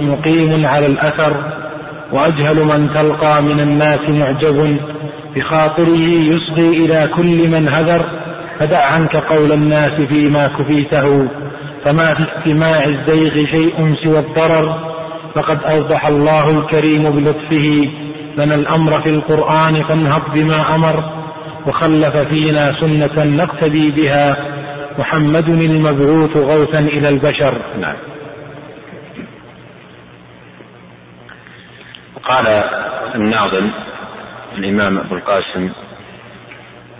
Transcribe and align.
مقيم 0.00 0.66
على 0.66 0.86
الأثر 0.86 1.36
وأجهل 2.12 2.64
من 2.64 2.90
تلقى 2.90 3.42
من 3.42 3.60
الناس 3.60 4.00
معجب 4.08 4.78
بخاطره 5.36 6.08
يصغي 6.32 6.84
إلى 6.84 7.08
كل 7.08 7.48
من 7.48 7.68
هذر. 7.68 8.06
فدع 8.60 8.84
عنك 8.92 9.16
قول 9.16 9.52
الناس 9.52 9.92
فيما 9.92 10.48
كفيته 10.48 11.28
فما 11.84 12.14
في 12.14 12.22
استماع 12.22 12.84
الزيغ 12.84 13.34
شيء 13.50 13.94
سوى 14.04 14.18
الضرر. 14.18 14.68
فقد 15.34 15.58
أوضح 15.64 16.06
الله 16.06 16.58
الكريم 16.58 17.10
بلطفه 17.10 17.84
لنا 18.38 18.54
الأمر 18.54 19.02
في 19.02 19.10
القرآن 19.10 19.74
فانهض 19.74 20.22
بما 20.34 20.74
أمر. 20.74 21.04
وخلف 21.66 22.16
فينا 22.16 22.72
سنة 22.80 23.24
نقتدي 23.24 23.92
بها 23.92 24.36
محمد 24.98 25.48
المبعوث 25.48 26.36
غوثا 26.36 26.78
إلى 26.78 27.08
البشر. 27.08 27.58
نعم. 27.80 28.15
قال 32.26 32.46
الناظم 33.14 33.70
الإمام 34.52 34.98
أبو 34.98 35.14
القاسم 35.14 35.72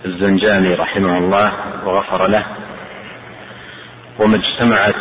الزنجاني 0.05 0.75
رحمه 0.75 1.17
الله 1.17 1.53
وغفر 1.85 2.27
له 2.27 2.45
وما 4.19 4.35
اجتمعت 4.35 4.95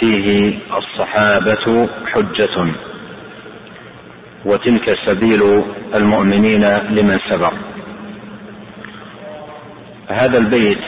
فيه 0.00 0.58
الصحابة 0.76 1.88
حجة 2.14 2.74
وتلك 4.44 4.96
سبيل 5.06 5.64
المؤمنين 5.94 6.64
لمن 6.76 7.18
سبق. 7.30 7.52
هذا 10.10 10.38
البيت 10.38 10.80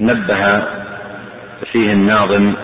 نبه 0.00 0.60
فيه 1.72 1.92
الناظم 1.92 2.54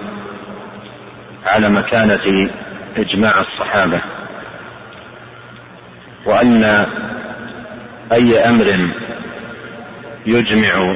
على 1.46 1.69
مكانة 1.69 2.51
إجماع 2.96 3.32
الصحابة. 3.41 4.13
وأن 6.27 6.65
أي 8.13 8.39
أمر 8.39 8.67
يجمع 10.27 10.95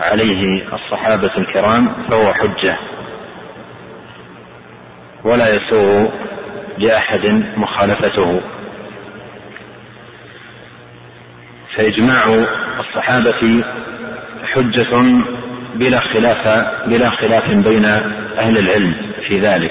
عليه 0.00 0.62
الصحابة 0.74 1.30
الكرام 1.38 2.08
فهو 2.10 2.34
حجة 2.34 2.76
ولا 5.24 5.54
يسوغ 5.54 6.08
لأحد 6.78 7.26
مخالفته. 7.56 8.40
فإجماع 11.76 12.44
الصحابة 12.80 13.62
حجة 14.54 15.22
بلا 15.74 16.00
خلاف 16.00 16.66
بلا 16.88 17.10
خلاف 17.20 17.54
بين 17.54 17.84
أهل 18.38 18.58
العلم 18.58 18.94
في 19.28 19.38
ذلك 19.38 19.70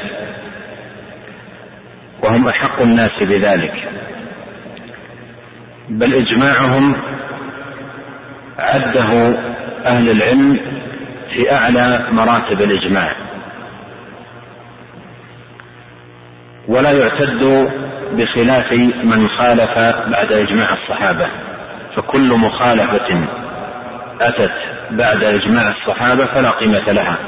وهم 2.23 2.47
أحق 2.47 2.81
الناس 2.81 3.23
بذلك. 3.23 3.73
بل 5.91 6.13
إجماعهم 6.13 6.95
عده 8.59 9.37
أهل 9.85 10.09
العلم 10.09 10.57
في 11.35 11.51
أعلى 11.51 12.07
مراتب 12.11 12.61
الإجماع. 12.61 13.07
ولا 16.67 16.91
يعتد 16.91 17.69
بخلاف 18.13 18.73
من 19.03 19.27
خالف 19.27 19.77
بعد 20.11 20.31
إجماع 20.31 20.67
الصحابة. 20.73 21.27
فكل 21.97 22.33
مخالفة 22.33 23.27
أتت 24.21 24.51
بعد 24.91 25.23
إجماع 25.23 25.71
الصحابة 25.71 26.25
فلا 26.25 26.49
قيمة 26.49 26.91
لها. 26.91 27.19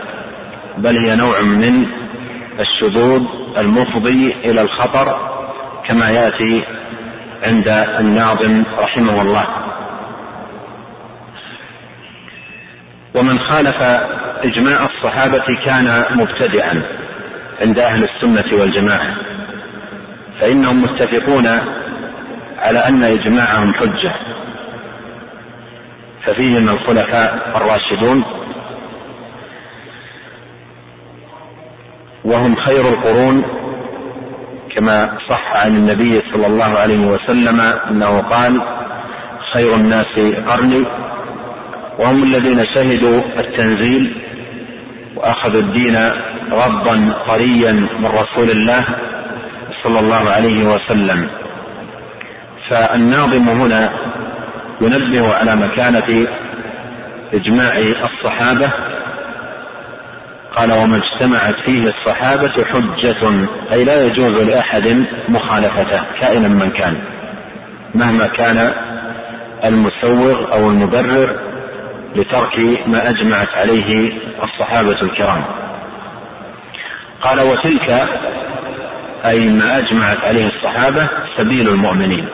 بل 0.77 0.97
هي 0.97 1.15
نوع 1.15 1.41
من 1.41 1.85
الشذوذ 2.59 3.21
المفضي 3.57 4.31
إلى 4.45 4.61
الخطر 4.61 5.17
كما 5.87 6.09
يأتي 6.09 6.63
عند 7.43 7.67
الناظم 7.99 8.63
رحمه 8.79 9.21
الله. 9.21 9.45
ومن 13.15 13.39
خالف 13.39 13.81
إجماع 14.43 14.85
الصحابة 14.85 15.55
كان 15.65 16.05
مبتدعا 16.15 16.81
عند 17.61 17.79
أهل 17.79 18.03
السنة 18.03 18.59
والجماعة 18.61 19.15
فإنهم 20.39 20.81
متفقون 20.81 21.47
على 22.57 22.79
أن 22.79 23.03
إجماعهم 23.03 23.73
حجة. 23.73 24.13
ففيهم 26.23 26.69
الخلفاء 26.69 27.57
الراشدون 27.57 28.23
وهم 32.25 32.55
خير 32.55 32.81
القرون 32.89 33.62
كما 34.75 35.09
صح 35.29 35.55
عن 35.65 35.75
النبي 35.75 36.21
صلى 36.33 36.47
الله 36.47 36.79
عليه 36.79 37.05
وسلم 37.05 37.59
أنه 37.91 38.21
قال 38.21 38.61
خير 39.53 39.75
الناس 39.75 40.19
قرني 40.47 40.85
وهم 41.99 42.23
الذين 42.23 42.65
شهدوا 42.75 43.21
التنزيل 43.39 44.15
وأخذوا 45.15 45.61
الدين 45.61 45.95
غضا 46.51 47.13
طريا 47.27 47.71
من 47.71 48.05
رسول 48.05 48.49
الله 48.49 48.85
صلى 49.83 49.99
الله 49.99 50.29
عليه 50.29 50.63
وسلم. 50.65 51.29
فالناظم 52.69 53.49
هنا 53.49 53.89
ينبه 54.81 55.35
على 55.35 55.55
مكانة 55.55 56.27
إجماع 57.33 57.77
الصحابة 57.77 58.71
قال 60.55 60.71
وما 60.71 60.97
اجتمعت 60.97 61.55
فيه 61.65 61.87
الصحابة 61.89 62.51
حجة 62.73 63.47
أي 63.71 63.83
لا 63.83 64.05
يجوز 64.05 64.41
لأحد 64.41 65.05
مخالفته 65.29 66.01
كائنا 66.19 66.47
من 66.47 66.69
كان. 66.69 66.95
مهما 67.95 68.27
كان 68.27 68.73
المسوغ 69.65 70.53
أو 70.53 70.69
المبرر 70.69 71.39
لترك 72.15 72.59
ما 72.87 73.09
أجمعت 73.09 73.57
عليه 73.57 74.11
الصحابة 74.43 74.95
الكرام. 75.03 75.43
قال 77.21 77.41
وتلك 77.41 78.09
أي 79.25 79.49
ما 79.49 79.77
أجمعت 79.77 80.25
عليه 80.25 80.47
الصحابة 80.47 81.09
سبيل 81.37 81.69
المؤمنين. 81.69 82.29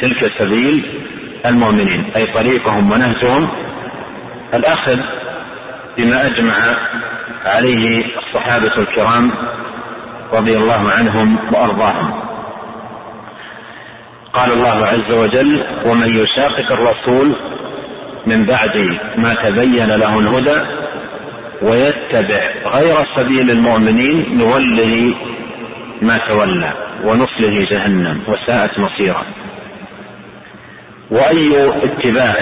تلك 0.00 0.32
سبيل 0.38 0.82
المؤمنين 1.46 2.12
أي 2.16 2.26
طريقهم 2.26 2.92
ونهجهم. 2.92 3.48
الأخذ 4.54 4.98
بما 5.98 6.26
أجمع 6.26 6.54
عليه 7.46 8.04
الصحابة 8.18 8.72
الكرام 8.78 9.30
رضي 10.32 10.56
الله 10.56 10.90
عنهم 10.98 11.38
وأرضاهم. 11.54 12.26
قال 14.32 14.52
الله 14.52 14.86
عز 14.86 15.12
وجل 15.12 15.64
ومن 15.86 16.08
يشاقق 16.08 16.72
الرسول 16.72 17.34
من 18.26 18.46
بعد 18.46 18.96
ما 19.18 19.34
تبين 19.34 19.86
له 19.90 20.18
الهدى 20.18 20.60
ويتبع 21.62 22.40
غير 22.66 22.94
سبيل 23.16 23.50
المؤمنين 23.50 24.38
نوله 24.38 25.14
ما 26.02 26.18
تولى 26.18 26.72
ونصله 27.04 27.66
جهنم 27.70 28.22
وساءت 28.28 28.78
مصيرا 28.78 29.22
وأي 31.10 31.68
اتباع 31.68 32.34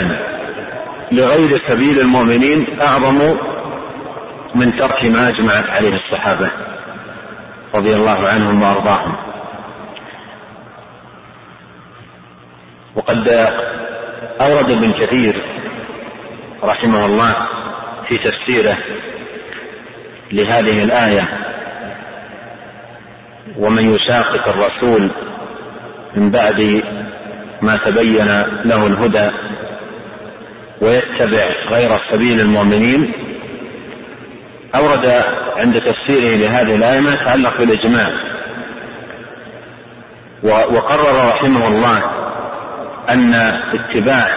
لغير 1.12 1.60
سبيل 1.68 2.00
المؤمنين 2.00 2.80
أعظم 2.82 3.36
من 4.54 4.76
ترك 4.76 5.04
ما 5.04 5.28
اجمعت 5.28 5.66
عليه 5.66 5.94
الصحابة 5.96 6.50
رضي 7.74 7.96
الله 7.96 8.28
عنهم 8.28 8.62
وأرضاهم. 8.62 9.16
وقد 12.96 13.28
أورد 14.40 14.70
ابن 14.70 14.92
كثير 14.92 15.34
رحمه 16.64 17.06
الله 17.06 17.34
في 18.08 18.18
تفسيره 18.18 18.78
لهذه 20.32 20.84
الآية 20.84 21.28
ومن 23.58 23.94
يشاقق 23.94 24.48
الرسول 24.48 25.10
من 26.16 26.30
بعد 26.30 26.82
ما 27.62 27.76
تبين 27.76 28.26
له 28.64 28.86
الهدى 28.86 29.30
ويتبع 30.82 31.46
غير 31.70 31.98
سبيل 32.10 32.40
المؤمنين 32.40 33.23
أورد 34.76 35.06
عند 35.56 35.80
تفسيره 35.80 36.36
لهذه 36.36 36.76
الآية 36.76 37.00
ما 37.00 37.14
يتعلق 37.14 37.58
بالإجماع. 37.58 38.08
وقرر 40.44 41.28
رحمه 41.28 41.68
الله 41.68 42.02
أن 43.10 43.34
اتباع 43.74 44.28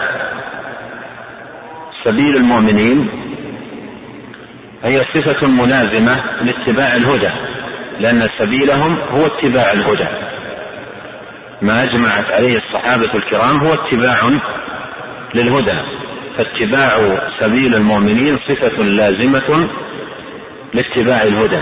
سبيل 2.04 2.36
المؤمنين 2.36 3.08
هي 4.84 5.04
صفة 5.14 5.46
ملازمة 5.46 6.20
لاتباع 6.42 6.96
الهدى 6.96 7.30
لأن 8.00 8.28
سبيلهم 8.38 8.96
هو 9.10 9.26
اتباع 9.26 9.72
الهدى. 9.72 10.08
ما 11.62 11.84
أجمعت 11.84 12.32
عليه 12.32 12.58
الصحابة 12.58 13.14
الكرام 13.14 13.56
هو 13.56 13.74
اتباع 13.74 14.16
للهدى 15.34 15.80
فاتباع 16.38 17.18
سبيل 17.40 17.74
المؤمنين 17.74 18.38
صفة 18.48 18.82
لازمة 18.84 19.68
لاتباع 20.74 21.22
الهدى. 21.22 21.60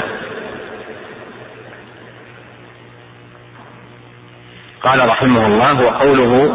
قال 4.82 5.08
رحمه 5.08 5.46
الله 5.46 5.86
وقوله 5.86 6.50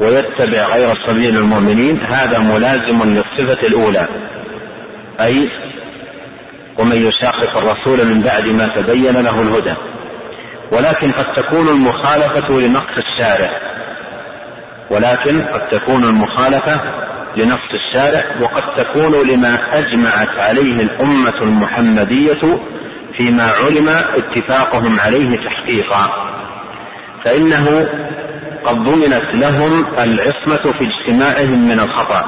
ويتبع 0.00 0.66
غير 0.66 0.94
سبيل 1.06 1.36
المؤمنين 1.36 2.02
هذا 2.02 2.38
ملازم 2.38 3.02
للصفة 3.02 3.66
الأولى. 3.66 4.08
أي 5.20 5.48
ومن 6.78 6.96
يشاقق 6.96 7.56
الرسول 7.56 8.06
من 8.06 8.22
بعد 8.22 8.48
ما 8.48 8.68
تبين 8.68 9.16
له 9.22 9.42
الهدى. 9.42 9.74
ولكن 10.72 11.12
قد 11.12 11.32
تكون 11.32 11.68
المخالفة 11.68 12.60
لنقص 12.60 12.98
الشارع. 12.98 13.50
ولكن 14.90 15.42
قد 15.42 15.68
تكون 15.68 16.04
المخالفة 16.04 16.80
لنص 17.36 17.58
الشارع 17.74 18.42
وقد 18.42 18.62
تكون 18.76 19.28
لما 19.28 19.58
أجمعت 19.72 20.40
عليه 20.40 20.82
الأمة 20.82 21.34
المحمدية 21.42 22.58
فيما 23.18 23.50
علم 23.64 23.88
اتفاقهم 23.88 25.00
عليه 25.00 25.36
تحقيقا. 25.36 26.10
فإنه 27.24 27.86
قد 28.64 28.76
ضمنت 28.76 29.34
لهم 29.34 29.86
العصمة 29.98 30.72
في 30.78 30.88
اجتماعهم 30.88 31.68
من 31.68 31.80
الخطأ 31.80 32.22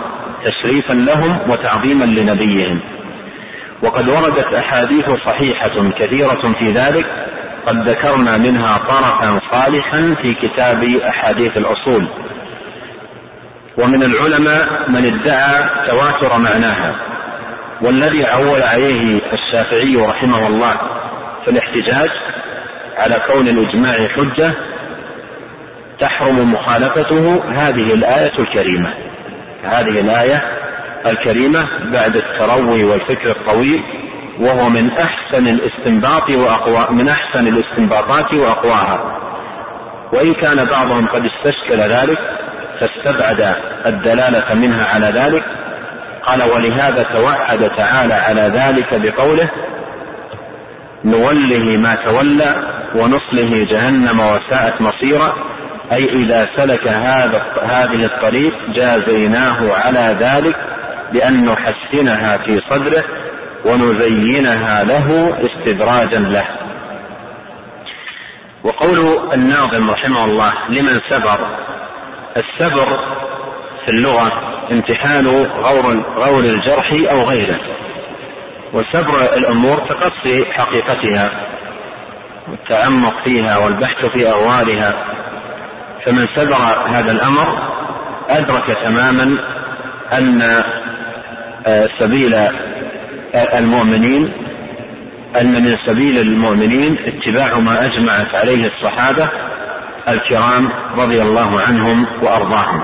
تشريفا 0.44 0.92
لهم 0.92 1.50
وتعظيما 1.50 2.04
لنبيهم. 2.04 2.80
وقد 3.82 4.08
وردت 4.08 4.54
أحاديث 4.54 5.10
صحيحة 5.26 5.90
كثيرة 5.98 6.52
في 6.58 6.72
ذلك 6.72 7.06
قد 7.66 7.88
ذكرنا 7.88 8.36
منها 8.36 8.78
طرفا 8.78 9.40
صالحا 9.52 10.14
في 10.22 10.34
كتاب 10.34 10.82
أحاديث 10.84 11.56
الأصول. 11.56 12.21
ومن 13.78 14.02
العلماء 14.02 14.90
من 14.90 15.04
ادعى 15.06 15.68
تواتر 15.86 16.38
معناها 16.38 16.92
والذي 17.82 18.24
عول 18.24 18.62
عليه 18.62 19.20
الشافعي 19.32 19.96
رحمه 19.96 20.46
الله 20.46 20.74
في 21.44 21.50
الاحتجاج 21.50 22.10
على 22.98 23.20
كون 23.26 23.48
الإجماع 23.48 23.92
حجة 23.92 24.54
تحرم 26.00 26.52
مخالفته 26.52 27.42
هذه 27.54 27.94
الآية 27.94 28.32
الكريمة. 28.38 28.90
هذه 29.64 30.00
الآية 30.00 30.42
الكريمة 31.06 31.66
بعد 31.92 32.16
التروي 32.16 32.84
والفكر 32.84 33.30
الطويل 33.30 33.80
وهو 34.40 34.68
من 34.68 34.90
أحسن 34.92 35.46
الاستنباط 35.48 36.30
وأقوى 36.30 36.86
من 36.90 37.08
أحسن 37.08 37.46
الاستنباطات 37.48 38.34
وأقواها. 38.34 39.00
وإن 40.12 40.34
كان 40.34 40.64
بعضهم 40.64 41.06
قد 41.06 41.22
استشكل 41.24 41.80
ذلك 41.80 42.18
فاستبعد 42.82 43.56
الدلالة 43.86 44.54
منها 44.54 44.84
على 44.84 45.06
ذلك؟ 45.06 45.44
قال 46.26 46.42
ولهذا 46.42 47.02
توعد 47.02 47.70
تعالى 47.70 48.14
على 48.14 48.40
ذلك 48.40 48.94
بقوله 48.94 49.48
نوله 51.04 51.76
ما 51.76 51.94
تولى 51.94 52.54
ونصله 52.94 53.66
جهنم 53.70 54.20
وساءت 54.20 54.82
مصيرا 54.82 55.34
أي 55.92 56.04
إذا 56.04 56.48
سلك 56.56 56.88
هذا 56.88 57.42
هذه 57.62 58.04
الطريق 58.04 58.52
جازيناه 58.76 59.74
على 59.74 60.16
ذلك 60.20 60.56
بأن 61.12 61.44
نحسنها 61.44 62.36
في 62.36 62.60
صدره 62.70 63.04
ونزينها 63.64 64.84
له 64.84 65.38
استدراجا 65.40 66.18
له. 66.18 66.44
وقول 68.64 69.30
الناظم 69.34 69.90
رحمه 69.90 70.24
الله 70.24 70.52
لمن 70.70 71.00
سبر 71.08 71.71
السبر 72.36 72.86
في 73.86 73.88
اللغة 73.92 74.32
امتحان 74.72 75.26
غور 75.62 76.02
غور 76.16 76.40
الجرح 76.40 76.90
أو 77.10 77.22
غيره. 77.22 77.56
وسبر 78.72 79.34
الأمور 79.36 79.78
تقصي 79.78 80.52
حقيقتها 80.52 81.30
والتعمق 82.48 83.24
فيها 83.24 83.58
والبحث 83.58 84.04
في 84.12 84.28
أغوارها 84.28 84.94
فمن 86.06 86.26
سبر 86.36 86.56
هذا 86.86 87.10
الأمر 87.12 87.72
أدرك 88.30 88.66
تماما 88.84 89.38
أن 90.12 90.42
آه، 91.66 91.88
سبيل 91.98 92.34
المؤمنين 93.54 94.32
أن 95.40 95.52
من 95.64 95.76
سبيل 95.86 96.18
المؤمنين 96.18 96.96
اتباع 97.06 97.58
ما 97.58 97.86
أجمعت 97.86 98.34
عليه 98.34 98.66
الصحابة 98.66 99.28
الكرام 100.08 100.68
رضي 100.96 101.22
الله 101.22 101.60
عنهم 101.60 102.06
وأرضاهم. 102.22 102.80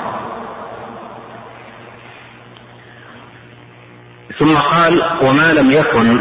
ثم 4.39 4.57
قال 4.57 5.03
وما 5.23 5.53
لم 5.53 5.71
يكن 5.71 6.21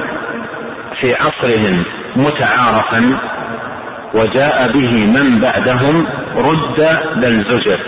في 1.02 1.14
عصرهم 1.14 1.84
متعارفا 2.16 3.20
وجاء 4.14 4.72
به 4.72 5.06
من 5.06 5.40
بعدهم 5.40 6.06
رد 6.36 7.00
بل 7.22 7.46
زجر. 7.50 7.80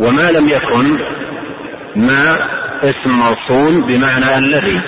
وما 0.00 0.30
لم 0.30 0.48
يكن 0.48 0.98
ما 1.96 2.38
اسم 2.82 3.10
موصول 3.10 3.84
بمعنى 3.84 4.36
الذي 4.38 4.80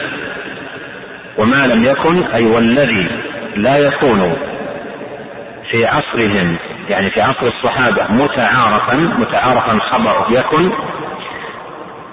وما 1.39 1.67
لم 1.67 1.85
يكن 1.85 2.27
أي 2.35 2.47
والذي 2.47 3.09
لا 3.57 3.79
يكون 3.79 4.35
في 5.71 5.87
عصرهم 5.87 6.59
يعني 6.93 7.11
في 7.11 7.21
عصر 7.23 7.53
الصحابة 7.57 8.15
متعارفا 8.15 8.97
متعارفا 8.97 9.79
خبر 9.91 10.27
يكن 10.31 10.71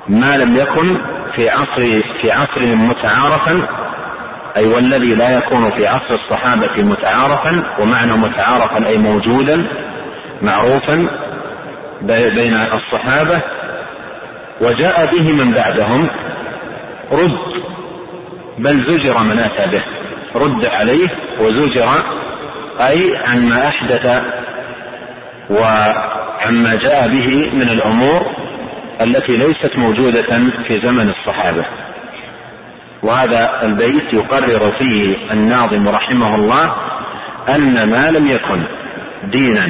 ما 0.09 0.37
لم 0.37 0.55
يكن 0.55 0.97
في 1.35 1.49
عصر 1.49 2.01
في 2.21 2.31
عصرهم 2.31 2.89
متعارفا 2.89 3.67
أي 4.57 4.67
والذي 4.67 5.15
لا 5.15 5.37
يكون 5.37 5.75
في 5.77 5.87
عصر 5.87 6.15
الصحابة 6.23 6.83
متعارفا 6.83 7.63
ومعنى 7.79 8.11
متعارفا 8.13 8.87
أي 8.87 8.97
موجودا 8.97 9.63
معروفا 10.41 11.07
بين 12.35 12.53
الصحابة 12.53 13.41
وجاء 14.61 15.05
به 15.11 15.43
من 15.43 15.51
بعدهم 15.51 16.09
رد 17.11 17.35
بل 18.59 18.85
زجر 18.87 19.23
من 19.23 19.39
أتى 19.39 19.67
به 19.71 19.83
رد 20.35 20.65
عليه 20.65 21.07
وزجر 21.39 21.87
أي 22.79 23.17
عما 23.27 23.67
أحدث 23.67 24.21
وعما 25.49 26.75
جاء 26.75 27.07
به 27.07 27.49
من 27.53 27.69
الأمور 27.69 28.21
التي 29.01 29.37
ليست 29.37 29.77
موجودة 29.77 30.27
في 30.67 30.81
زمن 30.83 31.09
الصحابة. 31.09 31.63
وهذا 33.03 33.49
البيت 33.63 34.13
يقرر 34.13 34.77
فيه 34.77 35.15
الناظم 35.31 35.89
رحمه 35.89 36.35
الله 36.35 36.71
أن 37.55 37.89
ما 37.89 38.11
لم 38.11 38.27
يكن 38.27 38.61
دينا 39.31 39.67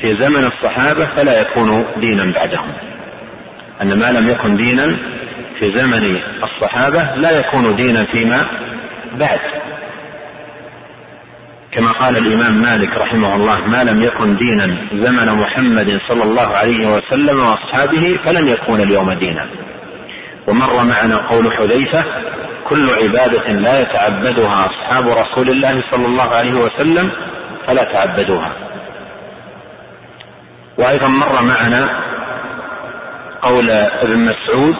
في 0.00 0.16
زمن 0.16 0.44
الصحابة 0.44 1.14
فلا 1.14 1.40
يكون 1.40 1.84
دينا 2.00 2.32
بعدهم. 2.32 2.72
أن 3.82 3.98
ما 3.98 4.12
لم 4.12 4.28
يكن 4.28 4.56
دينا 4.56 4.86
في 5.58 5.72
زمن 5.72 6.16
الصحابة 6.44 7.04
لا 7.16 7.40
يكون 7.40 7.74
دينا 7.74 8.04
فيما 8.04 8.46
بعد. 9.18 9.38
كما 11.76 11.92
قال 11.92 12.16
الإمام 12.16 12.62
مالك 12.62 12.98
رحمه 12.98 13.36
الله 13.36 13.60
ما 13.60 13.84
لم 13.84 14.02
يكن 14.02 14.36
دينا 14.36 14.66
زمن 15.00 15.32
محمد 15.32 15.98
صلى 16.08 16.24
الله 16.24 16.56
عليه 16.56 16.86
وسلم 16.86 17.40
وأصحابه 17.40 18.18
فلن 18.24 18.48
يكون 18.48 18.80
اليوم 18.80 19.12
دينا. 19.12 19.46
ومر 20.48 20.84
معنا 20.84 21.16
قول 21.16 21.52
حذيفة 21.58 22.04
كل 22.68 22.90
عبادة 22.90 23.52
لا 23.52 23.80
يتعبدها 23.80 24.66
أصحاب 24.70 25.04
رسول 25.08 25.48
الله 25.48 25.82
صلى 25.90 26.06
الله 26.06 26.34
عليه 26.34 26.54
وسلم 26.54 27.10
فلا 27.66 27.84
تعبدوها. 27.84 28.52
وأيضا 30.78 31.08
مر 31.08 31.42
معنا 31.42 31.88
قول 33.42 33.70
ابن 33.70 34.18
مسعود 34.18 34.74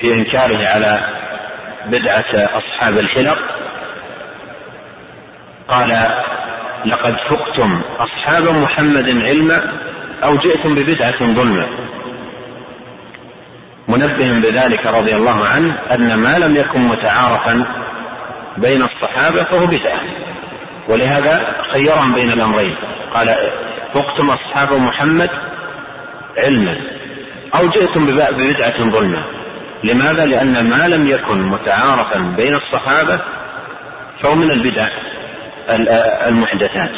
في 0.00 0.14
إنكاره 0.14 0.66
على 0.66 1.00
بدعة 1.86 2.34
أصحاب 2.34 2.98
الحلق 2.98 3.38
قال 5.70 6.08
لقد 6.86 7.14
فقتم 7.30 7.80
أصحاب 7.98 8.42
محمد 8.42 9.08
علما 9.08 9.62
أو 10.24 10.36
جئتم 10.36 10.74
ببدعة 10.74 11.18
ظلما. 11.18 11.66
منبه 13.88 14.40
بذلك 14.40 14.86
رضي 14.86 15.16
الله 15.16 15.44
عنه 15.44 15.70
أن 15.94 16.14
ما 16.14 16.38
لم 16.38 16.56
يكن 16.56 16.80
متعارفا 16.80 17.64
بين 18.58 18.82
الصحابة 18.82 19.44
فهو 19.44 19.66
بدعة 19.66 20.00
ولهذا 20.88 21.56
خيرهم 21.72 22.14
بين 22.14 22.30
الأمرين. 22.30 22.74
قال 23.14 23.28
فقتم 23.94 24.30
أصحاب 24.30 24.72
محمد 24.72 25.30
علما 26.38 26.76
أو 27.54 27.68
جئتم 27.68 28.06
ببدعة 28.06 28.90
ظلما. 28.90 29.18
لماذا؟ 29.84 30.26
لأن 30.26 30.70
ما 30.70 30.88
لم 30.88 31.06
يكن 31.06 31.42
متعارفا 31.42 32.34
بين 32.36 32.54
الصحابة 32.54 33.20
فهو 34.22 34.34
من 34.34 34.50
البدع. 34.50 34.88
المحدثات. 36.28 36.90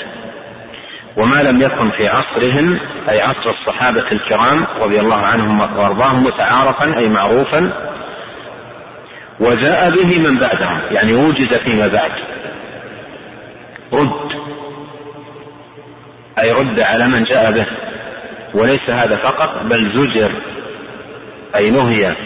وما 1.16 1.42
لم 1.42 1.62
يكن 1.62 1.90
في 1.90 2.09
عصرهم 2.09 2.78
أي 3.09 3.21
عصر 3.21 3.50
الصحابة 3.50 4.04
الكرام 4.12 4.64
رضي 4.81 5.00
الله 5.00 5.16
عنهم 5.16 5.61
وأرضاهم 5.61 6.25
متعارفا 6.25 6.99
أي 6.99 7.09
معروفا 7.09 7.73
وجاء 9.40 9.90
به 9.90 10.28
من 10.28 10.38
بعدهم 10.38 10.78
يعني 10.92 11.14
وجد 11.14 11.64
فيما 11.64 11.88
بعد. 11.88 12.11
رد. 13.92 14.09
أي 16.38 16.52
رد 16.52 16.81
على 16.81 17.07
من 17.07 17.25
جاء 17.25 17.52
به. 17.52 17.66
وليس 18.54 18.90
هذا 18.90 19.16
فقط 19.16 19.50
بل 19.71 19.92
زجر. 19.95 20.42
أي 21.57 21.71
نهي 21.71 22.16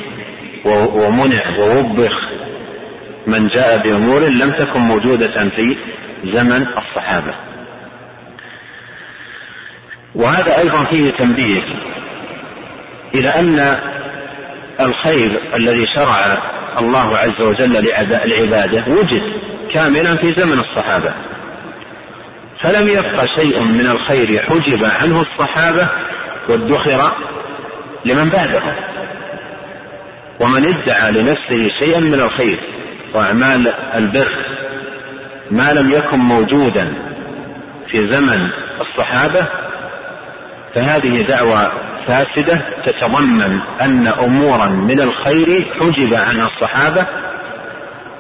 ومنع 0.66 1.43
ووبخ 1.59 2.12
من 3.26 3.49
جاء 3.49 3.78
بأمور 3.83 4.21
لم 4.21 4.50
تكن 4.50 4.81
موجودة 4.81 5.50
في 5.57 5.76
زمن 6.25 6.64
الصحابة. 6.78 7.35
وهذا 10.14 10.58
أيضا 10.58 10.85
فيه 10.85 11.11
تنبيه 11.11 11.62
إلى 13.14 13.28
أن 13.28 13.78
الخير 14.80 15.54
الذي 15.54 15.85
شرع 15.94 16.38
الله 16.78 17.16
عز 17.16 17.42
وجل 17.42 17.85
لعباده 17.85 18.92
وجد 18.92 19.23
كاملا 19.73 20.16
في 20.16 20.26
زمن 20.26 20.58
الصحابة. 20.58 21.14
فلم 22.62 22.88
يبق 22.88 23.25
شيء 23.38 23.61
من 23.61 23.87
الخير 23.87 24.42
حجب 24.42 24.85
عنه 24.85 25.23
الصحابة 25.23 25.88
وادخر 26.49 27.12
لمن 28.04 28.28
بعدهم. 28.28 28.87
ومن 30.40 30.64
ادعى 30.64 31.12
لنفسه 31.12 31.70
شيئا 31.80 32.00
من 32.00 32.20
الخير 32.20 32.61
وأعمال 33.14 33.75
البر 33.94 34.55
ما 35.50 35.73
لم 35.73 35.91
يكن 35.91 36.19
موجودا 36.19 36.93
في 37.88 38.09
زمن 38.09 38.41
الصحابة 38.81 39.47
فهذه 40.75 41.23
دعوة 41.23 41.71
فاسدة 42.07 42.61
تتضمن 42.85 43.61
أن 43.81 44.07
أمورا 44.07 44.67
من 44.67 45.00
الخير 45.00 45.75
حجب 45.81 46.15
عنها 46.15 46.49
الصحابة 46.49 47.07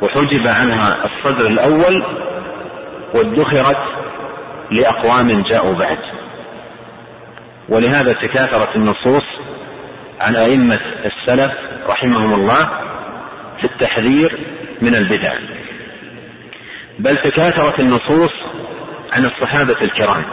وحجب 0.02 0.46
عنها 0.46 0.98
الصدر 1.04 1.46
الأول 1.46 2.02
وادخرت 3.14 3.78
لأقوام 4.70 5.42
جاءوا 5.42 5.74
بعد. 5.74 5.98
ولهذا 7.68 8.12
تكاثرت 8.12 8.76
النصوص 8.76 9.24
عن 10.20 10.36
أئمة 10.36 10.80
السلف 11.04 11.52
رحمهم 11.88 12.34
الله 12.34 12.68
في 13.60 13.64
التحذير 13.64 14.46
من 14.82 14.94
البدع. 14.94 15.55
بل 16.98 17.16
تكاثرت 17.16 17.80
النصوص 17.80 18.30
عن 19.12 19.24
الصحابة 19.24 19.76
الكرام 19.82 20.24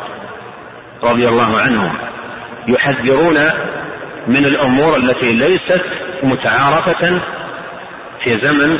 رضي 1.04 1.30
الله 1.30 1.58
عنهم 1.60 1.92
يحذرون 2.68 3.38
من 4.28 4.46
الأمور 4.46 4.96
التي 4.96 5.34
ليست 5.34 5.84
متعارفة 6.24 7.22
في 8.24 8.30
زمن 8.42 8.78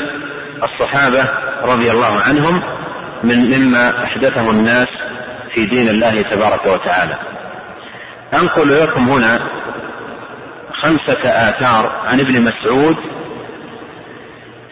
الصحابة 0.62 1.28
رضي 1.62 1.90
الله 1.90 2.20
عنهم 2.20 2.60
من 3.24 3.58
مما 3.58 4.04
أحدثه 4.04 4.50
الناس 4.50 4.88
في 5.54 5.66
دين 5.66 5.88
الله 5.88 6.22
تبارك 6.22 6.66
وتعالى. 6.66 7.18
أنقل 8.34 8.82
لكم 8.82 9.10
هنا 9.10 9.40
خمسة 10.82 11.20
آثار 11.24 12.02
عن 12.06 12.20
ابن 12.20 12.42
مسعود 12.42 12.96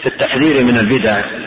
في 0.03 0.07
التحذير 0.07 0.65
من 0.65 0.79
البدع. 0.79 1.42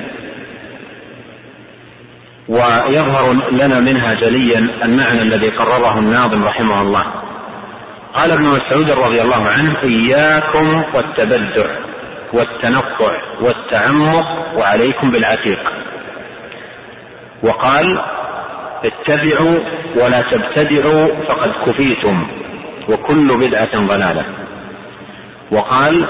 ويظهر 2.49 3.51
لنا 3.51 3.79
منها 3.79 4.13
جليا 4.13 4.59
المعنى 4.83 5.21
الذي 5.21 5.49
قرره 5.49 5.99
الناظم 5.99 6.43
رحمه 6.43 6.81
الله. 6.81 7.05
قال 8.13 8.31
ابن 8.31 8.43
مسعود 8.43 8.91
رضي 8.91 9.21
الله 9.21 9.47
عنه 9.49 9.75
إياكم 9.83 10.83
والتبدع 10.95 11.65
والتنطع 12.33 13.13
والتعمق 13.41 14.25
وعليكم 14.57 15.11
بالعتيق. 15.11 15.59
وقال 17.43 17.99
اتبعوا 18.85 19.59
ولا 19.95 20.21
تبتدعوا 20.21 21.07
فقد 21.29 21.49
كفيتم 21.65 22.23
وكل 22.89 23.37
بدعة 23.37 23.87
ضلالة. 23.87 24.25
وقال 25.51 26.05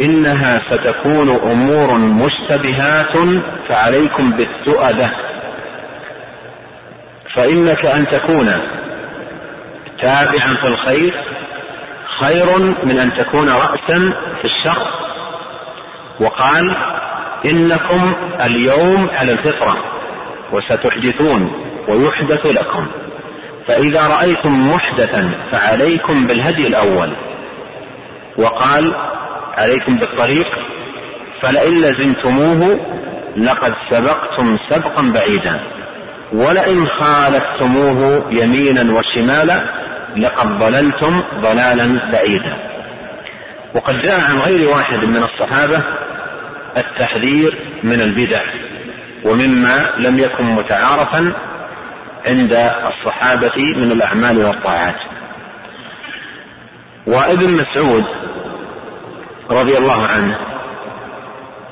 إنها 0.00 0.62
ستكون 0.70 1.30
أمور 1.30 1.98
مشتبهات 1.98 3.16
فعليكم 3.68 4.30
بالتؤدة 4.30 5.27
فإنك 7.34 7.86
أن 7.86 8.06
تكون 8.06 8.46
تابعا 10.00 10.56
في 10.60 10.66
الخير 10.68 11.12
خير 12.20 12.58
من 12.84 12.98
أن 12.98 13.12
تكون 13.12 13.48
رأسا 13.48 14.10
في 14.42 14.44
الشر. 14.44 14.82
وقال 16.20 16.76
إنكم 17.46 18.14
اليوم 18.46 19.08
على 19.12 19.32
الفطرة 19.32 19.76
وستحدثون 20.52 21.50
ويحدث 21.88 22.46
لكم. 22.46 22.86
فإذا 23.68 24.06
رأيتم 24.06 24.74
محدثا 24.74 25.30
فعليكم 25.52 26.26
بالهدي 26.26 26.66
الأول. 26.66 27.16
وقال 28.38 28.92
عليكم 29.58 29.96
بالطريق 29.96 30.46
فلئن 31.42 31.80
لزمتموه 31.80 32.80
لقد 33.36 33.72
سبقتم 33.90 34.56
سبقا 34.70 35.12
بعيدا. 35.12 35.77
ولئن 36.32 36.86
خالفتموه 36.86 38.24
يمينا 38.32 38.92
وشمالا 38.92 39.60
لقد 40.16 40.58
ضللتم 40.58 41.22
ضلالا 41.40 42.10
بعيدا. 42.12 42.68
وقد 43.74 43.94
جاء 43.94 44.20
عن 44.30 44.38
غير 44.38 44.68
واحد 44.68 45.04
من 45.04 45.22
الصحابة 45.22 45.84
التحذير 46.76 47.80
من 47.84 48.00
البدع 48.00 48.42
ومما 49.24 49.90
لم 49.98 50.18
يكن 50.18 50.44
متعارفا 50.44 51.32
عند 52.28 52.52
الصحابة 52.86 53.74
من 53.76 53.92
الأعمال 53.92 54.38
والطاعات. 54.38 54.96
وابن 57.06 57.50
مسعود 57.50 58.04
رضي 59.50 59.78
الله 59.78 60.06
عنه 60.06 60.36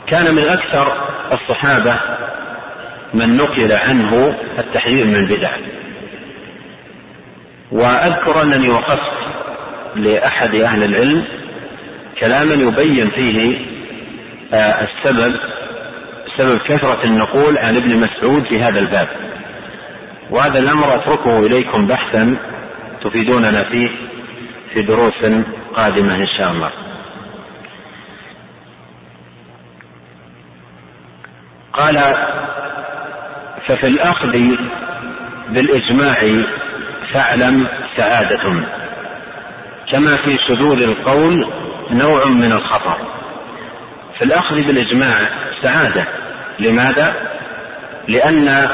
كان 0.06 0.34
من 0.34 0.42
أكثر 0.42 0.92
الصحابة 1.32 1.98
من 3.16 3.36
نقل 3.36 3.72
عنه 3.72 4.34
التحذير 4.58 5.06
من 5.06 5.14
البدع. 5.16 5.56
وأذكر 7.72 8.42
أنني 8.42 8.68
وقفت 8.68 9.16
لأحد 9.96 10.54
أهل 10.54 10.82
العلم 10.84 11.22
كلاما 12.20 12.54
يبين 12.54 13.10
فيه 13.10 13.56
آه، 14.54 14.86
السبب 14.86 15.34
سبب 16.36 16.58
كثرة 16.58 17.04
النقول 17.04 17.58
عن 17.58 17.76
ابن 17.76 17.96
مسعود 17.96 18.42
في 18.48 18.62
هذا 18.62 18.80
الباب. 18.80 19.08
وهذا 20.30 20.58
الأمر 20.58 20.94
أتركه 20.94 21.46
إليكم 21.46 21.86
بحثا 21.86 22.36
تفيدوننا 23.04 23.62
فيه 23.70 23.88
في 24.74 24.82
دروس 24.82 25.44
قادمة 25.74 26.14
إن 26.14 26.26
شاء 26.38 26.50
الله. 26.50 26.70
قال 31.72 31.96
ففي 33.68 33.86
الأخذ 33.86 34.32
بالإجماع 35.50 36.16
فاعلم 37.12 37.66
سعادة 37.96 38.66
كما 39.92 40.16
في 40.16 40.38
شذوذ 40.48 40.82
القول 40.82 41.52
نوع 41.90 42.26
من 42.26 42.52
الخطر. 42.52 42.98
في 44.18 44.24
الأخذ 44.24 44.66
بالإجماع 44.66 45.12
سعادة. 45.62 46.06
لماذا؟ 46.60 47.14
لأن 48.08 48.68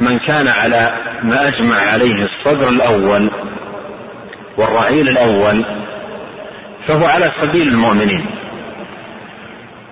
من 0.00 0.18
كان 0.18 0.48
على 0.48 0.92
ما 1.22 1.48
أجمع 1.48 1.76
عليه 1.76 2.24
الصدر 2.24 2.68
الأول 2.68 3.30
والرعيل 4.58 5.08
الأول 5.08 5.64
فهو 6.86 7.06
على 7.06 7.32
سبيل 7.40 7.68
المؤمنين. 7.68 8.26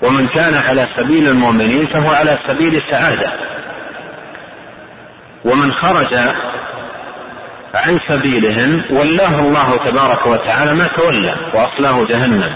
ومن 0.03 0.27
كان 0.27 0.55
على 0.55 0.89
سبيل 0.97 1.29
المؤمنين 1.29 1.87
فهو 1.87 2.11
على 2.11 2.39
سبيل 2.47 2.75
السعادة. 2.75 3.27
ومن 5.45 5.73
خرج 5.73 6.15
عن 7.75 7.99
سبيلهم 8.09 8.81
ولاه 8.93 9.41
الله 9.41 9.77
تبارك 9.77 10.27
وتعالى 10.27 10.75
ما 10.75 10.87
تولى 10.87 11.35
وأصلاه 11.55 12.07
جهنم 12.07 12.51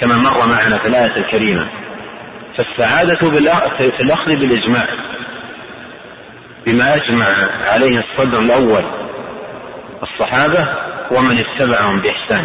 كما 0.00 0.16
مر 0.16 0.46
معنا 0.46 0.78
في 0.78 0.88
الآية 0.88 1.16
الكريمة. 1.16 1.66
فالسعادة 2.58 3.30
في 3.76 4.02
الأخذ 4.02 4.38
بالإجماع 4.38 4.86
بما 6.66 6.94
أجمع 6.94 7.26
عليه 7.62 7.98
الصدر 7.98 8.38
الأول 8.38 8.84
الصحابة 10.02 10.66
ومن 11.10 11.38
اتبعهم 11.38 12.00
بإحسان. 12.00 12.44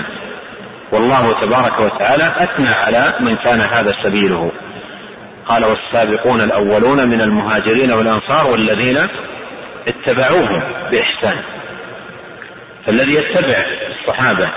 والله 0.91 1.39
تبارك 1.39 1.79
وتعالى 1.79 2.33
أثنى 2.37 2.69
على 2.69 3.13
من 3.21 3.35
كان 3.35 3.61
هذا 3.61 3.93
سبيله. 4.03 4.51
قال 5.45 5.65
والسابقون 5.65 6.41
الأولون 6.41 7.09
من 7.09 7.21
المهاجرين 7.21 7.91
والأنصار 7.91 8.51
والذين 8.51 8.97
اتبعوهم 9.87 10.61
بإحسان. 10.91 11.43
فالذي 12.87 13.15
يتبع 13.15 13.65
الصحابة 13.99 14.49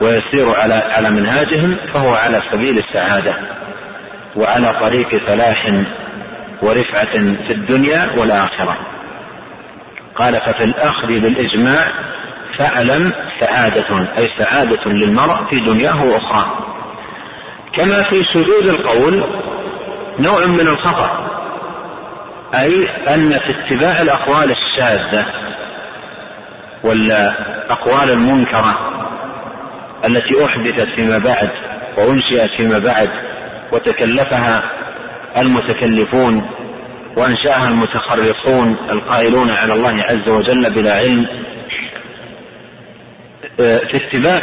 ويسير 0.00 0.50
على 0.56 0.74
على 0.74 1.10
منهاجهم 1.10 1.76
فهو 1.92 2.14
على 2.14 2.40
سبيل 2.50 2.78
السعادة 2.78 3.32
وعلى 4.36 4.72
طريق 4.72 5.26
فلاح 5.26 5.64
ورفعة 6.62 7.12
في 7.46 7.50
الدنيا 7.50 8.08
والآخرة. 8.18 8.76
قال 10.16 10.34
ففي 10.34 10.64
الأخذ 10.64 11.06
بالإجماع 11.06 11.90
فاعلم 12.58 13.12
سعادة 13.40 14.14
أي 14.18 14.28
سعادة 14.38 14.92
للمرء 14.92 15.50
في 15.50 15.60
دنياه 15.60 16.04
وأخراه. 16.04 16.64
كما 17.76 18.02
في 18.02 18.22
شذوذ 18.34 18.68
القول 18.68 19.24
نوع 20.20 20.46
من 20.46 20.68
الخطأ. 20.68 21.33
أي 22.60 22.86
أن 23.14 23.30
في 23.30 23.50
اتباع 23.50 24.02
الأقوال 24.02 24.50
الشاذة 24.50 25.26
والأقوال 26.84 28.10
المنكرة 28.10 28.74
التي 30.06 30.44
أحدثت 30.44 30.88
فيما 30.96 31.18
بعد 31.18 31.50
وأنشئت 31.98 32.50
فيما 32.56 32.78
بعد 32.78 33.08
وتكلفها 33.72 34.62
المتكلفون 35.36 36.42
وأنشأها 37.16 37.68
المتخرصون 37.68 38.76
القائلون 38.90 39.50
على 39.50 39.74
الله 39.74 40.02
عز 40.02 40.28
وجل 40.28 40.72
بلا 40.72 40.94
علم 40.94 41.26
في 43.56 43.96
اتباع 43.96 44.40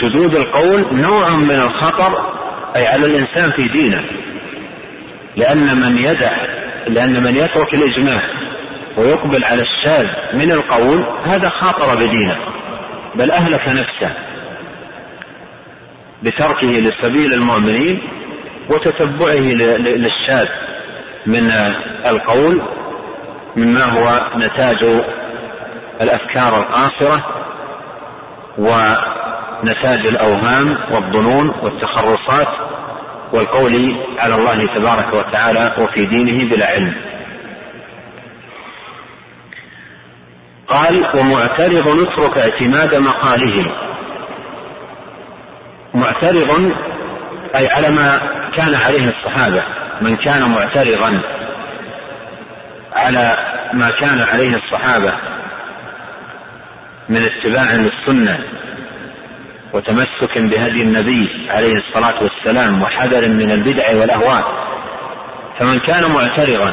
شذوذ 0.00 0.36
القول 0.36 1.00
نوع 1.00 1.30
من 1.30 1.50
الخطر 1.50 2.36
أي 2.76 2.86
على 2.86 3.06
الإنسان 3.06 3.50
في 3.50 3.68
دينه 3.68 4.02
لأن 5.36 5.76
من 5.76 5.98
يدع 5.98 6.55
لأن 6.88 7.22
من 7.22 7.36
يترك 7.36 7.74
الإجماع 7.74 8.20
ويقبل 8.98 9.44
على 9.44 9.62
الشاذ 9.62 10.06
من 10.34 10.50
القول 10.50 11.04
هذا 11.24 11.48
خاطر 11.48 11.94
بدينه 11.94 12.36
بل 13.14 13.30
أهلك 13.30 13.68
نفسه 13.68 14.14
بتركه 16.22 16.66
لسبيل 16.66 17.32
المؤمنين 17.34 17.98
وتتبعه 18.70 19.54
للشاذ 19.78 20.46
من 21.26 21.50
القول 22.06 22.62
مما 23.56 23.84
هو 23.84 24.30
نتاج 24.38 24.84
الأفكار 26.00 26.60
القاصره 26.60 27.24
ونتاج 28.58 30.06
الأوهام 30.06 30.76
والظنون 30.90 31.48
والتخرصات 31.62 32.48
والقول 33.32 33.72
على 34.18 34.34
الله 34.34 34.66
تبارك 34.66 35.14
وتعالى 35.14 35.74
وفي 35.78 36.06
دينه 36.06 36.48
بلا 36.54 36.66
علم. 36.66 36.94
قال 40.68 41.04
ومعترض 41.16 41.88
اترك 41.88 42.38
اعتماد 42.38 42.94
مقاله 42.94 43.64
معترض 45.94 46.72
أي 47.56 47.68
على 47.68 47.90
ما 47.90 48.20
كان 48.56 48.74
عليه 48.74 49.08
الصحابة. 49.10 49.62
من 50.02 50.16
كان 50.16 50.50
معترضا 50.50 51.20
على 52.96 53.36
ما 53.74 53.90
كان 53.90 54.20
عليه 54.20 54.56
الصحابة 54.56 55.12
من 57.08 57.16
اتباع 57.16 57.72
للسنة. 57.72 58.36
وتمسك 59.76 60.38
بهدي 60.38 60.82
النبي 60.82 61.28
عليه 61.50 61.74
الصلاة 61.74 62.14
والسلام 62.22 62.82
وحذر 62.82 63.28
من 63.28 63.50
البدع 63.50 64.00
والأهواء. 64.00 64.42
فمن 65.58 65.78
كان 65.78 66.10
معترضا 66.10 66.72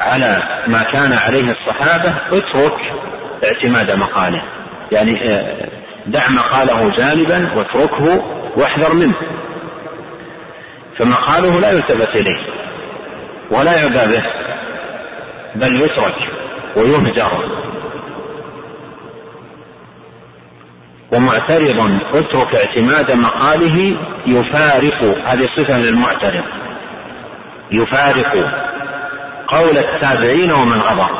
على 0.00 0.42
ما 0.68 0.82
كان 0.82 1.12
عليه 1.12 1.50
الصحابة 1.50 2.16
اترك 2.32 2.72
اعتماد 3.44 3.90
مقاله. 3.90 4.42
يعني 4.92 5.16
آه، 5.24 5.68
دع 6.06 6.28
مقاله 6.30 6.90
جانبا 6.90 7.56
واتركه 7.56 8.24
واحذر 8.56 8.94
منه. 8.94 9.14
فمقاله 10.98 11.60
لا 11.60 11.70
يلتفت 11.70 12.16
إليه 12.16 12.38
ولا 13.50 13.76
يعبى 13.76 14.12
به 14.12 14.22
بل 15.54 15.82
يترك 15.82 16.16
ويهجر. 16.76 17.65
ومعترض 21.12 22.00
اترك 22.14 22.54
اعتماد 22.54 23.10
مقاله 23.12 23.96
يفارق 24.26 25.28
هذه 25.28 25.48
صفة 25.56 25.78
للمعترض 25.78 26.44
يفارق 27.72 28.32
قول 29.48 29.78
التابعين 29.78 30.52
ومن 30.52 30.80
غضب. 30.80 31.10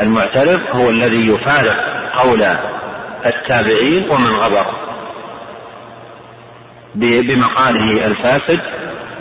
المعترض 0.00 0.60
هو 0.74 0.90
الذي 0.90 1.28
يفارق 1.28 1.76
قول 2.14 2.42
التابعين 3.26 4.10
ومن 4.10 4.30
غبر 4.30 4.66
بمقاله 6.94 8.06
الفاسد 8.06 8.60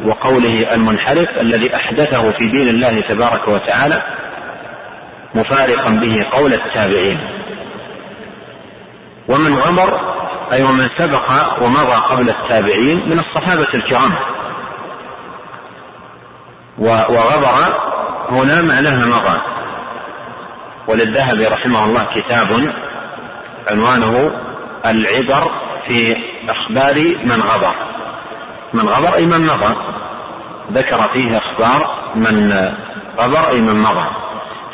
وقوله 0.05 0.75
المنحرف 0.75 1.27
الذي 1.41 1.75
أحدثه 1.75 2.31
في 2.31 2.47
دين 2.47 2.69
الله 2.69 2.99
تبارك 2.99 3.47
وتعالى 3.47 4.01
مفارقا 5.35 5.89
به 5.89 6.25
قول 6.31 6.53
التابعين. 6.53 7.17
ومن 9.31 9.55
غمر 9.55 9.99
أي 10.53 10.63
ومن 10.63 10.89
سبق 10.97 11.31
ومضى 11.61 11.95
قبل 12.09 12.29
التابعين 12.29 12.97
من 13.09 13.19
الصحابة 13.19 13.67
الكرام. 13.73 14.11
وغبر 16.79 17.75
هنا 18.31 18.61
معناها 18.61 19.05
مضى. 19.05 19.41
وللذهبي 20.87 21.47
رحمه 21.47 21.85
الله 21.85 22.03
كتاب 22.03 22.47
عنوانه 23.71 24.31
العبر 24.85 25.51
في 25.87 26.15
أخبار 26.49 26.95
من 27.25 27.41
غبر. 27.41 27.75
من 28.73 28.89
غبر 28.89 29.15
أي 29.15 29.25
من 29.25 29.45
مضى. 29.45 29.75
ذكر 30.71 31.13
فيه 31.13 31.37
أخبار 31.37 32.11
من 32.15 32.51
غبر 33.19 33.49
أي 33.49 33.61
من 33.61 33.81
مضى. 33.81 34.05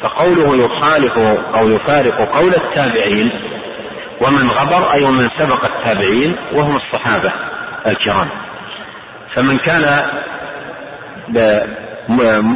فقوله 0.01 0.55
يخالف 0.55 1.17
أو 1.55 1.69
يفارق 1.69 2.37
قول 2.37 2.53
التابعين 2.55 3.31
ومن 4.21 4.49
غبر 4.49 4.93
أي 4.93 5.03
ومن 5.03 5.29
سبق 5.37 5.65
التابعين 5.65 6.35
وهم 6.53 6.75
الصحابة 6.75 7.31
الكرام. 7.87 8.27
فمن 9.35 9.57
كان 9.57 10.07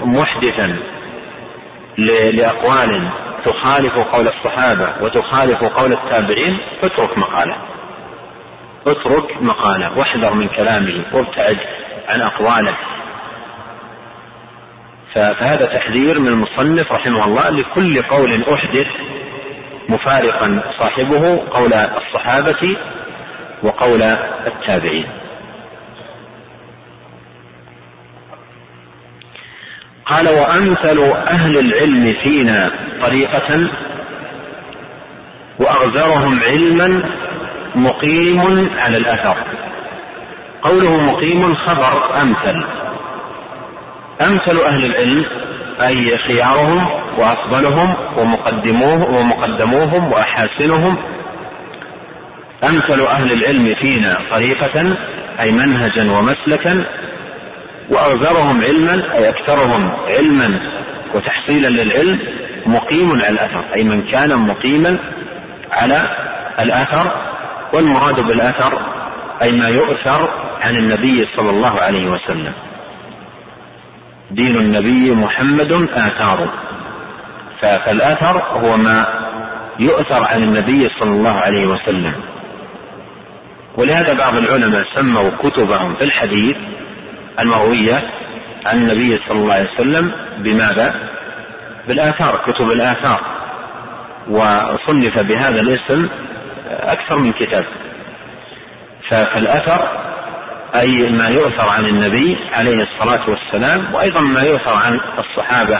محدثا 0.05 0.73
لأقوال 2.33 3.11
تخالف 3.45 3.99
قول 3.99 4.27
الصحابة 4.27 4.93
وتخالف 5.01 5.63
قول 5.63 5.93
التابعين 5.93 6.53
اترك 6.83 7.17
مقالة. 7.17 7.55
اترك 8.87 9.41
مقالة. 9.41 9.97
واحذر 9.97 10.33
من 10.33 10.47
كلامه 10.47 11.05
وابتعد 11.13 11.57
عن 12.09 12.21
أقواله. 12.21 12.77
فهذا 15.15 15.65
تحذير 15.65 16.19
من 16.19 16.27
المصنف 16.27 16.91
رحمه 16.91 17.25
الله 17.25 17.49
لكل 17.49 18.01
قول 18.01 18.43
أحدث 18.53 18.87
مفارقا 19.91 20.61
صاحبه 20.79 21.37
قول 21.51 21.73
الصحابة 21.73 22.75
وقول 23.63 24.01
التابعين. 24.47 25.05
قال 30.05 30.29
وأمثل 30.29 30.99
أهل 31.27 31.59
العلم 31.59 32.13
فينا 32.23 32.71
طريقة 33.01 33.67
وأغزرهم 35.59 36.39
علما 36.43 37.03
مقيم 37.75 38.69
على 38.77 38.97
الأثر. 38.97 39.35
قوله 40.61 41.11
مقيم 41.11 41.55
خبر 41.55 42.21
أمثل. 42.21 42.55
أمثل 44.21 44.57
أهل 44.65 44.85
العلم 44.85 45.25
أي 45.81 46.17
خيارهم 46.27 47.00
وأفضلهم 47.17 47.95
ومقدموه 48.17 49.19
ومقدموهم 49.19 50.11
وأحاسنهم. 50.11 50.97
أمثل 52.63 53.01
أهل 53.01 53.31
العلم 53.31 53.75
فينا 53.81 54.17
طريقة 54.29 54.97
أي 55.39 55.51
منهجا 55.51 56.11
ومسلكا 56.11 56.83
وأغزرهم 57.89 58.61
علما 58.61 59.15
أي 59.15 59.29
أكثرهم 59.29 59.89
علما 60.07 60.59
وتحصيلا 61.15 61.67
للعلم 61.67 62.19
مقيم 62.65 63.11
على 63.11 63.29
الأثر 63.29 63.65
أي 63.75 63.83
من 63.83 64.07
كان 64.07 64.37
مقيما 64.39 64.97
على 65.71 66.09
الأثر 66.59 67.11
والمراد 67.73 68.27
بالأثر 68.27 68.73
أي 69.41 69.51
ما 69.51 69.67
يؤثر 69.69 70.29
عن 70.63 70.75
النبي 70.75 71.25
صلى 71.37 71.49
الله 71.49 71.79
عليه 71.79 72.09
وسلم. 72.09 72.53
دين 74.31 74.55
النبي 74.55 75.11
محمد 75.11 75.71
آثار 75.93 76.49
فالأثر 77.61 78.43
هو 78.57 78.77
ما 78.77 79.05
يؤثر 79.79 80.23
عن 80.23 80.43
النبي 80.43 80.87
صلى 80.99 81.09
الله 81.09 81.39
عليه 81.39 81.67
وسلم. 81.67 82.13
ولهذا 83.77 84.13
بعض 84.13 84.37
العلماء 84.37 84.83
سموا 84.95 85.29
كتبهم 85.29 85.95
في 85.95 86.03
الحديث 86.03 86.55
المروية 87.39 88.01
عن 88.65 88.77
النبي 88.77 89.17
صلى 89.27 89.39
الله 89.39 89.53
عليه 89.53 89.71
وسلم 89.73 90.11
بماذا؟ 90.43 90.93
بالآثار 91.87 92.37
كتب 92.37 92.71
الآثار. 92.71 93.21
وصنف 94.29 95.19
بهذا 95.19 95.61
الاسم 95.61 96.09
أكثر 96.69 97.17
من 97.17 97.31
كتاب. 97.31 97.65
فالأثر 99.09 100.01
أي 100.75 101.09
ما 101.09 101.27
يؤثر 101.27 101.69
عن 101.69 101.85
النبي 101.85 102.37
عليه 102.53 102.83
الصلاة 102.83 103.29
والسلام 103.29 103.93
وأيضا 103.93 104.21
ما 104.21 104.41
يؤثر 104.41 104.73
عن 104.73 104.99
الصحابة 105.19 105.79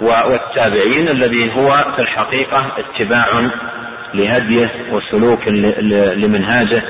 والتابعين 0.00 1.08
الذي 1.08 1.52
هو 1.56 1.70
في 1.96 2.02
الحقيقة 2.02 2.62
اتباع 2.78 3.26
لهديه 4.14 4.70
وسلوك 4.92 5.48
لمنهاجه 6.16 6.82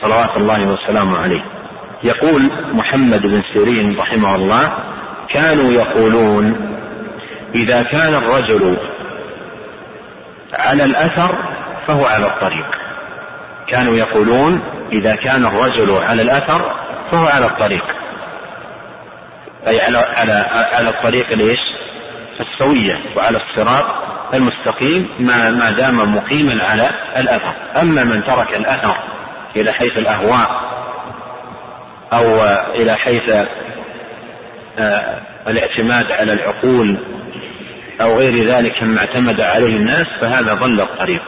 صلوات 0.00 0.36
الله 0.36 0.66
وسلامه 0.68 1.18
عليه. 1.18 1.40
يقول 2.04 2.50
محمد 2.74 3.26
بن 3.26 3.42
سيرين 3.52 3.98
رحمه 3.98 4.34
الله 4.34 4.70
كانوا 5.32 5.72
يقولون 5.72 6.54
إذا 7.54 7.82
كان 7.82 8.14
الرجل 8.14 8.76
على 10.58 10.84
الأثر 10.84 11.36
فهو 11.88 12.04
على 12.04 12.26
الطريق. 12.26 12.66
كانوا 13.68 13.96
يقولون 13.96 14.60
إذا 14.92 15.16
كان 15.16 15.46
الرجل 15.46 15.96
على 16.02 16.22
الأثر 16.22 16.62
فهو 17.12 17.26
على 17.26 17.46
الطريق. 17.46 17.84
أي 19.68 19.80
على 19.80 19.98
على 19.98 20.46
على 20.72 20.88
الطريق 20.88 21.32
ليش؟ 21.32 21.75
السوية 22.40 22.94
وعلى 23.16 23.38
الصراط 23.38 23.84
المستقيم 24.34 25.08
ما 25.20 25.50
ما 25.50 25.70
دام 25.70 26.14
مقيما 26.14 26.62
على 26.62 26.90
الأثر. 27.16 27.54
أما 27.80 28.04
من 28.04 28.24
ترك 28.24 28.56
الأثر 28.56 28.96
إلى 29.56 29.72
حيث 29.72 29.98
الأهواء 29.98 30.50
أو 32.12 32.44
إلى 32.74 32.94
حيث 32.94 33.30
آه، 34.78 35.22
الاعتماد 35.48 36.12
على 36.12 36.32
العقول 36.32 36.98
أو 38.00 38.18
غير 38.18 38.44
ذلك 38.44 38.82
مما 38.82 38.98
اعتمد 38.98 39.40
عليه 39.40 39.76
الناس 39.76 40.06
فهذا 40.20 40.54
ضل 40.54 40.80
الطريق. 40.80 41.22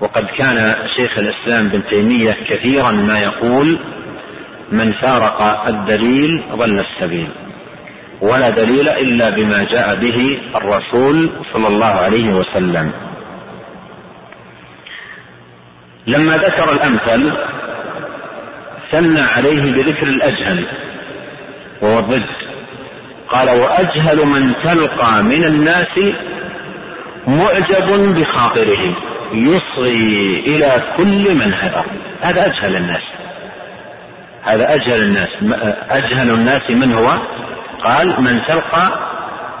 وقد 0.00 0.24
كان 0.38 0.74
شيخ 0.96 1.10
الإسلام 1.18 1.68
بن 1.68 1.88
تيمية 1.88 2.36
كثيرا 2.48 2.90
ما 2.92 3.20
يقول 3.20 3.78
من 4.72 4.92
فارق 5.02 5.66
الدليل 5.66 6.30
ضل 6.56 6.80
السبيل. 6.80 7.43
ولا 8.24 8.50
دليل 8.50 8.88
إلا 8.88 9.30
بما 9.30 9.64
جاء 9.64 9.94
به 9.94 10.18
الرسول 10.56 11.16
صلى 11.54 11.68
الله 11.68 11.94
عليه 12.04 12.34
وسلم. 12.34 12.92
لما 16.06 16.36
ذكر 16.36 16.72
الأمثل 16.72 17.32
ثنى 18.90 19.20
عليه 19.20 19.72
بذكر 19.72 20.06
الأجهل 20.06 20.58
وهو 21.82 21.98
الضد. 21.98 22.22
قال 23.28 23.48
وأجهل 23.48 24.26
من 24.26 24.54
تلقى 24.62 25.22
من 25.22 25.44
الناس 25.44 26.14
معجب 27.28 27.88
بخاطره 28.16 28.84
يصغي 29.34 30.38
إلى 30.46 30.94
كل 30.96 31.34
من 31.34 31.52
هدر. 31.60 31.86
هذا 32.20 32.46
أجهل 32.46 32.76
الناس. 32.76 33.02
هذا 34.42 34.74
أجهل 34.74 35.02
الناس. 35.02 35.28
أجهل 35.90 36.30
الناس 36.30 36.70
من 36.70 36.92
هو؟ 36.92 37.16
قال 37.84 38.22
من 38.22 38.44
تلقى 38.44 39.14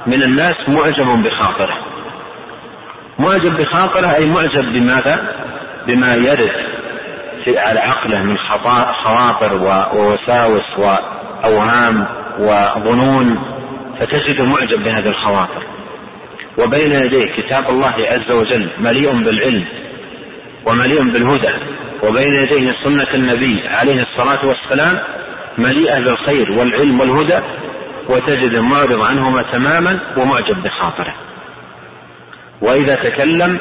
من 0.06 0.22
الناس 0.22 0.54
معجب 0.68 1.22
بخاطره. 1.22 1.74
معجب 3.18 3.56
بخاطره 3.56 4.14
أي 4.14 4.30
معجب 4.30 4.64
بماذا؟ 4.72 5.18
بما 5.86 6.14
يرد 6.14 6.50
في 7.44 7.58
على 7.58 7.80
عقله 7.80 8.18
من 8.18 8.36
خواطر 9.04 9.62
ووساوس 9.94 10.78
وأوهام 10.78 12.06
وظنون 12.38 13.36
فتجد 14.00 14.40
معجب 14.40 14.82
بهذه 14.82 15.08
الخواطر. 15.08 15.64
وبين 16.58 16.92
يديه 16.92 17.26
كتاب 17.26 17.68
الله 17.68 17.94
عز 17.98 18.32
وجل 18.32 18.70
مليء 18.80 19.12
بالعلم 19.12 19.64
ومليء 20.66 21.02
بالهدى. 21.12 21.54
وبين 22.02 22.34
يديه 22.34 22.74
سنة 22.84 23.14
النبي 23.14 23.68
عليه 23.68 24.02
الصلاة 24.02 24.40
والسلام 24.46 24.96
مليئة 25.58 25.98
بالخير 26.00 26.52
والعلم 26.52 27.00
والهدى. 27.00 27.40
وتجد 28.08 28.56
معرض 28.56 29.02
عنهما 29.02 29.42
تماما 29.42 30.00
ومعجب 30.16 30.62
بخاطره. 30.62 31.14
وإذا 32.62 32.94
تكلم 32.94 33.58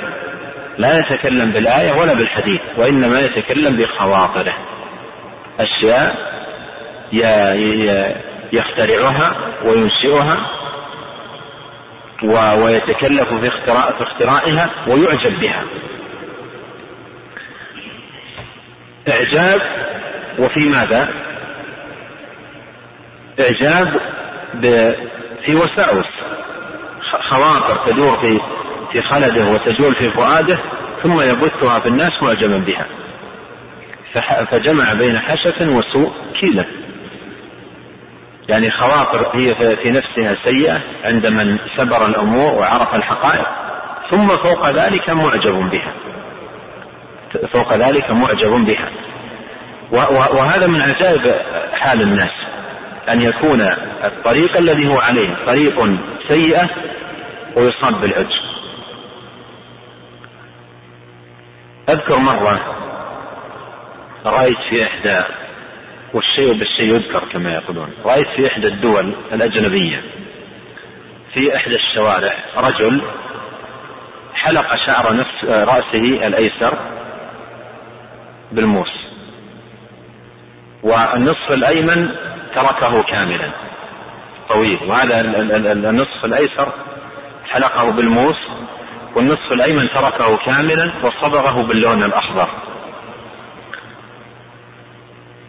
لا 0.78 1.00
يتكلم 1.00 1.52
بالآية 1.52 2.02
ولا 2.02 2.14
بالحديث 2.14 2.60
وإنما 2.78 3.20
يتكلم 3.20 3.76
بخواطره. 3.76 4.54
أشياء 5.60 6.16
يخترعها 8.54 9.36
وينشئها 9.66 10.38
ويتكلف 12.64 13.34
في 13.34 13.50
اختراعها 14.00 14.70
ويعجب 14.88 15.40
بها. 15.40 15.64
إعجاب 19.10 19.62
وفي 20.40 20.70
ماذا؟ 20.70 21.08
إعجاب 23.40 24.13
في 25.46 25.56
وساوس 25.56 26.06
خواطر 27.30 27.86
تدور 27.86 28.22
في 28.22 28.40
في 28.92 29.02
خلده 29.12 29.46
وتجول 29.46 29.96
في 29.96 30.10
فؤاده 30.10 30.58
ثم 31.04 31.22
يبثها 31.22 31.80
في 31.80 31.88
الناس 31.88 32.12
معجبا 32.22 32.58
بها. 32.58 32.88
فجمع 34.52 34.94
بين 34.94 35.20
حشف 35.20 35.62
وسوء 35.62 36.12
كيلة 36.40 36.66
يعني 38.50 38.72
خواطر 38.72 39.32
هي 39.36 39.56
في 39.56 39.92
نفسها 39.92 40.36
سيئة 40.44 40.82
عند 41.06 41.28
من 41.28 41.58
سبر 41.76 42.06
الأمور 42.06 42.54
وعرف 42.54 42.96
الحقائق 42.96 43.46
ثم 44.12 44.28
فوق 44.28 44.70
ذلك 44.70 45.10
معجب 45.10 45.70
بها. 45.70 45.94
فوق 47.54 47.74
ذلك 47.74 48.12
معجب 48.12 48.66
بها. 48.66 48.90
وهذا 50.12 50.68
من 50.68 50.82
عجائب 50.82 51.36
حال 51.74 52.02
الناس. 52.02 52.43
أن 53.10 53.22
يكون 53.22 53.62
الطريق 54.04 54.58
الذي 54.58 54.88
هو 54.88 54.98
عليه 55.00 55.46
طريق 55.46 55.76
سيئة 56.28 56.68
ويصاب 57.58 58.00
بالعجب 58.00 58.44
أذكر 61.90 62.18
مرة 62.18 62.60
رأيت 64.26 64.58
في 64.70 64.84
إحدى 64.84 65.24
والشيء 66.14 66.54
بالشيء 66.54 66.94
يذكر 66.96 67.30
كما 67.34 67.54
يقولون 67.54 67.94
رأيت 68.06 68.28
في 68.36 68.48
إحدى 68.48 68.68
الدول 68.68 69.16
الأجنبية 69.34 70.02
في 71.36 71.56
إحدى 71.56 71.76
الشوارع 71.76 72.34
رجل 72.58 73.02
حلق 74.34 74.68
شعر 74.86 75.14
نفس 75.16 75.44
رأسه 75.46 76.28
الأيسر 76.28 76.78
بالموس 78.52 78.90
والنصف 80.84 81.52
الأيمن 81.52 82.08
تركه 82.56 83.02
كاملا. 83.02 83.54
طويل. 84.50 84.80
وهذا 84.90 85.22
النصف 85.90 86.26
الأيسر 86.26 86.74
حلقه 87.52 87.92
بالموس 87.92 88.36
والنصف 89.16 89.52
الأيمن 89.52 89.90
تركه 89.90 90.38
كاملا 90.38 90.92
وصبغه 91.04 91.62
باللون 91.62 92.04
الأخضر. 92.04 92.50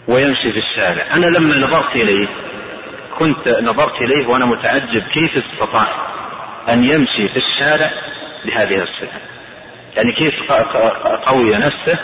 ويمشي 0.08 0.52
في 0.52 0.58
الشارع. 0.58 1.16
أنا 1.16 1.26
لما 1.26 1.58
نظرت 1.58 1.96
إليه 1.96 2.26
كنت 3.18 3.48
نظرت 3.48 4.02
إليه 4.02 4.26
وأنا 4.26 4.44
متعجب 4.44 5.02
كيف 5.02 5.30
استطاع 5.44 5.86
أن 6.68 6.84
يمشي 6.84 7.28
في 7.28 7.36
الشارع 7.36 7.90
بهذه 8.46 8.82
الصفة. 8.82 9.20
يعني 9.96 10.12
كيف 10.12 10.34
قوي 11.26 11.54
نفسه 11.54 11.98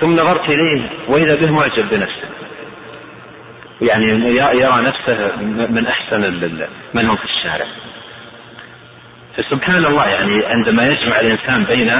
ثم 0.00 0.12
نظرت 0.12 0.50
إليه 0.50 0.78
وإذا 1.08 1.34
به 1.34 1.50
معجب 1.50 1.88
بنفسه. 1.88 2.31
يعني 3.80 4.06
يرى 4.36 4.82
نفسه 4.82 5.36
من 5.46 5.86
أحسن 5.86 6.20
من 6.94 7.06
هم 7.06 7.16
في 7.16 7.24
الشارع. 7.24 7.66
فسبحان 9.36 9.84
الله 9.84 10.08
يعني 10.08 10.46
عندما 10.46 10.88
يجمع 10.88 11.20
الإنسان 11.20 11.64
بين 11.64 11.90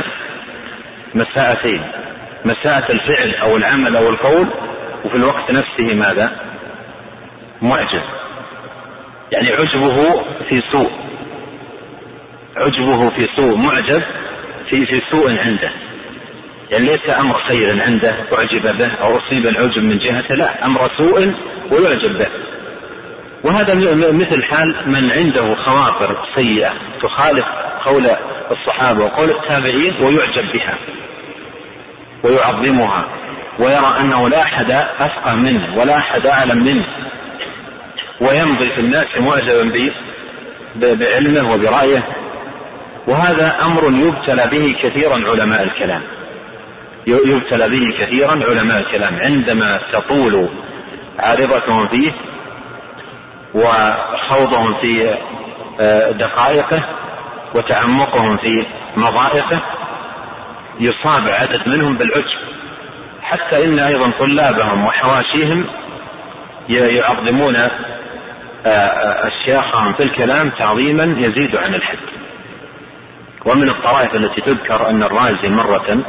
مساءتين 1.14 1.80
مساءة 2.44 2.92
الفعل 2.92 3.34
أو 3.42 3.56
العمل 3.56 3.96
أو 3.96 4.08
القول 4.08 4.48
وفي 5.04 5.16
الوقت 5.16 5.50
نفسه 5.50 5.94
ماذا؟ 5.96 6.30
معجب. 7.62 8.02
يعني 9.32 9.48
عجبه 9.48 9.94
في 10.48 10.62
سوء. 10.72 10.90
عجبه 12.56 13.10
في 13.10 13.26
سوء 13.36 13.56
معجب 13.56 14.02
في 14.70 14.86
في 14.86 15.00
سوء 15.12 15.30
عنده. 15.38 15.72
يعني 16.72 16.86
ليس 16.86 17.18
أمر 17.20 17.34
خير 17.48 17.82
عنده 17.82 18.16
أعجب 18.38 18.76
به 18.76 18.94
أو 19.00 19.18
أصيب 19.18 19.46
العجب 19.46 19.82
من 19.82 19.98
جهته 19.98 20.34
لا 20.34 20.66
أمر 20.66 20.80
سوء 20.98 21.32
ويعجب 21.72 22.16
به. 22.18 22.26
وهذا 23.44 23.74
مثل 24.12 24.44
حال 24.44 24.74
من 24.86 25.10
عنده 25.10 25.54
خواطر 25.54 26.16
سيئة 26.34 26.70
تخالف 27.02 27.44
قول 27.84 28.06
الصحابة 28.50 29.04
وقول 29.04 29.30
التابعين 29.30 29.94
ويعجب 30.02 30.52
بها 30.54 30.78
ويعظمها 32.24 33.04
ويرى 33.58 34.00
أنه 34.00 34.28
لا 34.28 34.42
أحد 34.42 34.70
أفقه 34.98 35.34
منه 35.34 35.78
ولا 35.78 35.98
أحد 35.98 36.26
أعلم 36.26 36.64
منه 36.64 36.84
ويمضي 38.20 38.74
في 38.74 38.80
الناس 38.80 39.06
معجبا 39.18 39.72
بعلمه 40.76 41.54
وبرأيه. 41.54 42.02
وهذا 43.08 43.56
أمر 43.62 43.82
يبتلى 43.84 44.48
به 44.52 44.74
كثيرا 44.82 45.14
علماء 45.14 45.62
الكلام. 45.62 46.02
يبتلى 47.06 47.68
به 47.68 47.80
كثيرا 47.98 48.32
علماء 48.32 48.78
الكلام. 48.78 49.18
عندما 49.20 49.80
تطول 49.92 50.48
عارضتهم 51.18 51.88
فيه 51.88 52.12
وخوضهم 53.54 54.80
في 54.80 55.18
آه، 55.80 56.10
دقائقه 56.10 56.84
وتعمقهم 57.54 58.36
في 58.36 58.66
مضائقه 58.96 59.62
يصاب 60.80 61.28
عدد 61.28 61.68
منهم 61.68 61.94
بالعجب. 61.94 62.42
حتى 63.22 63.64
إن 63.64 63.78
أيضا 63.78 64.10
طلابهم 64.10 64.86
وحواشيهم 64.86 65.64
يعظمون 66.68 67.56
آه، 67.56 67.70
آه، 68.66 69.28
أشياخهم 69.28 69.92
في 69.92 70.02
الكلام 70.02 70.48
تعظيما 70.48 71.04
يزيد 71.18 71.56
عن 71.56 71.74
الحد. 71.74 72.12
ومن 73.46 73.68
الطرائف 73.68 74.14
التي 74.14 74.40
تذكر 74.40 74.90
أن 74.90 75.02
الرازي 75.02 75.50
مرة 75.50 76.04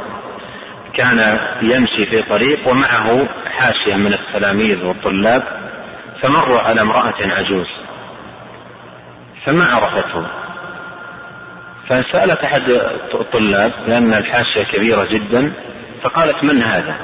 كان 0.96 1.38
يمشي 1.62 2.10
في 2.10 2.22
طريق 2.22 2.68
ومعه 2.68 3.28
حاشية 3.46 3.96
من 3.96 4.12
التلاميذ 4.12 4.78
والطلاب 4.84 5.42
فمروا 6.22 6.58
على 6.58 6.80
امرأة 6.80 7.14
عجوز 7.20 7.66
فما 9.44 9.64
عرفته. 9.64 10.44
فسألت 11.88 12.44
أحد 12.44 12.68
الطلاب 13.14 13.72
لأن 13.86 14.14
الحاشية 14.14 14.62
كبيرة 14.62 15.04
جدا 15.04 15.52
فقالت 16.04 16.44
من 16.44 16.62
هذا؟ 16.62 16.96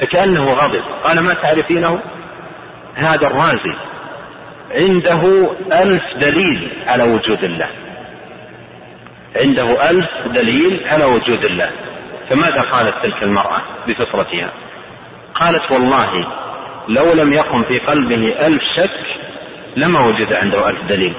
فكأنه 0.00 0.52
غضب. 0.52 0.82
قال 1.02 1.20
ما 1.20 1.34
تعرفينه؟ 1.34 2.02
هذا 2.94 3.26
الرازي. 3.26 3.76
عنده 4.74 5.50
ألف 5.82 6.02
دليل 6.18 6.84
على 6.86 7.04
وجود 7.04 7.44
الله. 7.44 7.68
عنده 9.40 9.90
ألف 9.90 10.06
دليل 10.34 10.84
على 10.88 11.04
وجود 11.04 11.44
الله. 11.44 11.85
فماذا 12.30 12.60
قالت 12.60 12.94
تلك 13.02 13.22
المرأة 13.22 13.62
بفطرتها؟ 13.88 14.52
قالت 15.34 15.72
والله 15.72 16.08
لو 16.88 17.12
لم 17.12 17.32
يقم 17.32 17.62
في 17.62 17.78
قلبه 17.78 18.34
ألف 18.46 18.62
شك 18.76 18.90
لما 19.76 20.00
وجد 20.00 20.32
عنده 20.32 20.68
ألف 20.68 20.88
دليل. 20.88 21.14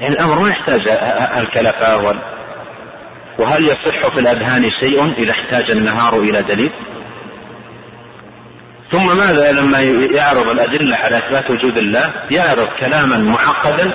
يعني 0.00 0.14
الأمر 0.14 0.38
ما 0.38 0.48
يحتاج 0.48 0.88
الكلفة 1.38 1.96
وال... 1.96 2.18
وهل 3.38 3.64
يصح 3.64 4.14
في 4.14 4.20
الأذهان 4.20 4.70
شيء 4.80 5.12
إذا 5.18 5.30
احتاج 5.30 5.70
النهار 5.70 6.14
إلى 6.14 6.42
دليل؟ 6.42 6.70
ثم 8.90 9.16
ماذا 9.16 9.52
لما 9.52 9.80
يعرض 10.16 10.48
الأدلة 10.48 10.96
على 10.96 11.18
إثبات 11.18 11.50
وجود 11.50 11.78
الله؟ 11.78 12.10
يعرض 12.30 12.68
كلاما 12.80 13.16
معقدا 13.16 13.90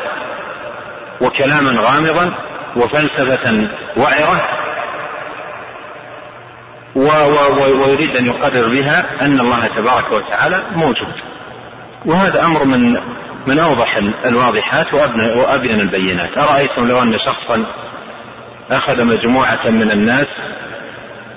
وكلاما 1.21 1.71
غامضا 1.82 2.34
وفلسفة 2.75 3.67
وعرة 3.97 4.43
ويريد 6.95 8.15
أن 8.15 8.25
يقرر 8.25 8.69
بها 8.69 9.25
أن 9.25 9.39
الله 9.39 9.67
تبارك 9.67 10.12
وتعالى 10.12 10.62
موجود. 10.75 11.13
وهذا 12.06 12.45
أمر 12.45 12.63
من 12.65 12.97
من 13.47 13.60
أوضح 13.60 13.97
الواضحات 14.25 14.93
وأبين 14.93 15.80
البينات. 15.80 16.38
أرأيتم 16.38 16.88
لو 16.88 17.02
أن 17.02 17.13
شخصا 17.25 17.65
أخذ 18.71 19.06
مجموعة 19.06 19.69
من 19.69 19.91
الناس 19.91 20.28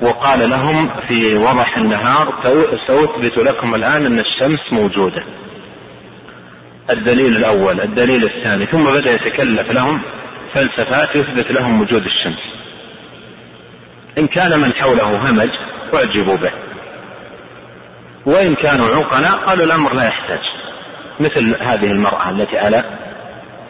وقال 0.02 0.50
لهم 0.50 0.90
في 1.08 1.36
وضح 1.36 1.76
النهار 1.76 2.40
سأثبت 2.88 3.38
لكم 3.38 3.74
الآن 3.74 4.06
أن 4.06 4.18
الشمس 4.18 4.72
موجودة. 4.72 5.22
الدليل 6.90 7.36
الأول 7.36 7.80
الدليل 7.80 8.24
الثاني 8.24 8.66
ثم 8.66 8.84
بدأ 8.84 9.14
يتكلف 9.14 9.72
لهم 9.72 10.00
فلسفات 10.54 11.16
يثبت 11.16 11.52
لهم 11.52 11.80
وجود 11.80 12.02
الشمس. 12.02 12.51
إن 14.18 14.26
كان 14.26 14.60
من 14.60 14.72
حوله 14.74 15.30
همج 15.30 15.50
أعجبوا 15.94 16.36
به. 16.36 16.52
وإن 18.26 18.54
كانوا 18.54 18.86
عقلاء 18.86 19.44
قالوا 19.44 19.64
الأمر 19.64 19.94
لا 19.94 20.06
يحتاج. 20.06 20.40
مثل 21.20 21.56
هذه 21.66 21.90
المرأة 21.92 22.30
التي 22.30 22.58
على 22.58 22.84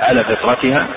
على 0.00 0.24
فطرتها 0.24 0.88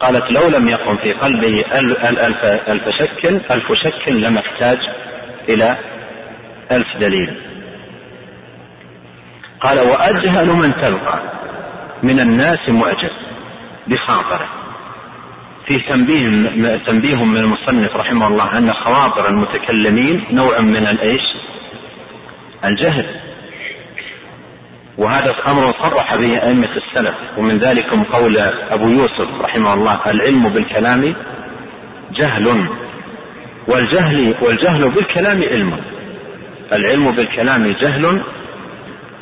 قالت 0.00 0.32
لو 0.32 0.48
لم 0.48 0.68
يقم 0.68 0.96
في 0.96 1.12
قلبه 1.12 1.64
ألف, 1.72 2.44
ألف 2.44 2.88
شك 2.98 3.26
ألف 3.26 3.72
شك 3.84 4.08
لما 4.08 4.40
احتاج 4.40 4.78
إلى 5.48 5.76
ألف 6.72 6.96
دليل. 7.00 7.48
قال 9.60 9.80
وأجهل 9.80 10.46
من 10.46 10.72
تلقى 10.80 11.20
من 12.02 12.20
الناس 12.20 12.68
معجب 12.68 13.10
بخاطره 13.86 14.57
فيه 15.68 15.78
تنبيه 15.88 16.26
تنبيه 16.76 17.24
من 17.24 17.36
المصنف 17.36 17.96
رحمه 17.96 18.28
الله 18.28 18.58
أن 18.58 18.72
خواطر 18.72 19.28
المتكلمين 19.28 20.16
نوع 20.32 20.60
من 20.60 20.86
الإيش؟ 20.86 21.20
الجهل. 22.64 23.06
وهذا 24.98 25.34
أمر 25.46 25.72
صرح 25.80 26.16
به 26.16 26.38
أئمة 26.38 26.68
السلف 26.76 27.14
ومن 27.38 27.58
ذلكم 27.58 28.02
قول 28.02 28.38
أبو 28.70 28.88
يوسف 28.88 29.28
رحمه 29.40 29.74
الله 29.74 30.00
العلم 30.06 30.48
بالكلام 30.48 31.14
جهل. 32.12 32.68
والجهل 33.68 34.34
والجهل 34.42 34.90
بالكلام 34.90 35.42
علم. 35.42 35.72
العلم 36.72 37.10
بالكلام 37.10 37.66
جهل 37.66 38.20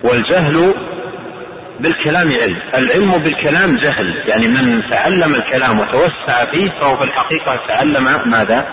والجهل 0.04 0.74
بالكلام 1.80 2.28
علم. 2.28 2.56
العلم 2.74 3.18
بالكلام 3.18 3.76
جهل. 3.76 4.06
يعني 4.26 4.48
من 4.48 4.90
تعلم 4.90 5.34
الكلام 5.34 5.78
وتوسع 5.80 6.50
فيه 6.52 6.70
فهو 6.80 6.96
في 6.96 7.04
الحقيقة 7.04 7.66
تعلم 7.68 8.04
ماذا؟ 8.26 8.64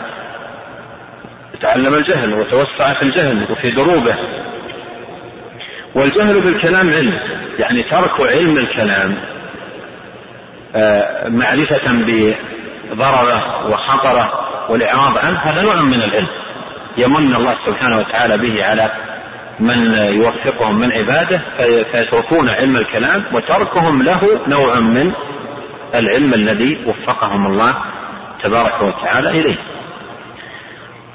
تعلم 1.62 1.94
الجهل 1.94 2.34
وتوسع 2.34 2.94
في 3.00 3.04
الجهل 3.04 3.52
وفي 3.52 3.72
دروبه. 3.72 4.16
والجهل 5.96 6.42
بالكلام 6.42 6.90
علم. 6.90 7.14
يعني 7.60 7.84
ترك 7.84 8.22
علم 8.22 8.58
الكلام 8.58 9.34
آه، 10.76 11.28
معرفة 11.30 12.04
بضرره 12.92 13.66
وخطره 13.66 14.30
والإعراض 14.70 15.18
عنه 15.18 15.40
هذا 15.40 15.62
نوع 15.62 15.76
من 15.76 16.04
العلم. 16.04 16.28
يمن 16.98 17.36
الله 17.36 17.58
سبحانه 17.66 17.98
وتعالى 17.98 18.38
به 18.38 18.66
على 18.66 18.90
من 19.60 19.94
يوفقهم 19.96 20.80
من 20.80 20.92
عباده 20.92 21.42
فيتركون 21.58 22.50
علم 22.50 22.78
الكلام 22.78 23.36
وتركهم 23.36 24.04
له 24.04 24.20
نوع 24.48 24.80
من 24.80 25.12
العلم 25.96 26.34
الذي 26.34 26.86
وفقهم 26.86 27.46
الله 27.46 27.76
تبارك 28.44 28.82
وتعالى 28.82 29.30
إليه. 29.30 29.58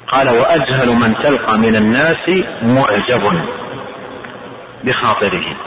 قال 0.07 0.29
وأجهل 0.29 0.89
من 0.89 1.13
تلقى 1.13 1.57
من 1.57 1.75
الناس 1.75 2.43
معجب 2.63 3.21
بخاطره. 4.83 5.57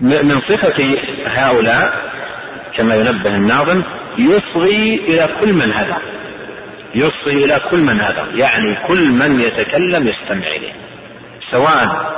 من 0.00 0.40
صفة 0.48 0.96
هؤلاء 1.26 1.90
كما 2.76 2.94
ينبه 2.94 3.36
الناظم 3.36 3.82
يصغي 4.18 4.94
إلى 4.94 5.28
كل 5.40 5.52
من 5.52 5.74
هدى. 5.74 6.15
يصغي 6.96 7.44
إلى 7.44 7.60
كل 7.70 7.82
من 7.82 8.00
هدى 8.00 8.40
يعني 8.40 8.74
كل 8.88 9.10
من 9.10 9.40
يتكلم 9.40 10.02
يستمع 10.02 10.46
إليه. 10.46 10.72
سواء 11.50 12.16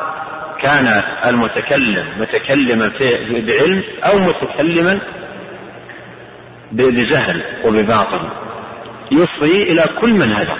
كان 0.62 1.02
المتكلم 1.24 2.18
متكلما 2.18 2.92
بعلم 3.46 3.82
أو 4.04 4.18
متكلما 4.18 5.00
بجهل 6.72 7.42
وبباطل. 7.64 8.20
يصغي 9.12 9.62
إلى 9.62 9.84
كل 10.00 10.12
من 10.12 10.32
هدى 10.32 10.56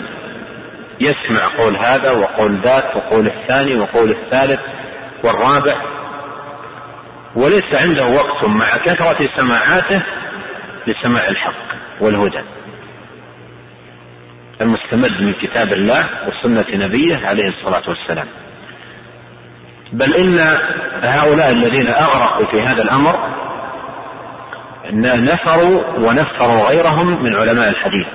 يسمع 1.00 1.48
قول 1.57 1.76
هذا 1.76 2.11
وقول 2.11 2.61
ذاك 2.61 2.96
وقول 2.96 3.26
الثاني 3.26 3.76
وقول 3.76 4.11
الثالث 4.11 4.61
والرابع. 5.24 5.74
وليس 7.37 7.74
عنده 7.74 8.07
وقت 8.07 8.44
مع 8.44 8.76
كثرة 8.76 9.28
سماعاته 9.37 10.02
لسماع 10.87 11.28
الحق 11.28 11.68
والهدى. 12.00 12.58
المستمد 14.61 15.23
من 15.23 15.33
كتاب 15.33 15.73
الله 15.73 16.05
وسنة 16.29 16.87
نبيه 16.87 17.27
عليه 17.27 17.49
الصلاة 17.49 17.83
والسلام. 17.88 18.29
بل 19.92 20.14
إن 20.14 20.38
هؤلاء 21.03 21.51
الذين 21.51 21.87
أغرقوا 21.87 22.47
في 22.53 22.61
هذا 22.61 22.83
الأمر 22.83 23.18
نفروا 25.03 25.83
ونفروا 25.99 26.68
غيرهم 26.68 27.23
من 27.23 27.37
علماء 27.37 27.68
الحديث 27.68 28.07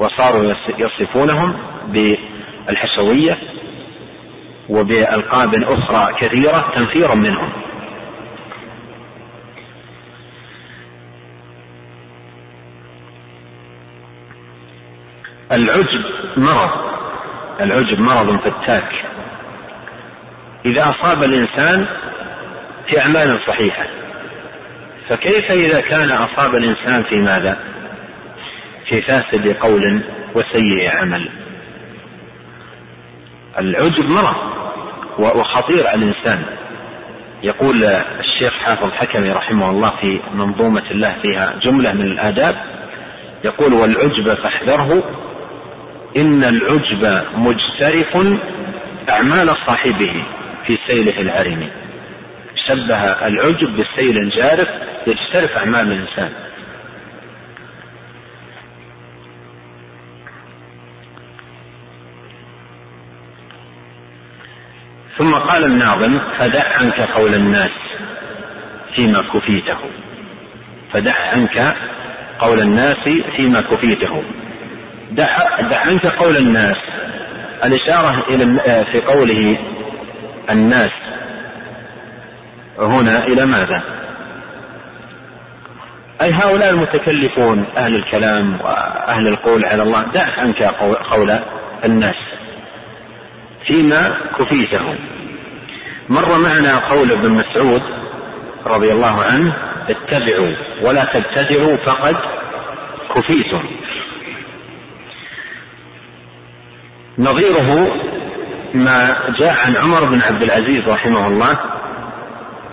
وصاروا 0.00 0.54
يصفونهم 0.78 1.52
بالحشوية 1.92 3.36
وبألقاب 4.68 5.54
أخرى 5.54 6.12
كثيرة 6.18 6.70
تنفيرا 6.74 7.14
منهم. 7.14 7.59
العجب 15.52 16.04
مرض. 16.36 16.70
العجب 17.60 18.00
مرض 18.00 18.40
فتاك 18.40 18.88
إذا 20.66 20.82
أصاب 20.90 21.22
الإنسان 21.22 21.86
في 22.88 23.00
أعمال 23.00 23.38
صحيحة 23.46 23.86
فكيف 25.08 25.50
إذا 25.50 25.80
كان 25.80 26.10
أصاب 26.10 26.54
الإنسان 26.54 27.02
في 27.02 27.22
ماذا؟ 27.22 27.58
في 28.88 29.02
فاسد 29.02 29.56
قول 29.56 30.04
وسيء 30.34 30.90
عمل. 31.00 31.28
العجب 33.58 34.04
مرض 34.08 34.34
وخطير 35.18 35.86
على 35.86 36.04
الإنسان. 36.04 36.44
يقول 37.42 37.84
الشيخ 37.84 38.52
حافظ 38.64 38.90
حكمي 38.90 39.32
رحمه 39.32 39.70
الله 39.70 39.90
في 40.00 40.20
منظومة 40.34 40.90
الله 40.90 41.16
فيها 41.22 41.58
جملة 41.62 41.92
من 41.92 42.02
الآداب 42.02 42.54
يقول 43.44 43.72
والعجب 43.72 44.42
فاحذره 44.42 45.19
إن 46.16 46.44
العجب 46.44 47.22
مجترف 47.34 48.40
أعمال 49.10 49.48
صاحبه 49.66 50.12
في 50.66 50.78
سيله 50.86 51.20
العرم 51.20 51.70
شبه 52.66 53.12
العجب 53.28 53.68
بالسيل 53.68 54.18
الجارف 54.18 54.68
يجترف 55.06 55.56
أعمال 55.56 55.92
الإنسان. 55.92 56.32
ثم 65.18 65.34
قال 65.34 65.64
الناظم 65.64 66.18
فدع 66.38 66.62
عنك 66.80 67.00
قول 67.00 67.34
الناس 67.34 67.70
فيما 68.94 69.22
كفيته. 69.34 69.78
فدع 70.92 71.14
عنك 71.32 71.76
قول 72.38 72.60
الناس 72.60 73.08
فيما 73.36 73.60
كفيته. 73.60 74.39
دع, 75.10 75.26
دع 75.68 75.80
عنك 75.86 76.06
قول 76.06 76.36
الناس. 76.36 76.76
الإشارة 77.64 78.24
إلى 78.30 78.44
في 78.92 79.00
قوله 79.00 79.58
الناس. 80.50 80.90
هنا 82.78 83.24
إلى 83.24 83.46
ماذا؟ 83.46 83.82
أي 86.22 86.32
هؤلاء 86.32 86.70
المتكلفون 86.70 87.66
أهل 87.76 87.94
الكلام 87.94 88.60
وأهل 88.60 89.28
القول 89.28 89.64
على 89.64 89.82
الله 89.82 90.02
دع 90.02 90.26
عنك 90.38 90.62
قول 91.10 91.30
الناس. 91.84 92.14
فيما 93.66 94.10
كفيته. 94.38 94.80
مر 96.08 96.38
معنا 96.38 96.78
قول 96.78 97.12
ابن 97.12 97.30
مسعود 97.30 97.82
رضي 98.66 98.92
الله 98.92 99.22
عنه 99.22 99.52
اتبعوا 99.88 100.52
ولا 100.82 101.04
تبتدعوا 101.04 101.76
فقد 101.86 102.14
كفيتم. 103.14 103.79
نظيره 107.20 107.90
ما 108.74 109.16
جاء 109.38 109.54
عن 109.66 109.76
عمر 109.76 110.04
بن 110.04 110.20
عبد 110.22 110.42
العزيز 110.42 110.88
رحمه 110.88 111.28
الله 111.28 111.58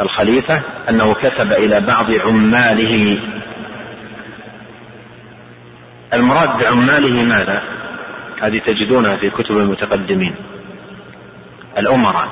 الخليفة 0.01 0.61
أنه 0.89 1.13
كتب 1.13 1.51
إلى 1.51 1.81
بعض 1.81 2.11
عماله. 2.11 3.17
المراد 6.13 6.63
بعماله 6.63 7.23
ماذا؟ 7.23 7.61
هذه 8.41 8.57
تجدونها 8.57 9.17
في 9.17 9.29
كتب 9.29 9.57
المتقدمين. 9.57 10.35
الأمراء. 11.77 12.29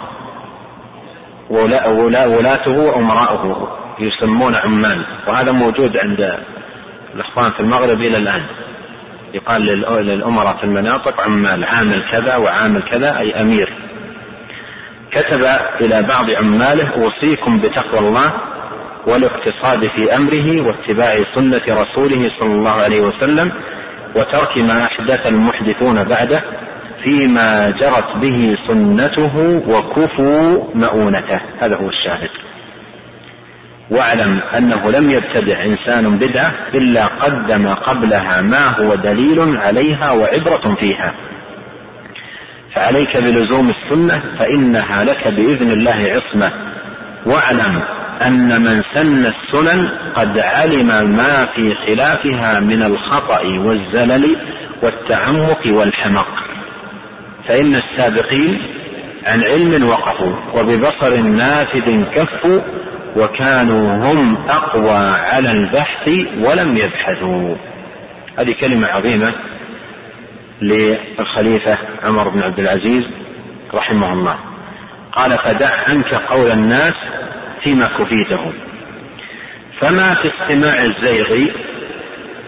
ولاته 1.49 2.77
وأمراؤه 2.77 3.77
يسمون 3.99 4.55
عمال 4.55 4.97
وهذا 5.27 5.51
موجود 5.51 5.97
عند 5.97 6.37
الإخوان 7.15 7.51
في 7.51 7.59
المغرب 7.59 7.99
إلى 8.01 8.17
الآن. 8.17 8.41
يقال 9.35 9.61
للأمراء 10.05 10.57
في 10.57 10.63
المناطق 10.63 11.21
عمال 11.21 11.63
عامل 11.65 12.09
كذا 12.11 12.35
وعامل 12.35 12.81
كذا 12.91 13.19
أي 13.19 13.31
أمير. 13.31 13.69
كتب 15.11 15.41
إلى 15.81 16.03
بعض 16.03 16.29
عماله 16.29 16.89
أوصيكم 16.97 17.59
بتقوى 17.59 17.99
الله 17.99 18.33
والاقتصاد 19.07 19.87
في 19.95 20.15
أمره 20.15 20.67
واتباع 20.67 21.15
سنة 21.35 21.61
رسوله 21.69 22.29
صلى 22.39 22.53
الله 22.53 22.71
عليه 22.71 23.01
وسلم 23.01 23.51
وترك 24.15 24.57
ما 24.57 24.83
أحدث 24.83 25.27
المحدثون 25.27 26.03
بعده 26.03 26.41
فيما 27.03 27.69
جرت 27.69 28.21
به 28.21 28.55
سنته 28.67 29.61
وكفوا 29.67 30.75
مؤونته. 30.75 31.41
هذا 31.61 31.75
هو 31.75 31.89
الشاهد. 31.89 32.44
واعلم 33.89 34.39
أنه 34.57 34.91
لم 34.91 35.09
يبتدع 35.09 35.63
إنسان 35.63 36.17
بدعة 36.17 36.51
إلا 36.75 37.05
قدم 37.05 37.67
قبلها 37.67 38.41
ما 38.41 38.79
هو 38.79 38.95
دليل 38.95 39.57
عليها 39.57 40.11
وعبرة 40.11 40.75
فيها. 40.79 41.13
فعليك 42.75 43.17
بلزوم 43.17 43.69
السنة 43.69 44.21
فإنها 44.39 45.03
لك 45.03 45.27
بإذن 45.27 45.71
الله 45.71 46.11
عصمة. 46.11 46.51
واعلم 47.25 47.81
أن 48.21 48.61
من 48.61 48.81
سن 48.93 49.25
السنن 49.25 49.87
قد 50.15 50.37
علم 50.39 50.87
ما 51.15 51.45
في 51.55 51.73
خلافها 51.87 52.59
من 52.59 52.83
الخطأ 52.83 53.41
والزلل 53.43 54.35
والتعمق 54.83 55.67
والحمق. 55.67 56.27
فإن 57.47 57.75
السابقين 57.75 58.57
عن 59.27 59.43
علم 59.43 59.89
وقفوا 59.89 60.33
وببصر 60.53 61.21
نافذ 61.21 62.03
كفوا 62.03 62.59
وكانوا 63.15 63.95
هم 63.95 64.37
أقوى 64.49 64.97
على 65.31 65.51
البحث 65.51 66.07
ولم 66.39 66.77
يبحثوا. 66.77 67.55
هذه 68.39 68.55
كلمة 68.61 68.87
عظيمة 68.87 69.33
للخليفة 70.61 71.77
عمر 72.03 72.29
بن 72.29 72.41
عبد 72.41 72.59
العزيز 72.59 73.03
رحمه 73.73 74.13
الله. 74.13 74.35
قال 75.13 75.37
فدع 75.37 75.69
عنك 75.89 76.13
قول 76.13 76.51
الناس 76.51 76.93
فيما 77.63 77.87
كفيته 77.87 78.53
فما 79.81 80.13
في 80.13 80.31
استماع 80.39 80.83
الزيغ 80.83 81.49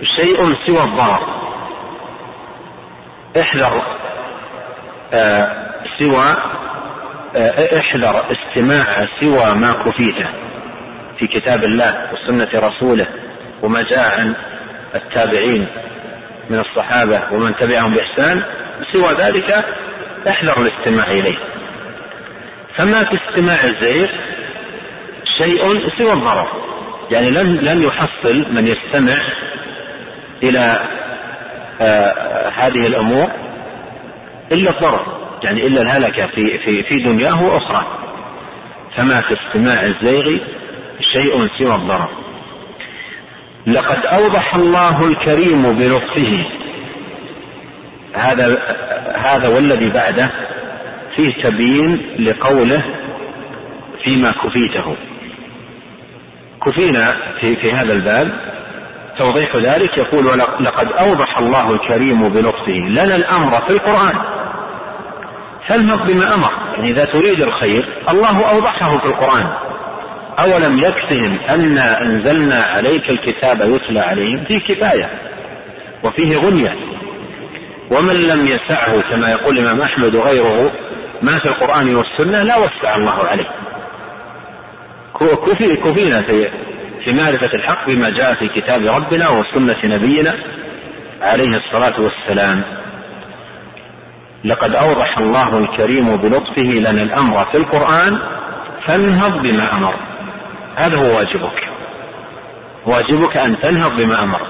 شيء 0.04 0.54
سوى 0.66 0.84
الضرر 0.84 1.20
احذر 3.40 3.82
آه 5.14 5.48
سوى 6.00 6.36
آه 7.36 7.80
احذر 7.80 8.26
استماع 8.32 8.86
سوى 9.20 9.56
ما 9.56 9.74
كفيته. 9.74 10.47
في 11.20 11.28
كتاب 11.28 11.64
الله 11.64 11.94
وسنة 12.14 12.50
رسوله 12.56 13.08
وما 13.64 13.82
جاء 13.82 14.20
عن 14.20 14.36
التابعين 14.96 15.68
من 16.50 16.60
الصحابة 16.60 17.22
ومن 17.32 17.56
تبعهم 17.56 17.94
بإحسان 17.94 18.42
سوى 18.94 19.14
ذلك 19.14 19.66
أحذر 20.28 20.62
الاستماع 20.62 21.12
إليه. 21.12 21.36
فما 22.76 23.04
في 23.04 23.20
استماع 23.28 23.56
الزيغ 23.64 24.08
شيء 25.38 25.62
سوى 25.98 26.14
الضرر. 26.14 26.48
يعني 27.12 27.30
لن 27.30 27.56
لن 27.56 27.84
يحصل 27.84 28.54
من 28.54 28.68
يستمع 28.68 29.18
إلى 30.44 30.80
آه 31.82 32.50
هذه 32.56 32.88
الأمور 32.88 33.28
إلا 34.52 34.70
الضرر. 34.70 35.18
يعني 35.44 35.68
إلا 35.68 35.82
الهلكة 35.82 36.28
في 36.28 36.60
في 36.66 36.84
في 36.84 37.00
دنياه 37.00 37.44
وأخرى. 37.44 37.86
فما 38.98 39.22
في 39.22 39.38
استماع 39.42 39.82
الزيغ 39.82 40.57
شيء 41.14 41.48
سوى 41.60 41.76
الضرر. 41.76 42.10
لقد 43.68 44.06
أوضح 44.06 44.56
الله 44.56 45.08
الكريم 45.08 45.76
بلطفه. 45.76 46.46
هذا 48.16 48.58
هذا 49.20 49.48
والذي 49.48 49.90
بعده 49.90 50.32
فيه 51.16 51.42
تبيين 51.44 52.16
لقوله 52.20 52.84
فيما 54.04 54.32
كفيته. 54.32 54.96
كفينا 56.66 57.18
في, 57.40 57.56
في 57.56 57.72
هذا 57.72 57.94
الباب. 57.94 58.28
توضيح 59.18 59.56
ذلك 59.56 59.98
يقول 59.98 60.26
لقد 60.60 60.88
أوضح 60.88 61.38
الله 61.38 61.74
الكريم 61.74 62.30
بلطفه. 62.30 62.80
لنا 62.90 63.16
الأمر 63.16 63.66
في 63.68 63.74
القرآن. 63.74 64.16
فالمق 65.68 66.08
بما 66.08 66.34
أمر. 66.34 66.52
يعني 66.78 66.92
إذا 66.92 67.06
تريد 67.06 67.42
الخير 67.42 67.84
الله 68.10 68.50
أوضحه 68.50 68.98
في 68.98 69.06
القرآن. 69.06 69.67
أولم 70.40 70.78
يكفهم 70.80 71.40
أنا 71.50 72.02
أنزلنا 72.02 72.56
عليك 72.56 73.10
الكتاب 73.10 73.62
يتلى 73.62 74.00
عليهم؟ 74.00 74.46
فيه 74.48 74.60
كفاية 74.60 75.06
وفيه 76.04 76.38
غنية. 76.38 76.70
ومن 77.92 78.16
لم 78.16 78.48
يسعه 78.48 79.02
كما 79.02 79.30
يقول 79.30 79.58
الإمام 79.58 79.82
أحمد 79.82 80.16
وغيره 80.16 80.72
ما 81.22 81.40
في 81.40 81.46
القرآن 81.50 81.96
والسنة 81.96 82.44
لا 82.44 82.58
وسع 82.58 82.96
الله 82.96 83.28
عليه. 83.28 83.48
كفي 85.46 85.76
كفينا 85.76 86.22
في 86.22 86.50
في 87.06 87.14
معرفة 87.14 87.50
الحق 87.54 87.90
بما 87.90 88.10
جاء 88.10 88.34
في 88.34 88.48
كتاب 88.48 88.82
ربنا 88.82 89.30
وسنة 89.30 89.96
نبينا 89.96 90.34
عليه 91.22 91.58
الصلاة 91.58 91.94
والسلام. 92.02 92.64
لقد 94.46 94.76
أوضح 94.76 95.18
الله 95.18 95.58
الكريم 95.58 96.16
بلطفه 96.18 96.62
لنا 96.80 97.02
الأمر 97.02 97.46
في 97.52 97.58
القرآن 97.58 98.18
فانهض 98.86 99.32
بما 99.44 99.76
أمر. 99.78 100.07
هذا 100.78 100.98
هو 100.98 101.18
واجبك. 101.18 101.60
واجبك 102.86 103.38
أن 103.38 103.62
تنهض 103.62 104.02
بما 104.02 104.24
أمر. 104.24 104.42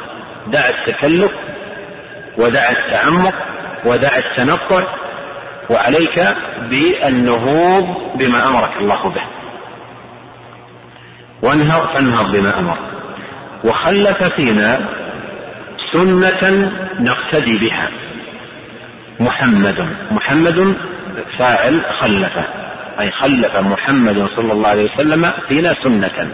دع 0.47 0.69
التكلف 0.69 1.32
ودع 2.38 2.69
التعمق 2.69 3.36
ودع 3.86 4.09
التنطع 4.17 4.84
وعليك 5.69 6.36
بالنهوض 6.69 7.86
بما 8.19 8.47
أمرك 8.47 8.71
الله 8.82 9.09
به. 9.09 9.23
وانهض 11.43 11.93
فانهض 11.93 12.36
بما 12.36 12.59
أمر. 12.59 12.78
وخلف 13.65 14.23
فينا 14.23 14.80
سنة 15.91 16.71
نقتدي 16.99 17.59
بها. 17.59 17.89
محمد 19.19 19.80
محمد 20.11 20.78
فاعل 21.39 21.82
خلف 21.99 22.34
أي 22.99 23.11
خلف 23.11 23.57
محمد 23.57 24.29
صلى 24.35 24.53
الله 24.53 24.69
عليه 24.69 24.87
وسلم 24.93 25.33
فينا 25.47 25.73
سنة. 25.83 26.31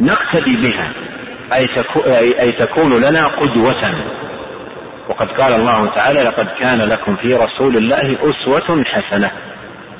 نقتدي 0.00 0.56
بها 0.56 0.94
أي 2.40 2.52
تكون 2.52 3.00
لنا 3.00 3.26
قدوة. 3.26 3.94
وقد 5.08 5.28
قال 5.28 5.52
الله 5.52 5.86
تعالى 5.86 6.22
لقد 6.22 6.46
كان 6.58 6.78
لكم 6.78 7.16
في 7.16 7.34
رسول 7.34 7.76
الله 7.76 8.16
أسوة 8.20 8.84
حسنة 8.86 9.30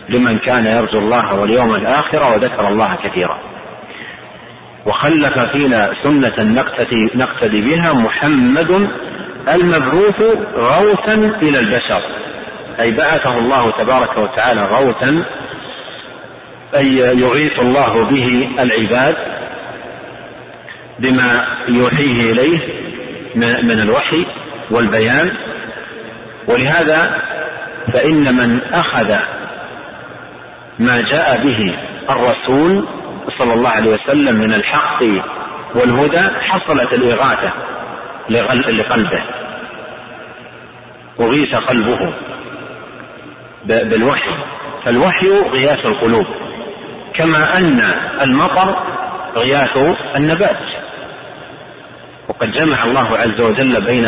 لمن 0.08 0.38
كان 0.38 0.66
يرجو 0.66 0.98
الله 0.98 1.40
واليوم 1.40 1.74
الآخر 1.74 2.32
وذكر 2.32 2.68
الله 2.68 2.94
كثيرا. 2.94 3.38
وخلف 4.86 5.38
فينا 5.38 5.90
سنة 6.02 6.34
نقتدي, 6.38 7.10
نقتدي 7.14 7.62
بها 7.62 7.92
محمد 7.92 8.88
المبعوث 9.48 10.22
غوثا 10.56 11.14
إلى 11.42 11.58
البشر. 11.58 12.02
أي 12.80 12.92
بعثه 12.92 13.38
الله 13.38 13.70
تبارك 13.70 14.18
وتعالى 14.18 14.60
غوثا 14.64 15.24
أي 16.76 16.96
يغيث 16.96 17.58
الله 17.58 18.04
به 18.04 18.48
العباد 18.58 19.14
بما 20.98 21.44
يوحيه 21.68 22.32
إليه 22.32 22.58
من 23.62 23.80
الوحي 23.80 24.26
والبيان. 24.70 25.30
ولهذا 26.48 27.10
فإن 27.92 28.34
من 28.34 28.60
أخذ 28.72 29.16
ما 30.78 31.00
جاء 31.00 31.42
به 31.42 31.58
الرسول 32.10 32.88
صلى 33.38 33.54
الله 33.54 33.70
عليه 33.70 33.90
وسلم 33.90 34.34
من 34.34 34.54
الحق 34.54 35.02
والهدى 35.74 36.40
حصلت 36.40 36.92
الإغاثة 36.92 37.52
لقلبه 38.70 39.20
أغيث 41.20 41.54
قلبه. 41.54 42.27
بالوحي. 43.68 44.30
فالوحي 44.84 45.28
غياث 45.52 45.86
القلوب 45.86 46.26
كما 47.14 47.58
أن 47.58 47.80
المطر 48.22 48.74
غياث 49.36 49.96
النبات. 50.16 50.58
وقد 52.28 52.52
جمع 52.52 52.84
الله 52.84 53.18
عز 53.18 53.40
وجل 53.40 53.84
بين 53.84 54.06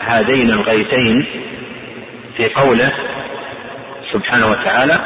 هذين 0.00 0.50
الغيثين 0.50 1.26
في 2.36 2.48
قوله 2.48 2.92
سبحانه 4.12 4.46
وتعالى 4.46 4.98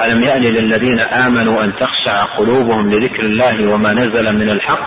ألم 0.00 0.22
يأن 0.22 0.42
للذين 0.42 1.00
آمنوا 1.00 1.64
أن 1.64 1.76
تخشع 1.76 2.24
قلوبهم 2.24 2.90
لذكر 2.90 3.22
الله 3.22 3.74
وما 3.74 3.92
نزل 3.92 4.36
من 4.36 4.50
الحق 4.50 4.80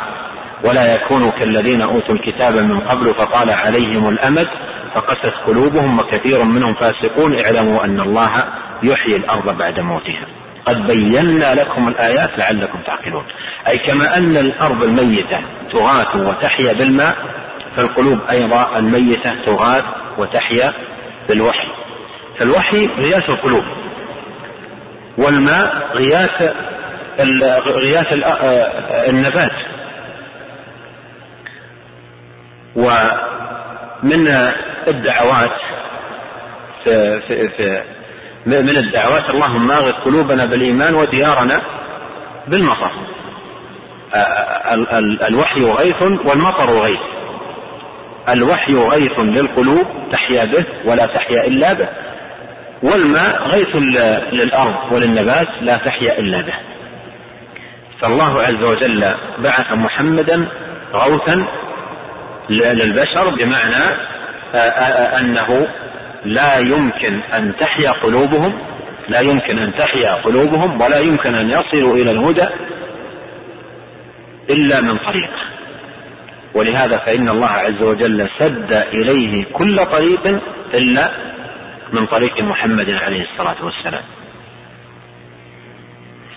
ولا 0.65 0.95
يكونوا 0.95 1.31
كالذين 1.31 1.81
أوتوا 1.81 2.15
الكتاب 2.15 2.55
من 2.55 2.79
قبل 2.79 3.13
فطال 3.13 3.49
عليهم 3.49 4.09
الأمد 4.09 4.47
فقست 4.95 5.33
قلوبهم 5.45 5.99
وكثير 5.99 6.43
منهم 6.43 6.73
فاسقون 6.73 7.39
اعلموا 7.39 7.85
أن 7.85 7.99
الله 7.99 8.45
يحيي 8.83 9.15
الأرض 9.15 9.57
بعد 9.57 9.79
موتها. 9.79 10.27
قد 10.65 10.77
بينا 10.77 11.55
لكم 11.55 11.87
الآيات 11.87 12.39
لعلكم 12.39 12.83
تعقلون. 12.87 13.25
أي 13.67 13.77
كما 13.77 14.17
أن 14.17 14.37
الأرض 14.37 14.83
الميتة 14.83 15.39
تغاث 15.73 16.15
وتحيا 16.15 16.73
بالماء 16.73 17.15
فالقلوب 17.75 18.19
أيضا 18.29 18.79
الميتة 18.79 19.33
تغاث 19.45 19.83
وتحيا 20.17 20.73
بالوحي. 21.29 21.67
فالوحي 22.39 22.85
غياث 22.85 23.29
القلوب 23.29 23.63
والماء 25.17 25.69
غياث 25.93 26.53
غياث 27.67 28.13
النبات. 29.09 29.51
ومن 34.03 34.27
الدعوات 34.87 35.51
في, 36.83 37.21
في, 37.27 37.49
في 37.57 37.83
من 38.45 38.77
الدعوات 38.77 39.29
اللهم 39.29 39.71
أغث 39.71 39.93
قلوبنا 39.93 40.45
بالإيمان 40.45 40.95
وديارنا 40.95 41.61
بالمطر. 42.47 42.91
الوحي 45.27 45.63
غيث 45.63 46.01
والمطر 46.01 46.69
غيث. 46.69 46.99
الوحي 48.29 48.75
غيث 48.75 49.19
للقلوب 49.19 49.87
تحيا 50.11 50.45
به 50.45 50.65
ولا 50.85 51.05
تحيا 51.05 51.47
إلا 51.47 51.73
به. 51.73 51.87
والماء 52.83 53.47
غيث 53.47 53.75
للأرض 54.33 54.93
وللنبات 54.93 55.47
لا 55.61 55.77
تحيا 55.77 56.19
إلا 56.19 56.41
به. 56.41 56.53
فالله 58.01 58.41
عز 58.41 58.63
وجل 58.63 59.15
بعث 59.43 59.73
محمدا 59.73 60.47
غوثا 60.93 61.41
للبشر 62.49 63.35
بمعنى 63.35 63.95
أنه 65.19 65.67
لا 66.25 66.57
يمكن 66.57 67.21
أن 67.21 67.55
تحيا 67.59 67.91
قلوبهم 67.91 68.53
لا 69.09 69.19
يمكن 69.19 69.59
أن 69.59 69.73
تحيا 69.73 70.13
قلوبهم 70.13 70.81
ولا 70.81 70.99
يمكن 70.99 71.35
أن 71.35 71.49
يصلوا 71.49 71.95
إلى 71.95 72.11
الهدى 72.11 72.47
إلا 74.49 74.81
من 74.81 74.97
طريقه 74.97 75.43
ولهذا 76.55 76.97
فإن 76.97 77.29
الله 77.29 77.47
عز 77.47 77.83
وجل 77.83 78.29
سد 78.39 78.73
إليه 78.73 79.45
كل 79.53 79.85
طريق 79.85 80.27
إلا 80.73 81.09
من 81.93 82.05
طريق 82.05 82.41
محمد 82.41 82.89
عليه 82.89 83.21
الصلاة 83.21 83.65
والسلام. 83.65 84.03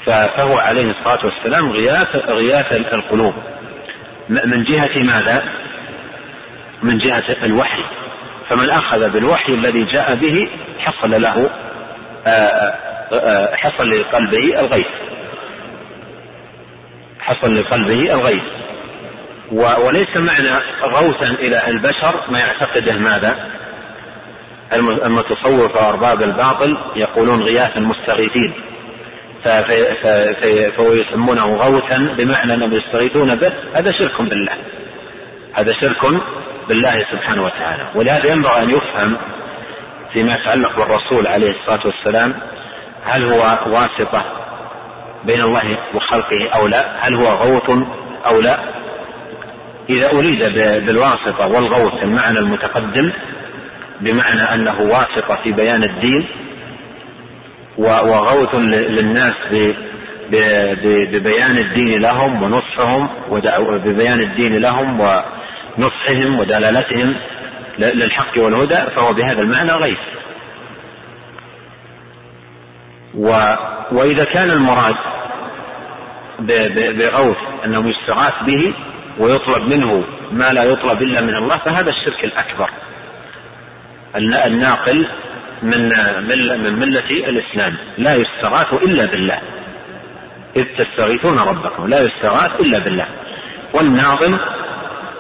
فهو 0.07 0.59
عليه 0.59 0.90
الصلاة 0.90 1.18
والسلام 1.24 1.72
غياث 1.72 2.16
غياث 2.16 2.72
القلوب. 2.94 3.34
من 4.28 4.64
جهة 4.64 5.02
ماذا؟ 5.02 5.42
من 6.83 6.99
جهة 6.99 7.45
الوحي. 7.45 7.83
فمن 8.49 8.70
أخذ 8.70 9.11
بالوحي 9.11 9.55
الذي 9.55 9.85
جاء 9.85 10.14
به 10.14 10.47
حصل 10.79 11.22
له 11.22 11.51
حصل 13.57 13.91
لقلبه 13.91 14.61
الغيث. 14.61 14.87
حصل 17.20 17.57
لقلبه 17.57 18.14
الغيث. 18.14 18.43
وليس 19.53 20.16
معنى 20.16 20.61
غوثا 20.83 21.27
إلى 21.27 21.62
البشر 21.68 22.31
ما 22.31 22.39
يعتقده 22.39 22.95
ماذا؟ 22.95 23.37
المتصوفة 25.05 25.87
وأرباب 25.87 26.22
الباطل 26.22 26.77
يقولون 26.97 27.43
غياث 27.43 27.77
المستغيثين. 27.77 28.53
فهو 29.45 30.93
يسمونه 30.93 31.57
غوثا 31.57 31.99
بمعنى 32.18 32.55
أنهم 32.55 32.72
يستغيثون 32.72 33.35
به. 33.35 33.53
هذا 33.74 33.93
شرك 33.99 34.22
بالله. 34.22 34.57
هذا 35.55 35.72
شرك 35.81 36.05
بالله 36.69 36.95
سبحانه 36.95 37.43
وتعالى. 37.43 37.93
ولهذا 37.95 38.33
ينبغي 38.33 38.62
أن 38.62 38.71
يفهم 38.71 39.17
فيما 40.12 40.35
يتعلق 40.35 40.77
بالرسول 40.77 41.27
عليه 41.27 41.51
الصلاة 41.51 41.81
والسلام 41.87 42.35
هل 43.05 43.25
هو 43.25 43.41
واسطة 43.67 44.23
بين 45.25 45.41
الله 45.41 45.62
وخلقه 45.95 46.49
أو 46.55 46.67
لا؟ 46.67 46.97
هل 47.01 47.14
هو 47.14 47.27
غوث 47.27 47.71
أو 48.27 48.41
لا؟ 48.41 48.59
إذا 49.91 50.12
أريد 50.12 50.39
بالواسطة 50.87 51.47
والغوث 51.47 52.03
المعنى 52.03 52.39
المتقدم 52.39 53.11
بمعنى 54.01 54.41
أنه 54.41 54.75
واسطة 54.81 55.43
في 55.43 55.53
بيان 55.53 55.83
الدين 55.83 56.23
وغوث 57.79 58.55
للناس 58.55 59.35
ببيان 61.12 61.59
الدين 61.59 62.03
لهم 62.03 62.43
ونصحهم 62.43 63.09
ببيان 63.85 64.21
الدين 64.21 64.57
لهم 64.57 65.01
ونصحهم 65.79 66.39
ودلالتهم 66.41 67.12
للحق 67.79 68.39
والهدى 68.39 68.77
فهو 68.97 69.12
بهذا 69.12 69.43
المعنى 69.43 69.72
غيث. 69.72 69.99
وإذا 73.93 74.24
كان 74.24 74.51
المراد 74.51 74.95
بغوث 76.99 77.37
أنه 77.64 77.91
يستغاث 77.91 78.33
به 78.47 78.74
ويطلب 79.18 79.62
منه 79.62 80.05
ما 80.33 80.53
لا 80.53 80.64
يطلب 80.64 81.03
إلا 81.03 81.20
من 81.20 81.35
الله 81.35 81.57
فهذا 81.57 81.91
الشرك 81.91 82.24
الأكبر. 82.24 82.70
الناقل 84.47 85.07
من 85.62 85.89
من 86.62 86.79
ملة 86.79 87.11
الإسلام. 87.11 87.72
لا 87.99 88.14
يستغاث 88.14 88.72
إلا 88.72 89.07
بالله. 89.07 89.41
إذ 90.57 90.64
تستغيثون 90.64 91.39
ربكم 91.39 91.87
لا 91.87 92.01
يستغاث 92.01 92.61
إلا 92.61 92.79
بالله. 92.79 93.07
والناظم 93.74 94.39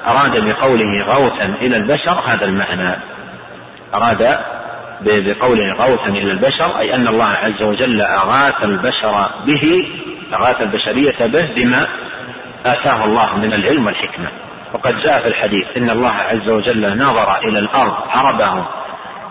أراد 0.06 0.44
بقوله 0.44 1.04
غوثا 1.04 1.44
إلى 1.44 1.76
البشر 1.76 2.22
هذا 2.26 2.44
المعنى. 2.44 3.02
أراد 3.94 4.38
بقوله 5.00 5.72
غوثا 5.72 6.08
إلى 6.08 6.32
البشر 6.32 6.78
أي 6.78 6.94
أن 6.94 7.08
الله 7.08 7.28
عز 7.28 7.62
وجل 7.62 8.00
أغاث 8.00 8.64
البشر 8.64 9.28
به 9.46 9.82
أغاث 10.34 10.62
البشرية 10.62 11.26
به 11.26 11.54
بما 11.56 11.86
آتاه 12.66 13.04
الله 13.04 13.36
من 13.36 13.52
العلم 13.52 13.86
والحكمة. 13.86 14.30
وقد 14.74 14.94
جاء 14.94 15.22
في 15.22 15.28
الحديث 15.28 15.64
إن 15.76 15.90
الله 15.90 16.12
عز 16.12 16.50
وجل 16.50 16.98
نظر 16.98 17.38
إلى 17.44 17.58
الأرض 17.58 17.92
عربهم 18.08 18.64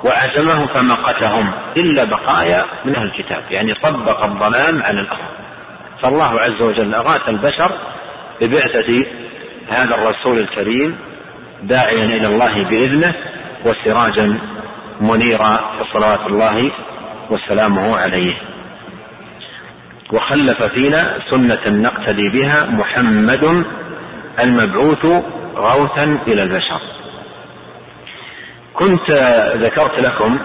وعزمهم 0.06 0.68
فمقتهم 0.68 1.52
إلا 1.78 2.04
بقايا 2.04 2.66
من 2.86 2.96
أهل 2.96 3.06
الكتاب. 3.06 3.52
يعني 3.52 3.74
طبق 3.74 4.24
الظلام 4.24 4.84
على 4.84 5.00
الأرض. 5.00 5.36
فالله 6.04 6.40
عز 6.42 6.62
وجل 6.62 6.96
أغاث 6.96 7.30
البشر 7.30 7.72
ببعثة 8.42 9.06
هذا 9.70 9.96
الرسول 9.96 10.40
الكريم 10.40 10.98
داعيا 11.64 12.06
إلى 12.06 12.28
الله 12.28 12.70
بإذنه 12.70 13.14
وسراجا 13.66 14.40
منيرا 15.02 15.60
صلوات 15.94 16.20
الله 16.20 16.72
وسلامه 17.30 17.98
عليه. 17.98 18.34
وخلف 20.14 20.64
فينا 20.64 21.20
سنة 21.30 21.62
نقتدي 21.68 22.30
بها 22.30 22.66
محمد 22.66 23.66
المبعوث 24.40 25.06
غوثا 25.56 26.04
إلى 26.28 26.44
البشر. 26.44 26.82
كنت 28.74 29.12
ذكرت 29.58 30.00
لكم 30.00 30.38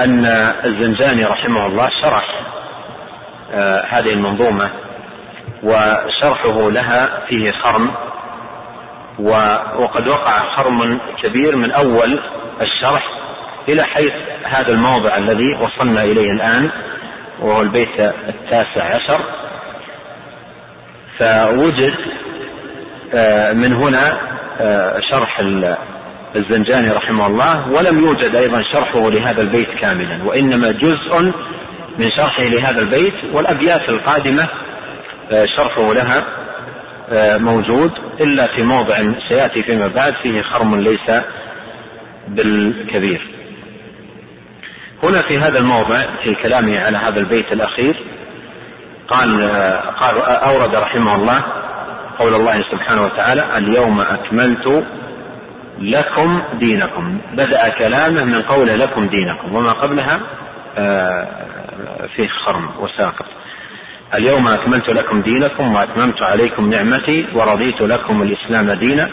أن 0.00 0.24
الزنجاني 0.64 1.24
رحمه 1.24 1.66
الله 1.66 1.90
شرح 2.02 2.24
آه، 3.54 3.84
هذه 3.88 4.12
المنظومة 4.12 4.70
وشرحه 5.62 6.70
لها 6.70 7.26
فيه 7.28 7.50
خرم. 7.50 7.90
وقد 9.78 10.08
وقع 10.08 10.54
خرم 10.56 10.98
كبير 11.22 11.56
من 11.56 11.72
أول 11.72 12.18
الشرح 12.62 13.02
إلى 13.68 13.82
حيث 13.82 14.12
هذا 14.46 14.72
الموضع 14.72 15.16
الذي 15.16 15.54
وصلنا 15.54 16.04
إليه 16.04 16.32
الآن 16.32 16.70
وهو 17.40 17.62
البيت 17.62 18.00
التاسع 18.00 18.84
عشر. 18.94 19.24
فوجد 21.18 21.94
آه، 23.14 23.52
من 23.52 23.72
هنا 23.72 24.12
آه، 24.60 25.00
شرح 25.10 25.40
الزنجاني 26.36 26.90
رحمه 26.90 27.26
الله 27.26 27.72
ولم 27.72 28.00
يوجد 28.00 28.36
أيضا 28.36 28.62
شرحه 28.72 29.10
لهذا 29.10 29.42
البيت 29.42 29.68
كاملا 29.80 30.24
وإنما 30.24 30.70
جزء 30.70 31.32
من 31.98 32.10
شرحه 32.16 32.42
لهذا 32.42 32.80
البيت 32.82 33.14
والأبيات 33.34 33.88
القادمة 33.88 34.48
آه، 35.32 35.46
شرحه 35.56 35.92
لها 35.92 36.24
موجود 37.38 37.90
إلا 38.20 38.56
في 38.56 38.62
موضع 38.62 38.94
سيأتي 39.28 39.62
فيما 39.62 39.86
بعد 39.86 40.12
فيه 40.22 40.42
خرم 40.42 40.74
ليس 40.80 41.22
بالكبير. 42.28 43.20
هنا 45.02 45.22
في 45.28 45.38
هذا 45.38 45.58
الموضع 45.58 46.02
في 46.24 46.34
كلامه 46.42 46.80
على 46.80 46.96
هذا 46.96 47.20
البيت 47.20 47.52
الأخير 47.52 47.94
قال 49.08 49.50
قال 50.00 50.18
أورد 50.22 50.76
رحمه 50.76 51.14
الله 51.14 51.42
قول 52.18 52.34
الله 52.34 52.62
سبحانه 52.62 53.04
وتعالى 53.04 53.58
اليوم 53.58 54.00
أكملت 54.00 54.84
لكم 55.78 56.42
دينكم. 56.60 57.20
بدأ 57.32 57.68
كلامه 57.68 58.24
من 58.24 58.42
قول 58.42 58.66
لكم 58.80 59.06
دينكم 59.06 59.54
وما 59.54 59.72
قبلها 59.72 60.20
آه، 60.78 61.28
فيه 62.16 62.28
خرم 62.44 62.70
وساقط. 62.80 63.35
اليوم 64.14 64.48
أكملت 64.48 64.90
لكم 64.90 65.20
دينكم 65.20 65.74
وأتممت 65.74 66.22
عليكم 66.22 66.70
نعمتي 66.70 67.26
ورضيت 67.34 67.80
لكم 67.82 68.22
الإسلام 68.22 68.70
دينا. 68.70 69.08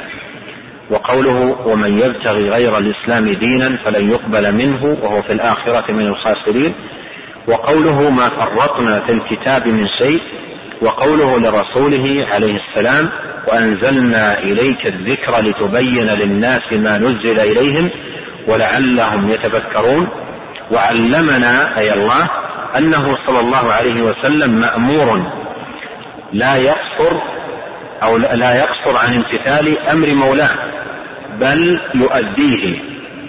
وقوله 0.92 1.68
ومن 1.68 2.00
يبتغي 2.00 2.50
غير 2.50 2.78
الإسلام 2.78 3.30
دينا 3.30 3.84
فلن 3.84 4.10
يقبل 4.10 4.56
منه 4.56 4.98
وهو 5.04 5.22
في 5.22 5.34
الآخرة 5.34 5.92
من 5.92 6.08
الخاسرين. 6.08 6.74
وقوله 7.48 8.10
ما 8.10 8.30
فرطنا 8.30 9.00
في 9.06 9.12
الكتاب 9.12 9.68
من 9.68 9.88
شيء. 10.00 10.22
وقوله 10.82 11.40
لرسوله 11.40 12.26
عليه 12.32 12.60
السلام 12.60 13.10
وأنزلنا 13.48 14.38
إليك 14.38 14.88
الذكر 14.88 15.42
لتبين 15.42 16.08
للناس 16.08 16.74
ما 16.74 16.98
نزل 16.98 17.40
إليهم 17.40 17.90
ولعلهم 18.48 19.28
يتفكرون 19.28 20.08
وعلمنا 20.72 21.78
أي 21.78 21.94
الله 21.94 22.30
أنه 22.78 23.18
صلى 23.28 23.40
الله 23.40 23.74
عليه 23.74 24.02
وسلم 24.02 24.50
مأمور 24.60 25.24
لا 26.34 26.56
يقصر 26.56 27.18
أو 28.04 28.18
لا 28.18 28.56
يقصر 28.56 28.98
عن 28.98 29.14
امتثال 29.14 29.88
أمر 29.90 30.08
مولاه 30.16 30.56
بل 31.40 31.80
يؤديه 31.96 32.76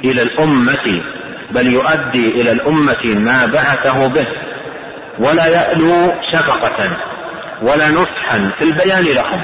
إلى 0.05 0.22
الأمة 0.22 1.03
بل 1.51 1.66
يؤدي 1.66 2.28
إلى 2.28 2.53
الأمة 2.53 3.05
ما 3.05 3.47
بعثه 3.47 4.07
به 4.09 4.26
ولا 5.18 5.47
يألو 5.47 6.12
شفقة 6.32 6.90
ولا 7.62 7.90
نصحا 7.90 8.51
في 8.59 8.64
البيان 8.64 9.05
لهم. 9.05 9.40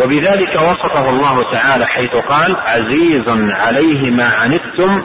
وبذلك 0.00 0.54
وصفه 0.54 1.10
الله 1.10 1.42
تعالى 1.50 1.86
حيث 1.86 2.16
قال 2.16 2.56
عزيز 2.66 3.52
عليه 3.52 4.10
ما 4.10 4.24
عنتم 4.24 5.02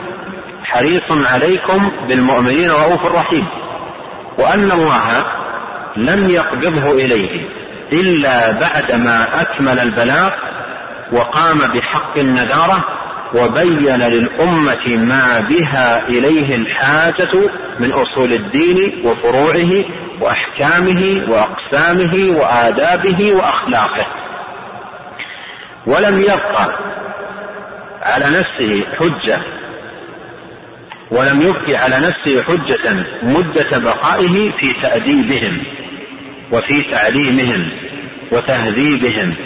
حريص 0.72 1.26
عليكم 1.32 1.90
بالمؤمنين 2.08 2.70
رؤوف 2.70 3.06
رحيم. 3.14 3.44
وأن 4.38 4.70
الله 4.72 5.24
لم 5.96 6.30
يقبضه 6.30 6.92
إليه 6.92 7.48
إلا 7.92 8.52
بعدما 8.52 9.40
أكمل 9.42 9.78
البلاغ 9.78 10.30
وقام 11.12 11.58
بحق 11.58 12.18
النذارة 12.18 12.84
وبين 13.34 14.00
للأمة 14.02 14.96
ما 14.96 15.40
بها 15.40 16.08
إليه 16.08 16.56
الحاجة 16.56 17.50
من 17.80 17.92
أصول 17.92 18.32
الدين 18.32 19.06
وفروعه 19.06 19.84
وأحكامه 20.20 21.26
وأقسامه 21.28 22.40
وآدابه 22.40 23.32
وأخلاقه. 23.34 24.06
ولم 25.86 26.20
يبقى 26.20 26.68
على 28.02 28.24
نفسه 28.26 28.86
حجة 28.98 29.40
ولم 31.10 31.40
يبقي 31.40 31.76
على 31.76 31.96
نفسه 31.96 32.42
حجة 32.42 33.06
مدة 33.22 33.78
بقائه 33.78 34.50
في 34.60 34.72
تأديبهم 34.82 35.52
وفي 36.52 36.82
تعليمهم 36.92 37.64
وتهذيبهم 38.32 39.36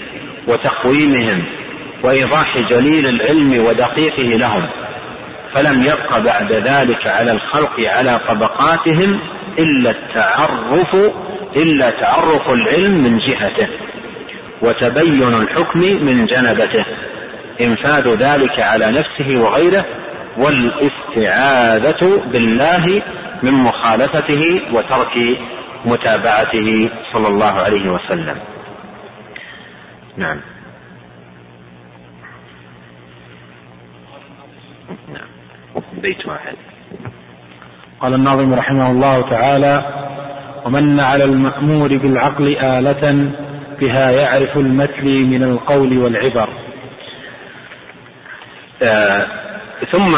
وتقويمهم 0.48 1.38
وإيضاح 2.04 2.58
جليل 2.70 3.06
العلم 3.06 3.64
ودقيقه 3.66 4.36
لهم 4.36 4.62
فلم 5.52 5.82
يبق 5.82 6.18
بعد 6.18 6.52
ذلك 6.52 7.06
على 7.06 7.32
الخلق 7.32 7.80
على 7.80 8.20
طبقاتهم 8.28 9.20
إلا 9.58 9.90
التعرف 9.90 10.94
إلا 11.56 11.90
تعرف 11.90 12.50
العلم 12.50 13.04
من 13.04 13.18
جهته 13.18 13.68
وتبين 14.62 15.34
الحكم 15.34 15.80
من 15.80 16.26
جنبته 16.26 16.84
إنفاذ 17.60 18.08
ذلك 18.08 18.60
على 18.60 18.86
نفسه 18.86 19.40
وغيره 19.40 19.84
والاستعاذة 20.39 22.22
بالله 22.33 23.03
من 23.43 23.53
مخالفته 23.53 24.61
وترك 24.74 25.16
متابعته 25.85 26.91
صلى 27.12 27.28
الله 27.28 27.53
عليه 27.53 27.91
وسلم. 27.91 28.39
نعم. 30.16 30.41
نعم. 35.09 35.28
بيت 36.03 36.26
واحد. 36.26 36.57
قال 38.01 38.14
الناظم 38.14 38.55
رحمه 38.55 38.91
الله 38.91 39.28
تعالى 39.28 39.83
ومن 40.66 41.01
على 41.01 41.24
المأمور 41.24 41.89
بالعقل 41.89 42.57
آلة 42.62 43.33
بها 43.80 44.11
يعرف 44.11 44.59
المتلي 44.59 45.24
من 45.24 45.43
القول 45.43 45.99
والعبر. 45.99 46.49
آه 48.83 49.26
ثم 49.91 50.14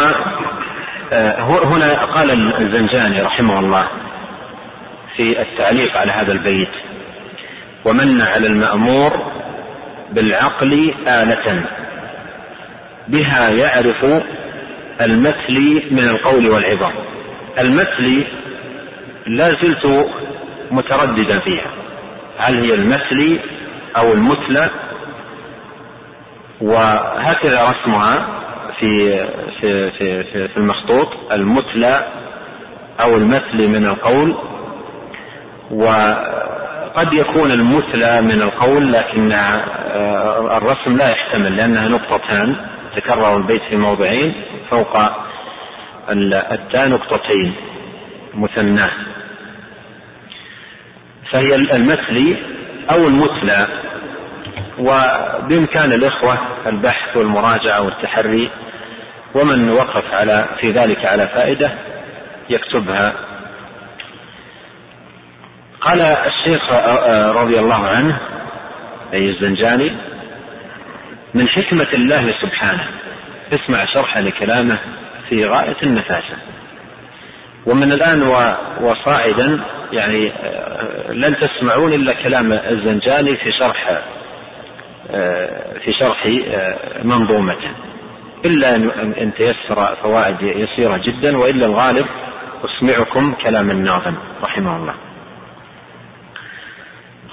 آه 1.12 1.64
هنا 1.64 2.04
قال 2.04 2.30
الزنجاني 2.30 3.22
رحمه 3.22 3.60
الله 3.60 3.86
في 5.16 5.40
التعليق 5.40 5.96
على 5.96 6.12
هذا 6.12 6.32
البيت 6.32 6.70
ومن 7.84 8.20
على 8.20 8.46
المأمور 8.46 9.12
بالعقل 10.12 10.94
آلة 11.08 11.64
بها 13.08 13.48
يعرف 13.48 14.22
المثل 15.00 15.82
من 15.90 16.08
القول 16.08 16.48
والعبر 16.48 16.92
المثل 17.60 18.26
لا 19.26 19.50
زلت 19.50 20.08
مترددا 20.70 21.40
فيها. 21.40 21.70
هل 22.38 22.54
هي 22.64 22.74
المثل 22.74 23.40
أو 23.96 24.12
المثلى 24.12 24.70
وهكذا 26.60 27.70
رسمها 27.70 28.33
في 28.80 29.18
في 29.60 29.90
في 29.98 30.24
في 30.48 30.56
المخطوط 30.56 31.08
المثلى 31.32 32.00
أو 33.00 33.16
المثل 33.16 33.68
من 33.68 33.84
القول. 33.86 34.34
وقد 35.70 37.12
يكون 37.12 37.50
المثلى 37.50 38.20
من 38.22 38.42
القول 38.42 38.92
لكن 38.92 39.32
آه، 39.32 40.56
الرسم 40.56 40.96
لا 40.96 41.10
يحتمل 41.10 41.56
لأنها 41.56 41.88
نقطتان 41.88 42.48
تكرر 42.96 43.36
البيت 43.36 43.62
في 43.70 43.76
موضعين 43.76 44.32
فوق 44.70 44.96
التاء 46.52 46.88
نقطتين 46.88 47.54
مثناه 48.34 48.90
فهي 51.32 51.54
المثلي 51.54 52.36
أو 52.90 53.06
المثلى. 53.06 53.84
وبإمكان 54.78 55.92
الإخوة 55.92 56.38
البحث 56.66 57.16
والمراجعة 57.16 57.82
والتحري 57.82 58.50
ومن 59.34 59.70
وقف 59.70 60.14
على 60.14 60.48
في 60.60 60.70
ذلك 60.70 61.06
على 61.06 61.28
فائدة 61.34 61.70
يكتبها. 62.50 63.12
قال 65.80 66.00
الشيخ 66.00 66.72
رضي 67.42 67.58
الله 67.58 67.86
عنه 67.86 68.20
أي 69.14 69.30
الزنجاني 69.30 69.90
من 71.34 71.48
حكمة 71.48 71.88
الله 71.94 72.26
سبحانه 72.26 72.88
اسمع 73.52 73.84
شرح 73.94 74.18
لكلامه 74.18 74.78
في 75.30 75.46
غاية 75.46 75.76
النفاسة. 75.82 76.36
ومن 77.66 77.92
الآن 77.92 78.22
وصاعدا 78.80 79.60
يعني 79.92 80.32
آه، 80.32 81.12
لن 81.12 81.36
تسمعون 81.36 81.92
إلا 81.92 82.12
كلام 82.12 82.52
الزنجاني 82.52 83.36
في 83.36 83.52
شرح 83.60 84.02
آه، 85.10 85.78
في 85.84 85.92
شرح 86.00 86.22
آه، 86.52 87.02
منظومته. 87.04 87.83
إلا 88.44 88.76
أن 89.22 89.34
تيسر 89.36 89.96
فوائد 90.02 90.36
يسيرة 90.40 90.96
جدا 90.96 91.36
وإلا 91.36 91.66
الغالب 91.66 92.06
أسمعكم 92.64 93.32
كلام 93.44 93.70
الناظم 93.70 94.16
رحمه 94.44 94.76
الله. 94.76 94.94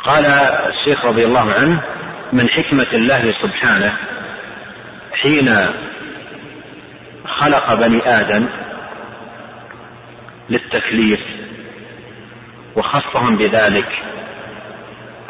قال 0.06 0.26
الشيخ 0.26 1.06
رضي 1.06 1.26
الله 1.26 1.54
عنه 1.54 1.82
من 2.34 2.50
حكمة 2.50 2.88
الله 2.94 3.34
سبحانه 3.42 3.94
حين 5.14 5.50
خلق 7.28 7.74
بني 7.74 8.02
آدم 8.06 8.48
للتكليف 10.50 11.20
وخصهم 12.76 13.36
بذلك 13.36 13.88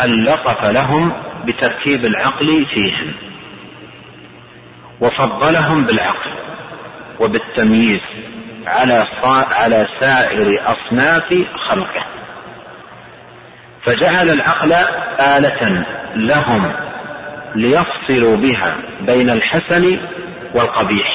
أن 0.01 0.25
لطف 0.25 0.65
لهم 0.65 1.11
بتركيب 1.45 2.05
العقل 2.05 2.65
فيهم. 2.73 3.30
وفضلهم 5.01 5.85
بالعقل 5.85 6.31
وبالتمييز 7.19 7.99
على 8.67 9.05
على 9.51 9.87
سائر 9.99 10.47
أصناف 10.65 11.45
خلقه. 11.67 12.05
فجعل 13.85 14.29
العقل 14.29 14.73
آلة 15.19 15.85
لهم 16.15 16.71
ليفصلوا 17.55 18.37
بها 18.37 18.75
بين 19.05 19.29
الحسن 19.29 19.97
والقبيح 20.55 21.07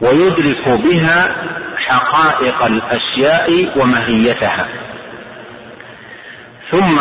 ويدركوا 0.00 0.76
بها 0.76 1.28
حقائق 1.88 2.62
الأشياء 2.64 3.78
وماهيتها. 3.80 4.66
ثم 6.70 7.00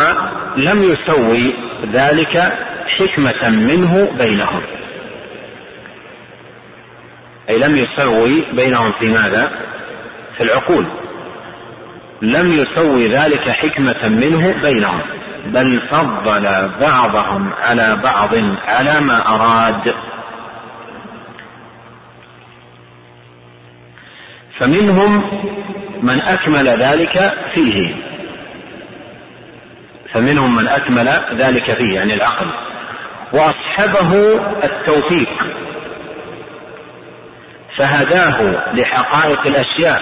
لم 0.58 0.84
يسوي 0.84 1.54
ذلك 1.92 2.54
حكمة 2.88 3.50
منه 3.50 4.12
بينهم. 4.18 4.75
أي 7.50 7.58
لم 7.58 7.78
يسوي 7.78 8.56
بينهم 8.56 8.92
في 9.00 9.10
ماذا؟ 9.10 9.52
في 10.38 10.44
العقول. 10.44 10.86
لم 12.22 12.52
يسوي 12.52 13.08
ذلك 13.08 13.50
حكمة 13.50 14.10
منه 14.10 14.62
بينهم 14.62 15.02
بل 15.46 15.90
فضل 15.92 16.70
بعضهم 16.80 17.54
على 17.54 18.00
بعض 18.04 18.36
على 18.68 19.02
ما 19.02 19.28
أراد. 19.28 19.96
فمنهم 24.60 25.24
من 26.04 26.22
أكمل 26.22 26.68
ذلك 26.68 27.34
فيه. 27.54 28.06
فمنهم 30.14 30.56
من 30.56 30.68
أكمل 30.68 31.22
ذلك 31.36 31.78
فيه 31.78 31.96
يعني 31.96 32.14
العقل. 32.14 32.48
وأصحبه 33.34 34.40
التوفيق. 34.64 35.65
فهداه 37.78 38.64
لحقائق 38.74 39.48
الأشياء 39.48 40.02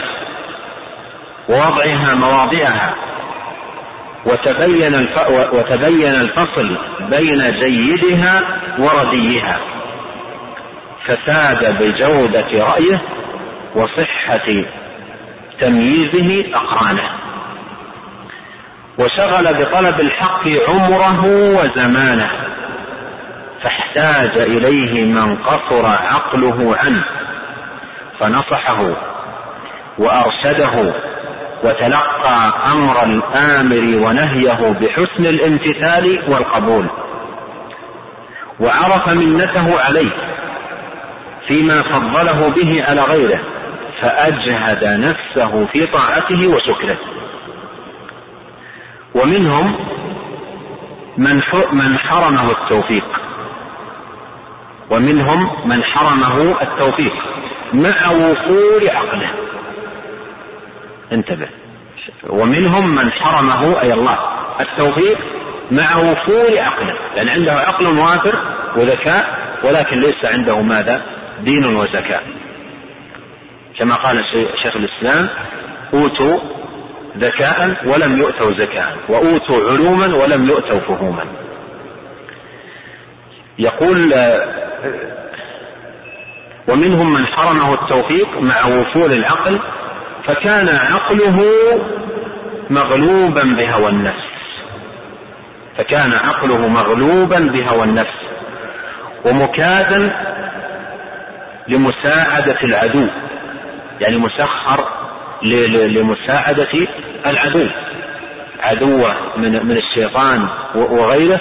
ووضعها 1.49 2.15
مواضعها 2.15 2.95
وتبين 4.25 5.07
وتبين 5.53 6.15
الفصل 6.15 6.77
بين 7.09 7.57
جيدها 7.57 8.41
ورديها. 8.79 9.59
فساد 11.07 11.83
بجودة 11.83 12.47
رأيه 12.53 12.99
وصحة 13.75 14.63
تمييزه 15.59 16.43
أقرانه. 16.53 17.03
وشغل 18.99 19.53
بطلب 19.53 19.99
الحق 19.99 20.47
عمره 20.69 21.25
وزمانه 21.25 22.29
فاحتاج 23.63 24.37
إليه 24.37 25.05
من 25.05 25.35
قصر 25.35 25.85
عقله 25.85 26.77
عنه. 26.77 27.03
فنصحه 28.19 28.91
وأرشده 29.99 30.93
وتلقى 31.63 32.53
أمر 32.71 33.03
الآمر 33.03 34.07
ونهيه 34.07 34.71
بحسن 34.71 35.25
الامتثال 35.25 36.31
والقبول. 36.31 36.89
وعرف 38.59 39.09
منته 39.09 39.79
عليه 39.81 40.11
فيما 41.47 41.81
فضله 41.81 42.49
به 42.49 42.83
على 42.87 43.01
غيره 43.01 43.39
فأجهد 44.01 44.83
نفسه 44.83 45.67
في 45.73 45.85
طاعته 45.85 46.47
وشكره. 46.47 46.97
ومنهم 49.15 49.75
من 51.17 51.41
من 51.73 51.97
حرمه 51.97 52.51
التوفيق 52.51 53.05
ومنهم 54.91 55.47
من 55.67 55.83
حرمه 55.83 56.61
التوفيق. 56.61 57.32
مع 57.73 58.11
وفور 58.11 58.81
عقله 58.95 59.31
انتبه. 61.11 61.49
ومنهم 62.29 62.95
من 62.95 63.11
حرمه 63.11 63.81
أي 63.81 63.93
الله. 63.93 64.17
التوفيق 64.61 65.17
مع 65.71 65.97
وفور 65.97 66.57
عقله 66.57 66.93
لأن 67.15 67.29
عنده 67.29 67.51
عقل 67.51 67.85
وافر 67.85 68.39
وذكاء 68.77 69.25
ولكن 69.63 70.01
ليس 70.01 70.25
عنده 70.25 70.61
ماذا؟ 70.61 71.01
دين 71.43 71.65
وزكاه 71.65 72.21
كما 73.79 73.95
قال 73.95 74.21
شيخ 74.63 74.75
الإسلام 74.75 75.29
أوتوا 75.93 76.39
ذكاء 77.17 77.87
ولم 77.87 78.17
يؤتوا 78.17 78.51
زكاة 78.57 78.89
وأوتوا 79.09 79.71
علوما 79.71 80.15
ولم 80.15 80.45
يؤتوا 80.45 80.79
فهوما. 80.79 81.25
يقول 83.59 84.13
ومنهم 86.67 87.13
من 87.13 87.25
حرمه 87.25 87.73
التوفيق 87.73 88.27
مع 88.41 88.65
وفور 88.65 89.11
العقل 89.11 89.59
فكان 90.27 90.69
عقله 90.69 91.43
مغلوبا 92.69 93.43
بهوى 93.43 93.89
النفس. 93.89 94.33
فكان 95.77 96.13
عقله 96.13 96.67
مغلوبا 96.67 97.39
بهوى 97.39 97.83
النفس 97.83 98.23
ومكادا 99.25 100.11
لمساعدة 101.67 102.57
العدو 102.63 103.07
يعني 104.01 104.17
مسخر 104.17 104.85
لمساعدة 105.71 106.87
العدو. 107.25 107.67
عدوه 108.59 109.13
من 109.37 109.51
من 109.51 109.77
الشيطان 109.77 110.43
وغيره 110.75 111.39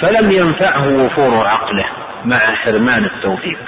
فلم 0.00 0.30
ينفعه 0.30 1.04
وفور 1.04 1.46
عقله. 1.46 1.84
مع 2.26 2.38
حرمان 2.38 3.04
التوفيق. 3.04 3.58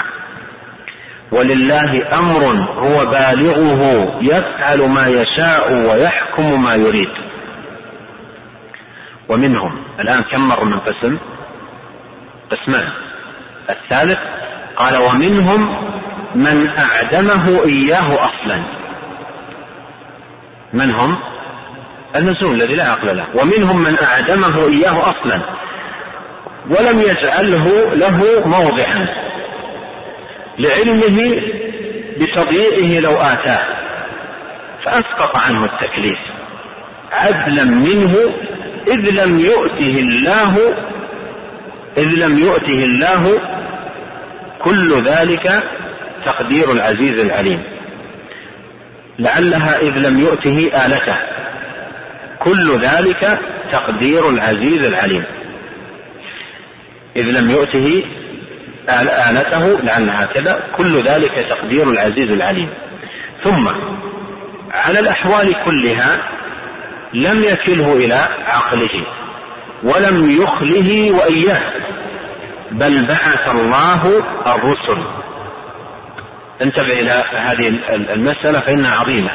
ولله 1.32 2.18
أمر 2.18 2.44
هو 2.82 3.06
بالغه 3.06 3.82
يفعل 4.22 4.88
ما 4.88 5.06
يشاء 5.06 5.72
ويحكم 5.72 6.62
ما 6.62 6.74
يريد. 6.74 7.08
ومنهم 9.28 9.84
الآن 10.00 10.22
كم 10.22 10.48
مر 10.48 10.64
من 10.64 10.78
قسم؟ 10.78 11.18
قسمان. 12.50 12.86
الثالث 13.70 14.18
قال 14.76 14.96
ومنهم 14.96 15.68
من 16.34 16.78
أعدمه 16.78 17.64
إياه 17.64 18.14
أصلا. 18.14 18.78
من 20.72 20.98
هم 20.98 21.16
النزول 22.16 22.54
الذي 22.54 22.76
لا 22.76 22.90
عقل 22.90 23.16
له. 23.16 23.26
ومنهم 23.34 23.84
من 23.84 23.98
أعدمه 23.98 24.66
إياه 24.66 25.10
أصلا. 25.10 25.67
ولم 26.70 27.00
يجعله 27.00 27.94
له 27.94 28.22
موضعا 28.46 29.06
لعلمه 30.58 31.40
بتضييعه 32.20 33.00
لو 33.00 33.16
آتاه 33.16 33.62
فأسقط 34.84 35.36
عنه 35.36 35.64
التكليف. 35.64 36.18
عدلا 37.12 37.64
منه 37.64 38.14
إذ 38.88 39.24
لم 39.24 39.38
يؤته 39.38 39.98
الله 39.98 40.56
إذ 41.98 42.26
لم 42.26 42.38
يؤته 42.38 42.84
الله 42.84 43.40
كل 44.62 45.02
ذلك 45.02 45.62
تقدير 46.24 46.72
العزيز 46.72 47.20
العليم. 47.20 47.58
لعلها 49.18 49.78
إذ 49.78 49.98
لم 49.98 50.18
يؤته 50.18 50.70
آلته 50.86 51.14
كل 52.38 52.78
ذلك 52.78 53.38
تقدير 53.70 54.30
العزيز 54.30 54.84
العليم. 54.84 55.37
إذ 57.18 57.40
لم 57.40 57.50
يؤته 57.50 58.02
آلته 59.30 59.80
لعلها 59.80 60.24
كذا 60.24 60.58
كل 60.76 61.02
ذلك 61.02 61.34
تقدير 61.48 61.90
العزيز 61.90 62.30
العليم. 62.32 62.68
ثم 63.44 63.68
على 64.72 64.98
الأحوال 65.00 65.54
كلها 65.64 66.18
لم 67.14 67.44
يكله 67.44 67.92
إلى 67.92 68.28
عقله 68.48 68.90
ولم 69.84 70.42
يخله 70.42 71.12
وإياه 71.12 71.60
بل 72.72 73.06
بعث 73.06 73.48
الله 73.50 74.06
الرسل. 74.46 75.00
انتبه 76.62 77.00
إلى 77.00 77.24
هذه 77.42 77.68
المسألة 78.14 78.60
فإنها 78.60 78.96
عظيمة. 78.96 79.30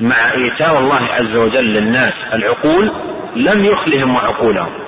مع 0.00 0.32
إيتاء 0.34 0.78
الله 0.78 1.00
عز 1.12 1.36
وجل 1.36 1.64
للناس 1.64 2.12
العقول 2.32 2.90
لم 3.36 3.64
يخلهم 3.64 4.16
عقولهم 4.16 4.81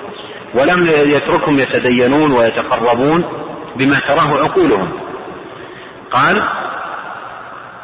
ولم 0.55 0.87
يتركهم 0.87 1.59
يتدينون 1.59 2.31
ويتقربون 2.31 3.23
بما 3.77 3.99
تراه 3.99 4.43
عقولهم. 4.43 4.91
قال 6.11 6.41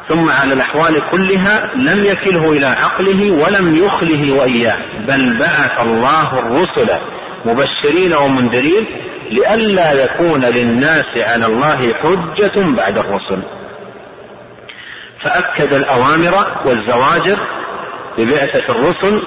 ثم 0.08 0.30
على 0.30 0.52
الأحوال 0.54 1.08
كلها 1.08 1.70
لم 1.76 2.04
يكله 2.04 2.52
إلى 2.52 2.66
عقله 2.66 3.32
ولم 3.44 3.74
يخله 3.74 4.32
وإياه 4.32 4.78
بل 5.08 5.38
بعث 5.38 5.86
الله 5.86 6.38
الرسل 6.38 6.98
مبشرين 7.46 8.14
ومنذرين 8.14 8.84
لئلا 9.30 10.04
يكون 10.04 10.44
للناس 10.44 11.06
على 11.16 11.46
الله 11.46 11.94
حجة 11.94 12.74
بعد 12.76 12.98
الرسل. 12.98 13.42
فأكد 15.24 15.72
الأوامر 15.72 16.34
والزواجر 16.66 17.38
ببعثة 18.18 18.72
الرسل 18.72 19.20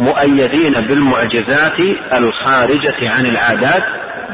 مؤيدين 0.00 0.72
بالمعجزات 0.72 1.80
الخارجة 2.12 3.10
عن 3.10 3.26
العادات 3.26 3.82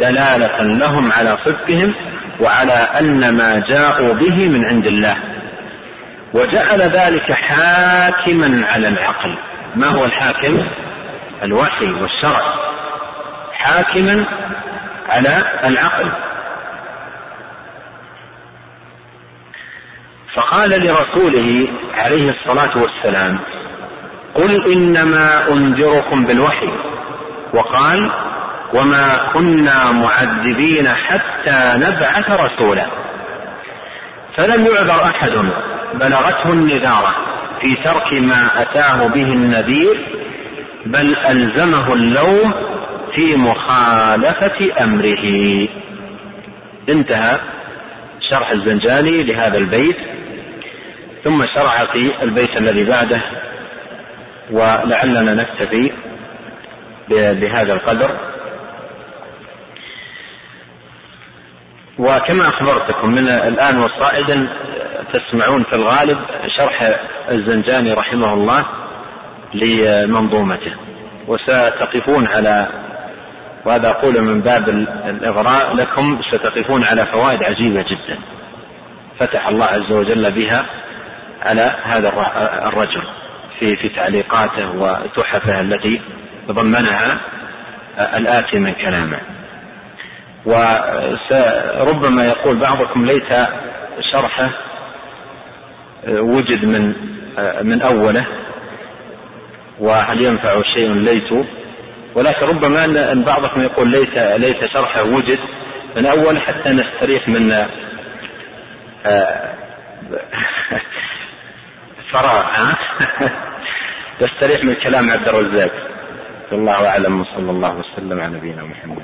دلالة 0.00 0.62
لهم 0.62 1.12
على 1.12 1.36
صدقهم 1.44 1.94
وعلى 2.40 2.72
أن 2.72 3.36
ما 3.36 3.62
جاءوا 3.68 4.14
به 4.14 4.48
من 4.48 4.64
عند 4.64 4.86
الله. 4.86 5.16
وجعل 6.34 6.80
ذلك 6.80 7.32
حاكما 7.32 8.66
على 8.66 8.88
العقل. 8.88 9.30
ما 9.76 9.86
هو 9.86 10.04
الحاكم؟ 10.04 10.58
الوحي 11.42 11.86
والشرع. 11.86 12.40
حاكما 13.52 14.24
على 15.08 15.44
العقل. 15.64 16.12
فقال 20.36 20.70
لرسوله 20.70 21.68
عليه 21.96 22.30
الصلاة 22.30 22.82
والسلام 22.82 23.38
قل 24.34 24.72
إنما 24.72 25.48
أنذركم 25.52 26.24
بالوحي. 26.24 26.70
وقال 27.54 28.10
وما 28.74 29.32
كنا 29.32 29.92
معذبين 29.92 30.88
حتى 30.88 31.72
نبعث 31.76 32.30
رسولا. 32.30 32.86
فلم 34.38 34.66
يعذر 34.66 35.04
أحد 35.04 35.32
بلغته 36.00 36.52
النذارة 36.52 37.14
في 37.62 37.74
ترك 37.74 38.12
ما 38.12 38.62
أتاه 38.62 39.06
به 39.06 39.32
النذير 39.32 39.96
بل 40.86 41.16
ألزمه 41.16 41.92
اللوم 41.92 42.52
في 43.14 43.36
مخالفة 43.36 44.84
أمره. 44.84 45.24
انتهى 46.88 47.38
شرح 48.30 48.50
الزنجاني 48.50 49.24
لهذا 49.24 49.58
البيت 49.58 49.96
ثم 51.24 51.44
شرع 51.54 51.92
في 51.92 52.22
البيت 52.22 52.56
الذي 52.56 52.84
بعده 52.84 53.22
ولعلنا 54.50 55.34
نكتفي 55.34 55.90
بهذا 57.10 57.72
القدر. 57.72 58.10
وكما 61.98 62.48
أخبرتكم 62.48 63.08
من 63.10 63.28
الآن 63.28 63.78
وصائدا 63.78 64.46
تسمعون 65.12 65.62
في 65.62 65.76
الغالب 65.76 66.18
شرح 66.56 66.94
الزنجاني 67.30 67.92
رحمه 67.92 68.34
الله 68.34 68.64
لمنظومته. 69.54 70.74
وستقفون 71.28 72.26
على 72.26 72.66
وهذا 73.66 73.90
أقول 73.90 74.20
من 74.20 74.40
باب 74.40 74.68
الإغراء 75.08 75.74
لكم 75.74 76.20
ستقفون 76.32 76.84
على 76.84 77.06
فوائد 77.12 77.42
عجيبة 77.42 77.82
جدا 77.82 78.18
فتح 79.20 79.48
الله 79.48 79.64
عز 79.64 79.92
وجل 79.92 80.32
بها 80.34 80.66
على 81.42 81.72
هذا 81.84 82.08
الرجل. 82.66 83.27
في 83.60 83.76
في 83.76 83.88
تعليقاته 83.88 84.70
وتحفه 84.70 85.60
التي 85.60 86.00
تضمنها 86.48 87.20
الآتي 87.98 88.58
من 88.58 88.72
كلامه. 88.72 89.20
وربما 90.46 92.24
يقول 92.24 92.58
بعضكم 92.58 93.04
ليت 93.04 93.30
شرحه 94.12 94.48
وجد 96.08 96.64
من 96.64 96.94
من 97.62 97.82
أوله 97.82 98.24
وهل 99.80 100.20
ينفع 100.22 100.62
شيء 100.74 100.92
ليت؟ 100.92 101.46
ولكن 102.14 102.46
ربما 102.46 102.84
أن 103.12 103.22
بعضكم 103.22 103.62
يقول 103.62 103.88
ليت 103.88 104.18
ليت 104.18 104.64
شرحه 104.74 105.04
وجد 105.04 105.38
من 105.96 106.06
أول 106.06 106.42
حتى 106.42 106.72
نستريح 106.72 107.28
من 107.28 107.52
فراغ 112.12 112.46
ها 112.46 112.76
تستريح 114.20 114.64
من 114.64 114.74
كلام 114.74 115.10
عبد 115.10 115.28
الرزاق. 115.28 115.72
الله 116.52 116.88
أعلم. 116.88 117.20
وصلى 117.20 117.50
الله 117.50 117.74
وسلم 117.74 118.20
على 118.20 118.36
نبينا 118.36 118.62
محمد. 118.62 119.02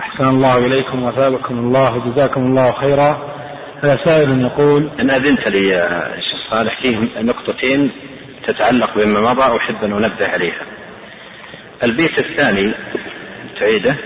أحسن 0.00 0.28
الله 0.28 0.58
إليكم 0.58 1.02
وثابكم 1.02 1.58
الله 1.58 1.94
وجزاكم 1.94 2.40
الله 2.40 2.72
خيرا. 2.72 3.10
هذا 3.84 3.98
سائل 4.04 4.40
يقول 4.42 4.90
ان 5.00 5.10
أذنت 5.10 5.48
لي 5.48 5.68
يا 5.68 5.88
شيخ 6.20 6.52
صالح 6.52 6.80
فيه 6.82 7.20
نقطتين 7.22 7.92
تتعلق 8.46 8.94
بما 8.98 9.20
مضى 9.20 9.56
أحب 9.56 9.84
أن 9.84 9.92
أنبه 9.92 10.28
عليها. 10.28 10.66
البيت 11.82 12.18
الثاني 12.18 12.74
تعيده. 13.60 13.96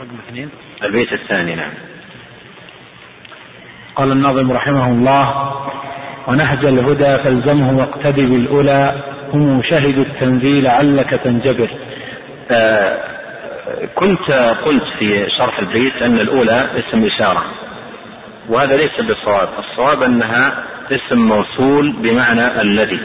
رقم 0.00 0.18
اثنين. 0.28 0.50
البيت 0.82 1.12
الثاني 1.12 1.56
نعم. 1.56 1.95
قال 3.96 4.12
الناظم 4.12 4.52
رحمه 4.52 4.90
الله 4.90 5.28
ونهج 6.28 6.64
الهدى 6.64 7.24
فالزمه 7.24 7.78
واقتدي 7.78 8.26
بالأولى 8.26 8.92
هم 9.34 9.62
شهدوا 9.70 10.04
التنزيل 10.04 10.64
لعلك 10.64 11.10
تنجبر. 11.10 11.70
آه 12.50 12.96
كنت 13.94 14.30
قلت 14.64 14.82
في 14.98 15.26
شرح 15.38 15.58
البيت 15.58 16.02
أن 16.02 16.14
الأولى 16.18 16.68
اسم 16.74 17.04
إشارة 17.14 17.42
وهذا 18.48 18.76
ليس 18.76 18.96
بالصواب 19.00 19.48
الصواب 19.58 20.02
أنها 20.02 20.52
اسم 20.90 21.18
موصول 21.28 22.02
بمعنى 22.02 22.60
الذي 22.62 23.00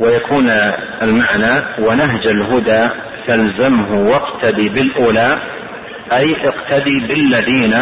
ويكون 0.00 0.50
المعنى 1.02 1.64
ونهج 1.80 2.26
الهدى 2.26 2.88
فالزمه 3.26 4.10
واقتدي 4.10 4.68
بالأولى 4.68 5.38
أي 6.12 6.36
اقتدي 6.48 7.06
بالذين 7.08 7.74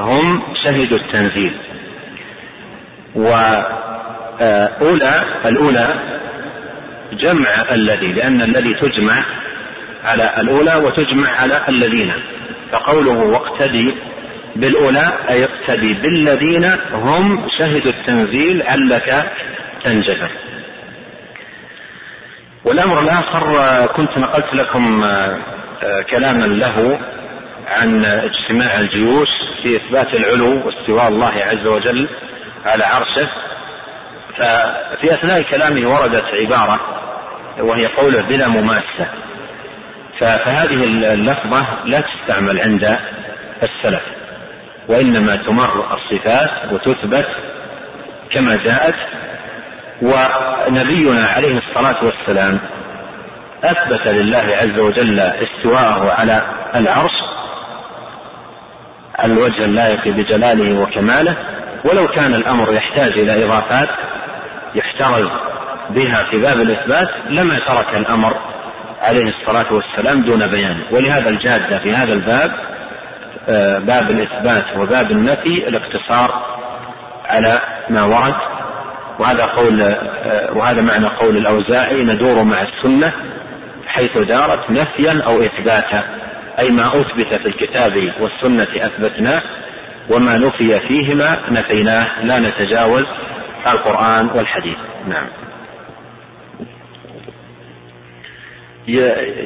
هم 0.00 0.42
شهدوا 0.64 0.98
التنزيل. 0.98 1.54
وأولى 3.14 5.22
الأولى 5.46 5.94
جمع 7.12 7.64
الذي 7.72 8.12
لأن 8.12 8.42
الذي 8.42 8.74
تجمع 8.74 9.24
على 10.04 10.34
الأولى 10.38 10.74
وتجمع 10.74 11.30
على 11.30 11.62
الذين. 11.68 12.12
فقوله 12.72 13.26
واقتدي 13.26 13.94
بالأولى 14.56 15.12
أي 15.30 15.44
اقتدي 15.44 15.94
بالذين 15.94 16.64
هم 16.92 17.48
شهدوا 17.58 17.92
التنزيل 17.92 18.62
علك 18.62 19.30
تنجبر 19.84 20.30
والأمر 22.64 23.00
الآخر 23.00 23.86
كنت 23.86 24.18
نقلت 24.18 24.54
لكم 24.54 25.04
كلاما 26.10 26.44
له 26.44 26.98
عن 27.70 28.04
اجتماع 28.04 28.80
الجيوش 28.80 29.28
في 29.62 29.76
إثبات 29.76 30.14
العلو 30.14 30.66
واستواء 30.66 31.08
الله 31.08 31.32
عز 31.46 31.66
وجل 31.66 32.08
على 32.66 32.84
عرشه. 32.84 33.28
ففي 34.38 35.14
أثناء 35.14 35.42
كلامه 35.42 35.88
وردت 35.88 36.24
عبارة 36.34 36.80
وهي 37.62 37.86
قوله 37.86 38.22
بلا 38.22 38.48
مماسة. 38.48 39.08
فهذه 40.20 40.84
اللفظة 41.14 41.66
لا 41.86 42.00
تستعمل 42.00 42.60
عند 42.60 42.98
السلف 43.62 44.02
وإنما 44.88 45.36
تمر 45.36 45.96
الصفات 45.96 46.72
وتثبت 46.72 47.26
كما 48.34 48.56
جاءت. 48.56 48.94
ونبينا 50.02 51.26
عليه 51.26 51.58
الصلاة 51.58 52.04
والسلام 52.04 52.58
أثبت 53.64 54.06
لله 54.06 54.56
عز 54.62 54.80
وجل 54.80 55.20
استواءه 55.20 56.12
على 56.20 56.42
العرش 56.76 57.29
الوجه 59.24 59.64
اللائق 59.64 60.08
بجلاله 60.08 60.82
وكماله 60.82 61.36
ولو 61.84 62.06
كان 62.06 62.34
الأمر 62.34 62.72
يحتاج 62.72 63.18
إلى 63.18 63.44
إضافات 63.44 63.88
يحترز 64.74 65.28
بها 65.90 66.24
في 66.30 66.40
باب 66.40 66.60
الإثبات 66.60 67.08
لما 67.30 67.58
ترك 67.58 67.96
الأمر 67.96 68.34
عليه 69.00 69.24
الصلاة 69.24 69.66
والسلام 69.72 70.22
دون 70.22 70.46
بيان. 70.46 70.76
ولهذا 70.92 71.28
الجادة 71.30 71.78
في 71.78 71.94
هذا 71.94 72.12
الباب 72.12 72.50
آه، 73.48 73.78
باب 73.78 74.10
الإثبات 74.10 74.64
وباب 74.78 75.10
النفي 75.10 75.68
الاقتصار 75.68 76.30
على 77.28 77.60
ما 77.90 78.04
ورد. 78.04 78.34
وهذا 79.20 79.44
قول 79.44 79.80
آه، 79.82 80.52
وهذا 80.52 80.82
معنى 80.82 81.06
قول 81.06 81.36
الأوزاعي 81.36 82.04
ندور 82.04 82.42
مع 82.44 82.56
السنة 82.62 83.12
حيث 83.86 84.18
دارت 84.18 84.70
نفيا 84.70 85.22
أو 85.26 85.40
إثباتا 85.42 86.19
أي 86.58 86.70
ما 86.70 86.86
أثبت 86.88 87.34
في 87.34 87.46
الكتاب 87.46 87.92
والسنة 88.20 88.86
أثبتناه 88.86 89.42
وما 90.12 90.38
نفي 90.38 90.80
فيهما 90.88 91.38
نفيناه 91.50 92.06
لا 92.22 92.38
نتجاوز 92.38 93.04
القرآن 93.66 94.26
والحديث. 94.26 94.78
نعم. 95.08 95.28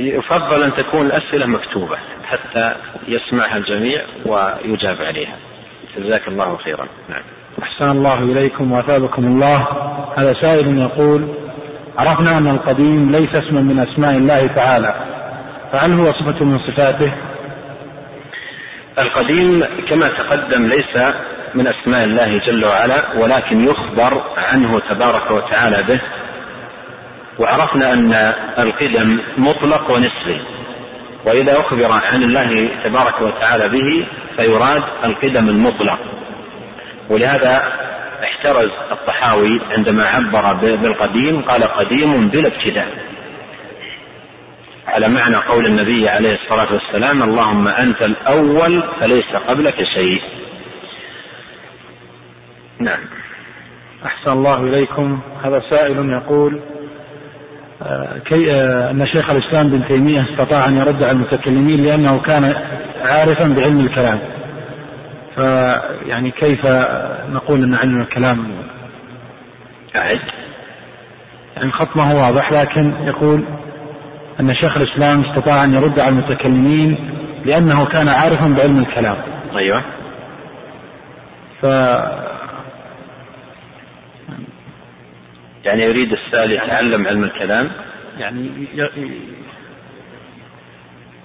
يفضل 0.00 0.62
أن 0.62 0.72
تكون 0.72 1.06
الأسئلة 1.06 1.46
مكتوبة 1.46 1.96
حتى 2.24 2.74
يسمعها 3.08 3.56
الجميع 3.56 4.00
ويجاب 4.26 4.96
عليها. 5.00 5.36
جزاك 5.98 6.28
الله 6.28 6.56
خيرا. 6.56 6.88
نعم. 7.08 7.22
أحسن 7.62 7.90
الله 7.90 8.18
إليكم 8.18 8.72
وأثابكم 8.72 9.24
الله. 9.24 9.66
هذا 10.18 10.34
سائل 10.40 10.78
يقول 10.78 11.34
عرفنا 11.98 12.38
أن 12.38 12.48
القديم 12.48 13.10
ليس 13.10 13.28
اسما 13.28 13.60
من 13.60 13.78
أسماء 13.78 14.16
الله 14.16 14.46
تعالى. 14.46 15.03
فهل 15.74 15.92
هو 15.92 16.12
صفة 16.12 16.44
من 16.44 16.58
صفاته. 16.58 17.12
القديم 18.98 19.64
كما 19.90 20.08
تقدم 20.08 20.66
ليس 20.66 21.12
من 21.54 21.66
أسماء 21.66 22.04
الله 22.04 22.38
جل 22.38 22.64
وعلا 22.64 23.18
ولكن 23.18 23.64
يخبر 23.64 24.22
عنه 24.52 24.78
تبارك 24.78 25.30
وتعالى 25.30 25.82
به. 25.82 26.00
وعرفنا 27.38 27.92
أن 27.92 28.12
القدم 28.58 29.18
مطلق 29.38 29.90
ونسبي. 29.90 30.40
وإذا 31.26 31.60
أخبر 31.60 31.92
عن 32.12 32.22
الله 32.22 32.70
تبارك 32.84 33.20
وتعالى 33.22 33.68
به 33.68 34.06
فيراد 34.36 34.82
القدم 35.04 35.48
المطلق. 35.48 35.98
ولهذا 37.10 37.62
احترز 38.24 38.70
الطحاوي 38.92 39.58
عندما 39.76 40.02
عبر 40.02 40.52
بالقديم 40.76 41.42
قال 41.44 41.62
قديم 41.62 42.28
بلا 42.28 42.48
ابتداء. 42.48 43.13
على 44.86 45.08
معنى 45.08 45.36
قول 45.36 45.66
النبي 45.66 46.08
عليه 46.08 46.34
الصلاة 46.34 46.68
والسلام 46.72 47.22
اللهم 47.22 47.68
أنت 47.68 48.02
الأول 48.02 48.82
فليس 49.00 49.36
قبلك 49.48 49.76
شيء. 49.96 50.22
نعم. 52.80 53.00
أحسن 54.06 54.32
الله 54.32 54.56
إليكم. 54.56 55.20
هذا 55.44 55.60
سائل 55.70 56.10
يقول 56.12 56.60
آه، 57.82 58.18
كي 58.18 58.54
آه، 58.54 58.90
أن 58.90 59.06
شيخ 59.12 59.30
الإسلام 59.30 59.70
بن 59.70 59.88
تيمية 59.88 60.26
استطاع 60.32 60.68
أن 60.68 60.76
يرد 60.76 61.02
على 61.02 61.12
المتكلمين 61.12 61.84
لأنه 61.84 62.22
كان 62.22 62.44
عارفا 63.04 63.48
بعلم 63.48 63.80
الكلام. 63.80 64.20
فيعني 65.36 66.30
كيف 66.30 66.66
نقول 67.28 67.62
أن 67.62 67.74
علم 67.74 68.00
الكلام 68.00 68.64
أعد. 69.96 70.20
يعني 71.56 71.72
هو 71.98 72.26
واضح 72.26 72.52
لكن 72.52 72.92
يقول 73.06 73.63
أن 74.40 74.54
شيخ 74.54 74.76
الإسلام 74.76 75.24
استطاع 75.24 75.64
أن 75.64 75.74
يرد 75.74 75.98
على 75.98 76.08
المتكلمين 76.08 76.96
لأنه 77.44 77.86
كان 77.86 78.08
عارفا 78.08 78.54
بعلم 78.58 78.78
الكلام. 78.78 79.16
أيوه. 79.56 79.84
ف 81.62 81.64
يعني 85.64 85.82
يريد 85.82 86.12
السائل 86.12 86.52
يتعلم 86.52 87.06
علم 87.06 87.24
الكلام؟ 87.24 87.70
يعني 88.18 88.68
ي... 88.74 88.82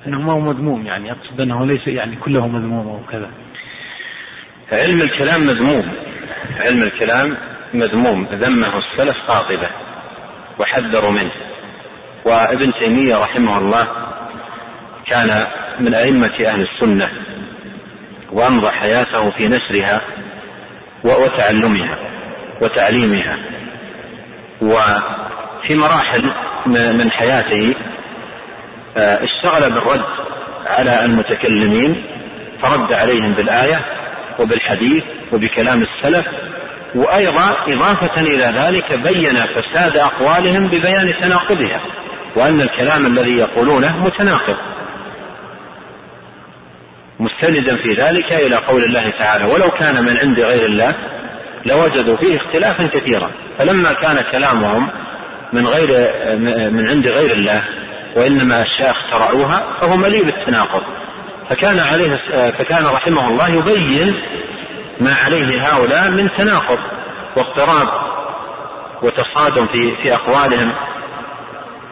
إنه 0.08 0.20
ما 0.20 0.32
هو 0.34 0.40
مذموم 0.40 0.86
يعني 0.86 1.08
يقصد 1.08 1.42
إنه 1.42 1.66
ليس 1.66 1.88
يعني 1.88 2.16
كله 2.16 2.48
مذموم 2.48 2.88
أو 2.88 3.00
كذا. 3.12 3.30
علم 4.72 5.02
الكلام 5.02 5.42
مذموم. 5.42 5.84
علم 6.60 6.84
الكلام 6.84 7.38
مذموم. 7.74 8.36
ذمه 8.36 8.78
السلف 8.78 9.16
قاطبة. 9.28 9.70
وحذروا 10.60 11.12
منه. 11.12 11.49
وابن 12.26 12.74
تيمية 12.80 13.18
رحمه 13.18 13.58
الله 13.58 13.88
كان 15.10 15.46
من 15.80 15.94
أئمة 15.94 16.34
أهل 16.46 16.62
السنة 16.62 17.10
وأمضى 18.32 18.70
حياته 18.72 19.32
في 19.38 19.48
نشرها 19.48 20.02
وتعلمها 21.04 21.98
وتعليمها. 22.62 23.36
وفي 24.62 25.76
مراحل 25.76 26.32
من 26.68 27.12
حياته 27.12 27.76
آه، 28.98 29.20
اشتغل 29.24 29.74
بالرد 29.74 30.02
على 30.68 31.06
المتكلمين 31.06 31.96
فرد 32.62 32.94
عليهم 32.94 33.34
بالآية 33.34 33.82
وبالحديث 34.40 35.04
وبكلام 35.34 35.82
السلف 35.84 36.26
وأيضا 36.96 37.56
إضافة 37.68 38.22
إلى 38.22 38.44
ذلك 38.60 38.94
بين 38.94 39.36
فساد 39.56 39.98
أقوالهم 39.98 40.68
ببيان 40.68 41.14
تناقضها. 41.22 41.80
وأن 42.36 42.62
الكلام 42.62 43.06
الذي 43.06 43.38
يقولونه 43.38 43.98
متناقض. 43.98 44.58
مستندا 47.20 47.76
في 47.76 47.94
ذلك 47.94 48.34
إلى 48.34 48.56
قول 48.56 48.84
الله 48.84 49.10
تعالى 49.10 49.46
ولو 49.46 49.70
كان 49.70 50.04
من 50.04 50.18
عند 50.18 50.40
غير 50.40 50.66
الله 50.66 50.96
لوجدوا 51.66 52.18
فيه 52.18 52.38
اختلافا 52.38 52.88
كثيرا 52.88 53.30
فلما 53.60 53.94
كان 53.94 54.22
كلامهم 54.32 54.88
من 55.54 55.68
غير 55.68 55.88
من 56.72 56.90
عند 56.90 57.08
غير 57.08 57.32
الله 57.32 57.64
وإنما 58.16 58.64
اشياء 58.64 58.92
اخترعوها 58.92 59.78
فهو 59.82 59.98
مليء 59.98 60.26
بالتناقض. 60.26 60.82
فكان 61.50 61.80
عليه 61.80 62.18
فكان 62.58 62.86
رحمه 62.86 63.28
الله 63.28 63.50
يبين 63.50 64.14
ما 65.02 65.14
عليه 65.14 65.62
هؤلاء 65.62 66.10
من 66.10 66.30
تناقض 66.38 66.80
واضطراب 67.38 67.88
وتصادم 69.04 69.68
في 69.68 70.02
في 70.02 70.16
أقوالهم. 70.16 70.72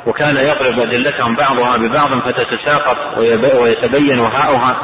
وكان 0.07 0.37
يضرب 0.37 0.79
أدلتهم 0.79 1.35
بعضها 1.35 1.77
ببعض 1.77 2.09
فتتساقط 2.09 2.97
ويتبين 3.61 4.19
هاؤها 4.19 4.75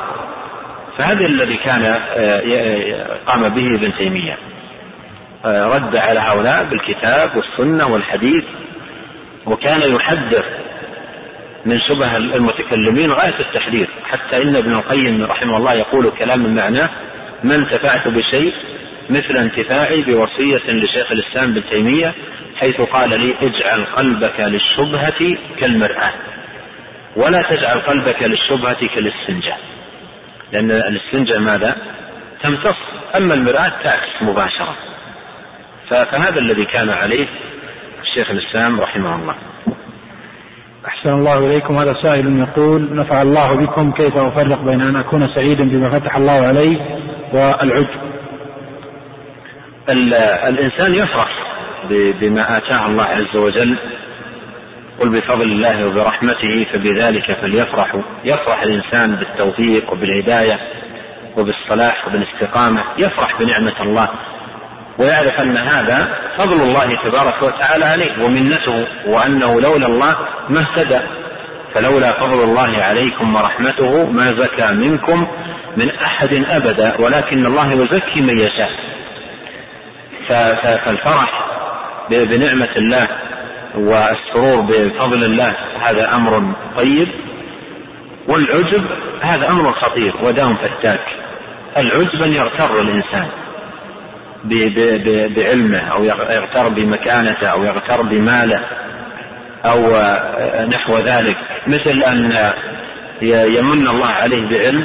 فهذا 0.98 1.26
الذي 1.26 1.58
كان 1.58 1.84
قام 3.28 3.50
به 3.50 3.76
ابن 3.76 3.94
تيمية. 3.96 4.38
رد 5.46 5.96
على 5.96 6.20
هؤلاء 6.20 6.64
بالكتاب 6.64 7.30
والسنة 7.36 7.94
والحديث 7.94 8.44
وكان 9.46 9.96
يحذر 9.96 10.46
من 11.66 11.80
شبه 11.80 12.18
المتكلمين 12.18 13.12
غاية 13.12 13.40
التحذير. 13.40 13.88
حتى 14.04 14.44
إن 14.44 14.56
ابن 14.56 14.74
القيم 14.74 15.24
رحمه 15.24 15.58
الله 15.58 15.74
يقول 15.74 16.10
كلاما 16.10 16.54
معناه 16.62 16.90
ما 17.44 17.56
انتفعت 17.56 18.08
بشيء 18.08 18.52
مثل 19.10 19.38
انتفاعي 19.38 20.02
بوصية 20.02 20.64
لشيخ 20.74 21.08
الإسلام 21.12 21.52
ابن 21.52 21.70
تيمية 21.70 22.14
حيث 22.56 22.82
قال 22.82 23.10
لي 23.10 23.38
اجعل 23.42 23.86
قلبك 23.96 24.40
للشبهة 24.40 25.38
كالمرآة 25.60 26.14
ولا 27.18 27.42
تجعل 27.42 27.80
قلبك 27.80 28.24
للشبهة 28.24 28.88
كالاستنجاء. 28.88 29.60
لأن 30.52 30.72
الاستنجاء 30.72 31.40
ماذا؟ 31.40 31.76
تمتص. 32.44 32.76
أما 33.16 33.34
المرآة 33.34 33.70
تعكس 33.70 34.22
مباشرة. 34.22 34.76
فهذا 35.90 36.40
الذي 36.40 36.66
كان 36.66 36.90
عليه 36.90 37.28
شيخ 38.16 38.32
الإسلام 38.32 38.80
رحمه 38.80 39.16
الله. 39.16 39.36
أحسن 40.86 41.10
الله 41.10 41.48
إليكم. 41.48 41.78
هذا 41.78 41.96
سائل 42.04 42.40
يقول 42.40 42.96
نفع 42.96 43.22
الله 43.22 43.56
بكم 43.56 43.92
كيف 43.92 44.18
أفرق 44.18 44.62
بين 44.62 44.82
أن 44.82 44.96
أكون 44.96 45.36
سعيدا 45.36 45.70
بما 45.70 45.90
فتح 45.90 46.16
الله 46.16 46.48
علي 46.48 46.78
والعجب؟ 47.34 48.04
الإنسان 50.50 50.94
يفرح. 50.94 51.43
بما 51.90 52.58
آتاه 52.58 52.86
الله 52.88 53.04
عز 53.04 53.36
وجل. 53.36 53.78
قل 55.00 55.10
بفضل 55.10 55.42
الله 55.52 55.88
وبرحمته 55.88 56.66
فبذلك 56.74 57.42
فليفرحوا 57.42 58.02
يفرح 58.26 58.62
الإنسان 58.62 59.16
بالتوفيق 59.16 59.94
وبالهداية 59.94 60.58
وبالصلاح 61.38 62.08
وبالاستقامة. 62.08 62.84
يفرح 62.98 63.40
بنعمة 63.40 63.82
الله. 63.82 64.08
ويعرف 65.00 65.40
أن 65.40 65.58
هذا 65.58 66.08
فضل 66.38 66.62
الله 66.62 66.96
تبارك 66.96 67.44
وتعالى 67.44 67.86
عليه 67.86 68.26
ومنته 68.26 68.86
وأنه 69.08 69.62
لولا 69.62 69.88
الله 69.88 70.16
ما 70.50 70.60
اهتدى. 70.60 71.00
فلولا 71.76 72.12
فضل 72.12 72.44
الله 72.44 72.84
عليكم 72.84 73.36
ورحمته 73.36 74.06
ما 74.10 74.26
زكى 74.26 74.74
منكم 74.74 75.28
من 75.78 75.90
أحد 75.90 76.34
أبدا 76.34 77.02
ولكن 77.02 77.46
الله 77.46 77.74
يزكي 77.74 78.22
من 78.22 78.40
يشاء. 78.40 78.70
فالفرح 80.86 81.53
بنعمة 82.14 82.70
الله 82.78 83.08
والسرور 83.76 84.62
بفضل 84.62 85.24
الله 85.24 85.54
هذا 85.82 86.16
أمر 86.16 86.56
طيب. 86.78 87.08
والعجب 88.30 88.84
هذا 89.24 89.50
أمر 89.50 89.72
خطير 89.82 90.14
ودام 90.24 90.56
فتاك. 90.56 91.00
العجب 91.78 92.22
أن 92.24 92.34
يغتر 92.34 92.82
الإنسان 92.82 93.28
بعلمه 95.36 95.80
أو 95.80 96.04
يغتر 96.04 96.70
بمكانته 96.70 97.48
أو 97.48 97.64
يغتر 97.64 98.02
بماله 98.02 98.60
أو 99.66 99.80
نحو 100.68 100.98
ذلك. 100.98 101.38
مثل 101.68 102.04
أن 102.04 102.32
يمن 103.58 103.88
الله 103.88 104.08
عليه 104.08 104.48
بعلم 104.48 104.82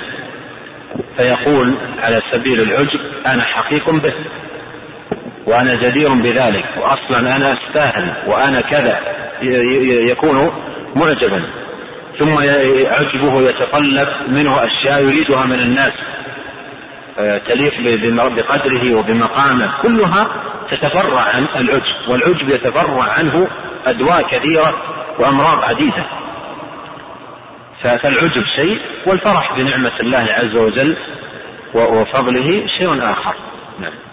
فيقول 1.19 1.77
على 2.03 2.23
سبيل 2.31 2.61
العجب 2.61 3.01
أنا 3.27 3.43
حقيق 3.43 3.91
به. 3.91 4.13
وأنا 5.49 5.75
جدير 5.75 6.15
بذلك 6.15 6.65
وأصلا 6.83 7.37
أنا 7.37 7.53
أستاهل 7.53 8.31
وأنا 8.31 8.61
كذا 8.61 8.99
يكون 10.11 10.51
معجبا. 10.97 11.43
ثم 12.19 12.39
عجبه 12.87 13.43
يتطلب 13.49 14.09
منه 14.31 14.57
أشياء 14.65 15.03
يريدها 15.03 15.47
من 15.47 15.61
الناس. 15.61 15.93
آه، 17.19 17.39
تليق 17.39 17.73
بقدره 18.29 18.95
وبمقامه. 18.95 19.67
كلها 19.83 20.27
تتفرع 20.71 21.21
عن 21.21 21.47
العجب 21.57 22.11
والعجب 22.11 22.49
يتفرع 22.49 23.03
عنه 23.19 23.49
أدواء 23.87 24.23
كثيرة 24.23 24.73
وأمراض 25.19 25.63
عديدة. 25.63 26.05
فالعجب 27.83 28.45
شيء 28.57 28.79
والفرح 29.07 29.57
بنعمة 29.57 29.97
الله 30.03 30.27
عز 30.33 30.57
وجل 30.57 30.97
وفضله 31.75 32.63
شيء 32.79 33.03
آخر. 33.03 33.37
نعم. 33.81 34.08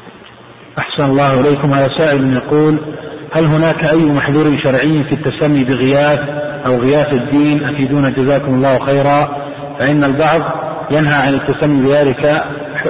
أحسن 0.80 1.04
الله 1.04 1.40
إليكم. 1.40 1.74
هذا 1.74 1.90
سائل 1.98 2.34
يقول 2.34 2.96
هل 3.34 3.44
هناك 3.44 3.84
أي 3.86 4.06
محذور 4.06 4.62
شرعي 4.64 5.04
في 5.04 5.12
التسمي 5.12 5.64
بغياث 5.64 6.20
أو 6.66 6.80
غياث 6.80 7.14
الدين؟ 7.14 7.66
أفيدونا 7.66 8.10
جزاكم 8.10 8.54
الله 8.54 8.86
خيرا. 8.86 9.46
فإن 9.80 10.04
البعض 10.04 10.42
ينهى 10.92 11.14
عن 11.14 11.34
التسمي 11.34 11.82
بذلك 11.82 12.42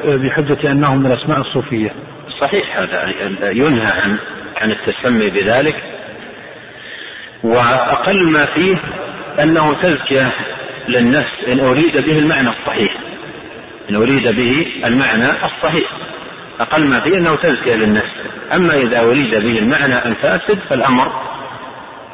بحجة 0.05 0.71
أنه 0.71 0.95
من 0.95 1.05
الأسماء 1.05 1.39
الصوفية. 1.41 1.89
صحيح 2.41 2.79
هذا 2.79 3.51
ينهى 3.51 3.91
عن 3.91 4.17
عن 4.61 4.71
التسمي 4.71 5.29
بذلك. 5.29 5.75
وأقل 7.43 8.31
ما 8.31 8.45
فيه 8.45 8.75
أنه 9.43 9.73
تزكية 9.73 10.31
للنفس 10.89 11.33
إن 11.47 11.59
أريد 11.59 12.05
به 12.05 12.19
المعنى 12.19 12.49
الصحيح. 12.49 12.91
إن 13.89 13.95
أريد 13.95 14.35
به 14.35 14.65
المعنى 14.85 15.29
الصحيح. 15.29 15.87
أقل 16.59 16.87
ما 16.87 16.99
فيه 16.99 17.17
أنه 17.17 17.35
تزكية 17.35 17.75
للنفس. 17.75 18.15
أما 18.55 18.73
إذا 18.73 18.99
أريد 18.99 19.35
به 19.35 19.59
المعنى 19.59 20.05
الفاسد 20.05 20.59
فالأمر 20.69 21.11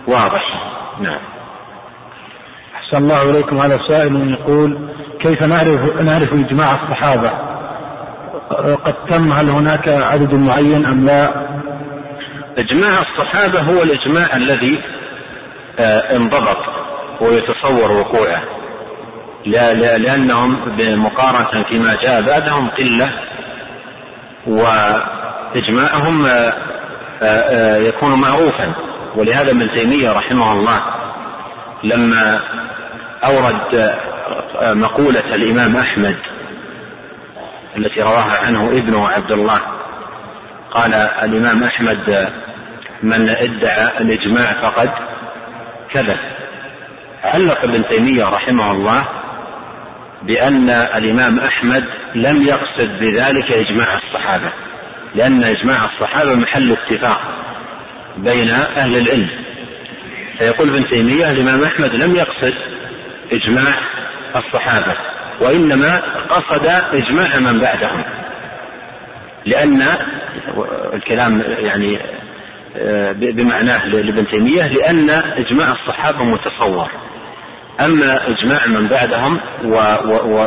واضح. 0.07 0.41
نعم. 1.01 1.21
أحسن 2.75 3.03
الله 3.03 3.29
إليكم. 3.29 3.57
هذا 3.57 3.79
سائل 3.87 4.31
يقول 4.39 4.89
كيف 5.21 5.43
نعرف 5.43 6.01
نعرف 6.01 6.33
إجماع 6.33 6.75
الصحابة؟ 6.75 7.31
قد 8.75 8.95
تم 9.09 9.31
هل 9.31 9.49
هناك 9.49 9.89
عدد 9.89 10.33
معين 10.33 10.85
أم 10.85 11.05
لا؟ 11.05 11.31
إجماع 12.57 12.99
الصحابة 12.99 13.59
هو 13.59 13.83
الإجماع 13.83 14.35
الذي 14.35 14.79
آه، 15.79 16.15
انضبط 16.15 16.57
ويتصور 17.21 17.91
وقوعه. 17.91 18.41
لا 19.45 19.97
لأنهم 19.97 20.75
بمقارنة 20.77 21.63
فيما 21.69 21.95
جاء 22.03 22.21
بعدهم 22.21 22.69
قلة 22.69 23.09
وإجماعهم 24.47 26.25
آه، 26.25 26.53
آه، 27.23 27.77
يكون 27.77 28.21
معروفا. 28.21 28.75
ولهذا 29.15 29.51
ابن 29.51 29.71
تيمية 29.71 30.11
رحمه 30.11 30.53
الله 30.53 30.81
لما 31.83 32.41
أورد 33.23 33.95
مقولة 34.61 35.35
الإمام 35.35 35.75
أحمد 35.77 36.15
التي 37.77 38.01
رواها 38.01 38.45
عنه 38.45 38.67
ابنه 38.69 39.07
عبد 39.07 39.31
الله 39.31 39.61
قال 40.71 40.93
الإمام 40.93 41.63
أحمد 41.63 42.31
من 43.03 43.29
ادعى 43.29 44.01
الإجماع 44.01 44.59
فقد 44.61 44.89
كذب. 45.91 46.17
علق 47.23 47.63
ابن 47.63 47.85
تيمية 47.85 48.23
رحمه 48.29 48.71
الله 48.71 49.05
بأن 50.23 50.69
الإمام 50.69 51.39
أحمد 51.39 51.83
لم 52.15 52.41
يقصد 52.41 52.89
بذلك 52.99 53.51
إجماع 53.51 53.97
الصحابة 53.97 54.51
لأن 55.15 55.43
إجماع 55.43 55.85
الصحابة 55.85 56.35
محل 56.35 56.71
اتفاق 56.71 57.19
بين 58.17 58.49
أهل 58.49 58.97
العلم. 58.97 59.29
فيقول 60.37 60.69
ابن 60.69 60.87
تيمية 60.87 61.31
الإمام 61.31 61.63
أحمد 61.63 61.95
لم 61.95 62.15
يقصد 62.15 62.53
إجماع 63.31 63.75
الصحابة 64.35 64.93
وإنما 65.41 66.01
قصد 66.29 66.65
إجماع 66.93 67.39
من 67.39 67.59
بعدهم 67.59 68.03
لأن 69.45 69.81
الكلام 70.93 71.41
يعني 71.65 71.97
آه، 72.77 73.11
بمعناه 73.11 73.85
لابن 73.85 74.27
تيمية 74.27 74.67
لأن 74.67 75.09
إجماع 75.09 75.71
الصحابة 75.71 76.23
متصور. 76.23 76.89
أما 77.79 78.19
إجماع 78.27 78.67
من 78.67 78.87
بعدهم 78.87 79.39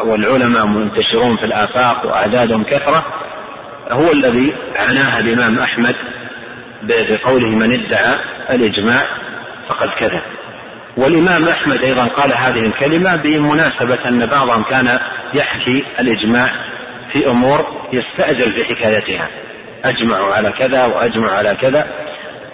والعلماء 0.09 0.67
منتشرون 0.67 1.37
في 1.37 1.45
الآفاق 1.45 2.07
وأعدادهم 2.07 2.65
كثرة 2.65 3.05
هو 3.91 4.13
الذي 4.13 4.55
عناها 4.77 5.21
الإمام 5.21 5.59
أحمد 5.59 5.95
بقوله 6.83 7.49
من 7.49 7.73
ادعى 7.73 8.19
الإجماع 8.51 9.05
فقد 9.69 9.89
كذب 9.99 10.23
والإمام 10.97 11.49
أحمد 11.49 11.85
أيضا 11.85 12.07
قال 12.07 12.33
هذه 12.33 12.67
الكلمة 12.67 13.17
بمناسبة 13.17 13.99
أن 14.09 14.27
بعضهم 14.27 14.63
كان 14.63 14.99
يحكي 15.35 15.83
الإجماع 16.01 16.49
في 17.13 17.27
أمور 17.27 17.67
يستأجل 17.93 18.55
في 18.55 18.65
حكايتها 18.65 19.29
أجمعوا 19.85 20.35
على 20.35 20.51
كذا 20.51 20.87
وأجمعوا 20.87 21.35
على 21.35 21.55
كذا 21.55 21.87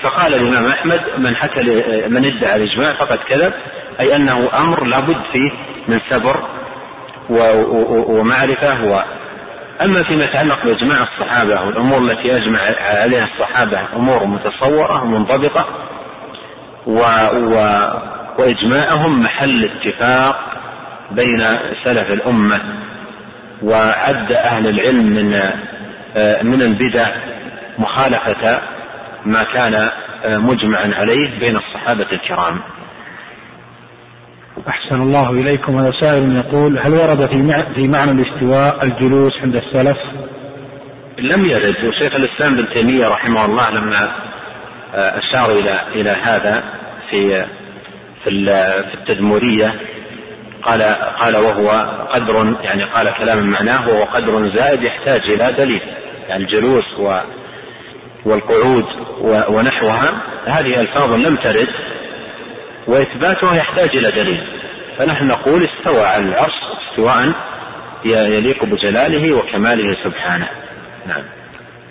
فقال 0.02 0.34
الإمام 0.34 0.66
أحمد 0.66 1.00
من 1.18 1.36
حكى 1.36 1.62
من 2.08 2.24
ادعى 2.24 2.56
الإجماع 2.56 2.92
فقد 2.92 3.18
كذب 3.28 3.52
أي 4.00 4.16
أنه 4.16 4.48
أمر 4.58 4.84
لابد 4.84 5.16
فيه 5.32 5.50
من 5.88 6.00
صبر 6.10 6.40
ومعرفة 8.08 8.84
و 8.84 9.02
أما 9.84 10.02
فيما 10.02 10.24
يتعلق 10.24 10.64
بإجماع 10.64 10.96
الصحابة 11.02 11.60
والأمور 11.60 11.98
التي 11.98 12.36
أجمع 12.36 12.58
عليها 12.80 13.24
الصحابة 13.34 13.80
أمور 13.96 14.26
متصورة 14.26 15.02
ومنضبطة 15.02 15.66
و... 16.86 17.00
و... 17.34 17.54
وإجماعهم 18.38 19.22
محل 19.22 19.64
اتفاق 19.64 20.36
بين 21.10 21.38
سلف 21.84 22.12
الأمة 22.12 22.60
وعد 23.62 24.32
أهل 24.32 24.66
العلم 24.66 25.04
من 25.04 25.34
آه، 26.16 26.42
من 26.42 26.62
البدع 26.62 27.08
مخالفة 27.78 28.60
ما 29.26 29.42
كان 29.42 29.74
آه، 30.24 30.38
مجمعا 30.38 30.90
عليه 30.94 31.38
بين 31.40 31.56
الصحابة 31.56 32.06
الكرام. 32.12 32.60
أحسن 34.68 35.02
الله 35.02 35.30
إليكم. 35.30 35.76
هذا 35.76 35.92
سائل 36.00 36.36
يقول 36.36 36.78
هل 36.78 36.92
ورد 36.92 37.30
في 37.30 37.64
في 37.74 37.88
معنى 37.88 38.10
الاستواء 38.10 38.84
الجلوس 38.84 39.32
عند 39.42 39.56
السلف؟ 39.56 39.96
لم 41.18 41.44
يرد. 41.44 41.76
وشيخ 41.84 42.14
الإسلام 42.14 42.58
ابن 42.58 42.68
تيمية 42.68 43.08
رحمه 43.08 43.44
الله 43.44 43.70
لما 43.70 44.08
آه، 44.94 45.18
أشار 45.18 45.52
إلى 45.52 45.80
إلى 45.94 46.10
هذا 46.10 46.64
في 47.10 47.46
في 48.24 48.30
التدمورية 48.30 49.74
قال 50.62 50.82
قال 51.18 51.36
وهو 51.36 51.70
قدر 52.12 52.56
يعني 52.64 52.84
قال 52.84 53.10
كلاما 53.10 53.42
معناه 53.42 53.88
وهو 53.88 54.04
قدر 54.04 54.54
زائد 54.54 54.82
يحتاج 54.82 55.20
إلى 55.30 55.52
دليل 55.52 55.80
يعني 56.28 56.44
الجلوس 56.44 56.84
والقعود 58.24 58.84
ونحوها. 59.50 60.22
هذه 60.48 60.80
ألفاظ 60.80 61.12
لم 61.12 61.36
ترد. 61.36 61.68
وإثباتها 62.86 63.54
يحتاج 63.54 63.96
إلى 63.96 64.10
دليل. 64.10 64.38
فنحن 64.98 65.26
نقول 65.26 65.62
استوى 65.62 66.04
على 66.04 66.24
العرش 66.24 66.54
استواء 66.90 67.32
يليق 68.06 68.64
بجلاله 68.64 69.32
وكماله 69.32 69.96
سبحانه. 70.04 70.48
نعم. 71.06 71.24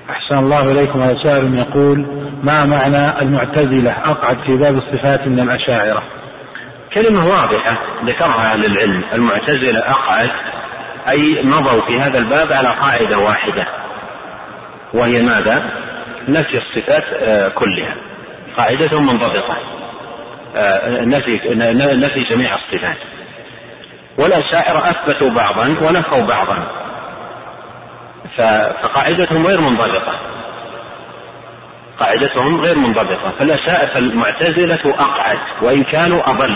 أحسن 0.09 0.39
الله 0.39 0.71
إليكم. 0.71 0.99
هذا 0.99 1.15
سائل 1.23 1.59
يقول 1.59 1.97
ما 2.43 2.65
معنى 2.65 3.21
المعتزلة؟ 3.21 3.91
أقعد 3.91 4.37
في 4.47 4.57
باب 4.57 4.75
الصفات 4.75 5.27
من 5.27 5.39
الأشاعرة. 5.39 6.03
كلمة 6.93 7.27
واضحة 7.27 7.77
ذكرها 8.05 8.53
أهل 8.53 8.65
العلم. 8.65 9.03
المعتزلة 9.13 9.79
أقعد 9.79 10.29
أي 11.09 11.43
مضوا 11.43 11.87
في 11.87 11.99
هذا 11.99 12.19
الباب 12.19 12.51
على 12.51 12.67
قاعدة 12.67 13.17
واحدة. 13.19 13.65
وهي 14.93 15.21
ماذا؟ 15.21 15.63
نفي 16.29 16.57
الصفات 16.57 17.03
آه، 17.21 17.47
كلها. 17.47 17.95
قاعدة 18.57 18.99
منضبطة. 18.99 19.78
نفي 21.05 21.39
نفي 21.95 22.23
جميع 22.23 22.55
الصفات. 22.55 22.97
والأشاعرة 24.17 24.89
أثبتوا 24.89 25.29
بعضا 25.29 25.67
ونفوا 25.67 26.21
بعضا. 26.21 26.67
فقاعدتهم 28.83 29.47
غير 29.47 29.61
منضبطة. 29.61 30.19
قاعدتهم 31.99 32.61
غير 32.61 32.77
منضبطة. 32.77 33.31
فالمعتزلة 33.93 34.93
أقعد 34.99 35.37
وإن 35.61 35.83
كانوا 35.83 36.29
أضل. 36.29 36.55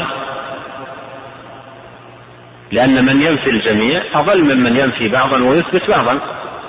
لأن 2.72 3.06
من 3.06 3.22
ينفي 3.22 3.50
الجميع 3.50 4.02
أضل 4.14 4.44
ممن 4.44 4.76
ينفي 4.76 5.10
بعضا 5.10 5.44
ويثبت 5.44 5.89
بعضا. 5.89 6.20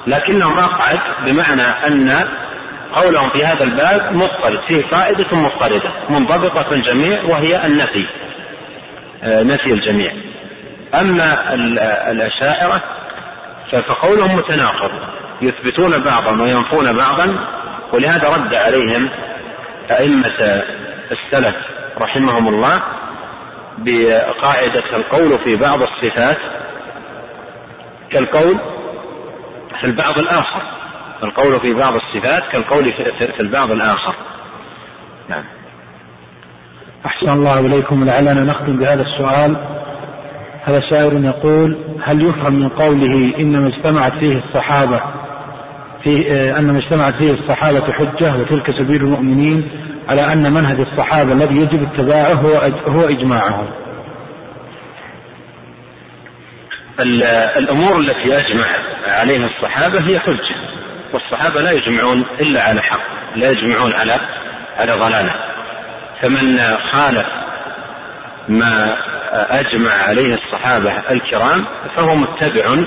لكنهم 0.07 0.59
أقعد 0.59 0.99
بمعنى 1.25 1.63
أن 1.63 2.27
قولهم 2.95 3.31
في 3.31 3.45
هذا 3.45 3.65
الباب 3.65 4.17
مضطرد 4.17 4.61
فيه 4.69 4.83
قاعدة 4.83 5.37
مضطردة 5.37 5.83
منضبطة 6.11 6.63
في 6.63 6.75
الجميع 6.75 7.23
وهي 7.25 7.67
النفي 7.67 8.05
آه، 9.25 9.43
نفي 9.43 9.73
الجميع. 9.73 10.11
أما 10.95 11.55
الأشاعرة 12.11 12.81
فقولهم 13.73 14.37
متناقض 14.37 14.91
يثبتون 15.43 16.03
بعضا 16.03 16.43
وينفون 16.43 16.97
بعضا 16.97 17.31
ولهذا 17.93 18.29
رد 18.29 18.55
عليهم 18.55 19.09
أئمة 19.91 20.63
السلف 21.13 21.55
رحمهم 22.01 22.49
الله 22.49 22.81
بقاعدة 23.79 24.97
القول 24.97 25.45
في 25.45 25.57
بعض 25.57 25.83
الصفات 25.83 26.39
كالقول 28.11 28.59
في 29.81 29.87
البعض 29.87 30.19
الآخر. 30.19 30.74
القول 31.25 31.61
في 31.61 31.75
بعض 31.75 31.95
الصفات 31.95 32.43
كالقول 32.53 32.85
في 32.85 33.41
البعض 33.41 33.71
الآخر. 33.71 34.17
نعم. 35.29 35.45
أحسن 37.07 37.33
الله 37.33 37.61
إليكم. 37.61 38.05
لعلنا 38.05 38.45
نختم 38.45 38.77
بهذا 38.77 39.03
السؤال. 39.03 39.57
هذا 40.65 40.81
سائل 40.91 41.25
يقول 41.25 41.77
هل 42.05 42.23
يفهم 42.23 42.55
من 42.55 42.69
قوله 42.69 43.33
إنما 43.39 43.67
اجتمعت 43.69 44.13
فيه 44.21 44.39
الصحابة 44.39 45.01
في 46.05 46.33
آه، 46.33 46.59
أنما 46.59 46.79
اجتمعت 46.79 47.23
فيه 47.23 47.33
الصحابة 47.33 47.93
حجة 47.93 48.37
وتلك 48.37 48.81
سبيل 48.81 49.03
المؤمنين 49.03 49.71
على 50.09 50.33
أن 50.33 50.53
منهج 50.53 50.81
الصحابة 50.81 51.33
الذي 51.33 51.57
يجب 51.57 51.83
اتباعه 51.83 52.33
هو 52.33 52.73
هو 52.89 53.09
إجماعهم. 53.09 53.69
الأمور 57.57 57.97
التي 57.97 58.39
أجمع 58.39 58.67
عليها 59.07 59.47
الصحابة 59.47 59.99
هي 60.09 60.19
حجة. 60.21 60.64
والصحابة 61.15 61.61
لا 61.61 61.71
يجمعون 61.71 62.25
إلا 62.41 62.63
على 62.63 62.83
حق 62.83 63.03
لا 63.37 63.51
يجمعون 63.51 63.93
على 63.93 64.19
على 64.77 64.93
ضلالة. 64.93 65.35
فمن 66.23 66.59
خالف 66.93 67.27
ما 68.49 68.97
أجمع 69.33 69.91
عليه 69.93 70.35
الصحابة 70.35 70.91
الكرام 71.11 71.65
فهو 71.97 72.15
متبع 72.15 72.85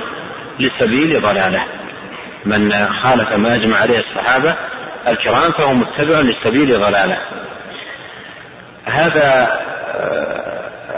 لسبيل 0.59 1.21
ضلالة. 1.21 1.63
من 2.45 2.71
خالف 3.01 3.33
ما 3.33 3.55
أجمع 3.55 3.77
عليه 3.77 3.99
الصحابة 3.99 4.55
الكرام 5.07 5.51
فهو 5.51 5.73
متبع 5.73 6.19
لسبيل 6.19 6.79
ضلالة. 6.79 7.17
هذا 8.85 9.49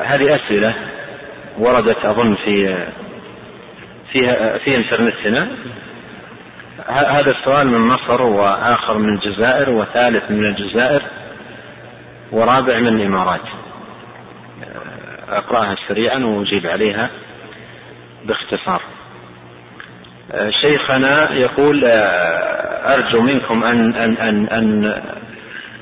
هذه 0.06 0.36
أسئلة 0.36 0.76
وردت 1.58 2.06
أظن 2.06 2.36
في 2.46 2.68
في 4.14 4.28
في 4.66 4.78
إنترنتنا. 4.78 5.50
هذا 6.90 7.32
السؤال 7.32 7.68
من 7.68 7.88
مصر 7.88 8.22
وآخر 8.22 8.98
من 8.98 9.10
الجزائر 9.10 9.70
وثالث 9.70 10.24
من 10.32 10.46
الجزائر 10.46 11.02
ورابع 12.32 12.80
من 12.80 12.88
الإمارات. 12.88 13.42
أقرأها 15.30 15.76
سريعا 15.88 16.20
وأجيب 16.20 16.66
عليها 16.66 17.10
باختصار. 18.26 18.82
شيخنا 20.62 21.34
يقول 21.34 21.82
أرجو 22.86 23.22
منكم 23.22 23.64
أن 23.64 23.96
أن 23.96 24.18
أن 24.18 24.48
أن 24.48 24.96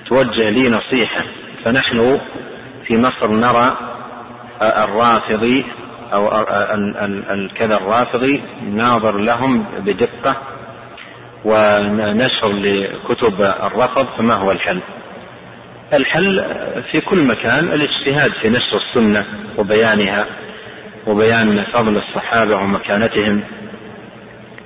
توجه 0.10 0.50
لي 0.50 0.70
نصيحة. 0.70 1.24
فنحن 1.66 2.20
في 2.88 2.98
مصر 2.98 3.28
نرى 3.28 3.78
الرافضي 4.62 5.66
أو 6.14 6.30
الكذا 7.30 7.78
الرافضي 7.78 8.44
ناظر 8.62 9.18
لهم 9.18 9.66
بدقة 9.80 10.57
ونشر 11.48 12.52
لكتب 12.64 13.42
الرفض 13.42 14.08
فما 14.18 14.34
هو 14.34 14.52
الحل؟ 14.52 14.82
الحل 15.94 16.44
في 16.92 17.02
كل 17.02 17.24
مكان 17.28 17.72
الاجتهاد 17.72 18.32
في 18.42 18.50
نشر 18.50 18.78
السنة 18.88 19.26
وبيانها 19.58 20.28
وبيان 21.08 21.64
فضل 21.74 21.98
الصحابة 21.98 22.56
ومكانتهم 22.56 23.44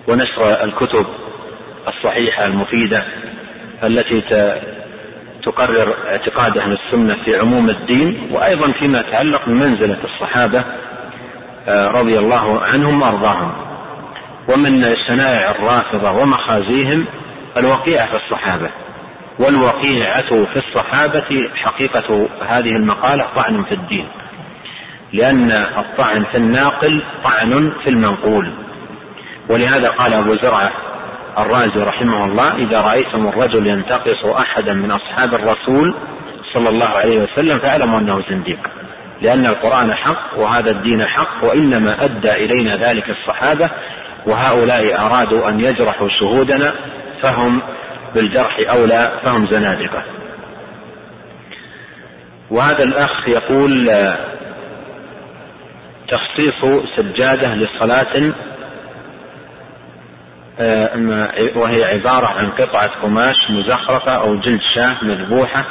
ونشر 0.07 0.63
الكتب 0.63 1.05
الصحيحة 1.87 2.45
المفيدة 2.45 3.03
التي 3.83 4.21
تقرر 5.45 5.95
اعتقاد 6.11 6.57
أهل 6.57 6.77
السنة 6.77 7.23
في 7.23 7.35
عموم 7.39 7.69
الدين 7.69 8.29
وأيضا 8.31 8.71
فيما 8.79 8.99
يتعلق 8.99 9.45
بمنزلة 9.45 9.97
الصحابة 10.03 10.65
آه، 11.67 11.87
رضي 12.01 12.19
الله 12.19 12.61
عنهم 12.61 13.01
وأرضاهم 13.01 13.70
ومن 14.49 14.95
شنائع 15.07 15.51
الرافضة 15.51 16.11
ومخازيهم 16.11 17.07
الوقيعة 17.57 18.09
في 18.09 18.23
الصحابة 18.23 18.69
والوقيعة 19.39 20.45
في 20.45 20.57
الصحابة 20.67 21.27
حقيقة 21.55 22.29
هذه 22.47 22.75
المقالة 22.75 23.23
طعن 23.35 23.65
في 23.69 23.75
الدين 23.75 24.07
لأن 25.13 25.51
الطعن 25.51 26.23
في 26.31 26.37
الناقل 26.37 27.01
طعن 27.23 27.69
في 27.83 27.89
المنقول. 27.89 28.45
ولهذا 29.49 29.89
قال 29.89 30.13
أبو 30.13 30.33
زرعة 30.33 30.71
الرازي 31.39 31.83
رحمه 31.83 32.25
الله 32.25 32.55
إذا 32.55 32.81
رأيتم 32.81 33.27
الرجل 33.27 33.67
ينتقص 33.67 34.25
أحدا 34.25 34.73
من 34.73 34.91
أصحاب 34.91 35.33
الرسول 35.33 35.93
صلى 36.53 36.69
الله 36.69 36.85
عليه 36.85 37.23
وسلم 37.23 37.59
فاعلموا 37.59 37.99
أنه 37.99 38.19
زنديق 38.31 38.59
لأن 39.21 39.45
القرآن 39.45 39.93
حق 39.93 40.39
وهذا 40.39 40.71
الدين 40.71 41.05
حق 41.05 41.43
وإنما 41.43 42.05
أدى 42.05 42.31
إلينا 42.31 42.75
ذلك 42.75 43.03
الصحابة 43.09 43.69
وهؤلاء 44.27 45.05
أرادوا 45.05 45.49
أن 45.49 45.59
يجرحوا 45.59 46.07
شهودنا 46.19 46.73
فهم 47.21 47.61
بالجرح 48.15 48.55
أولى 48.69 49.19
فهم 49.23 49.47
زنادقة. 49.51 50.03
وهذا 52.51 52.83
الأخ 52.83 53.27
يقول 53.27 53.89
تخصيص 56.07 56.81
سجادة 56.95 57.49
لصلاة 57.49 58.33
وهي 61.55 61.83
عبارة 61.83 62.25
عن 62.25 62.49
قطعة 62.49 63.01
قماش 63.01 63.35
مزخرفة 63.49 64.11
أو 64.11 64.35
جلد 64.35 64.59
شاة 64.75 64.95
مذبوحة 65.03 65.65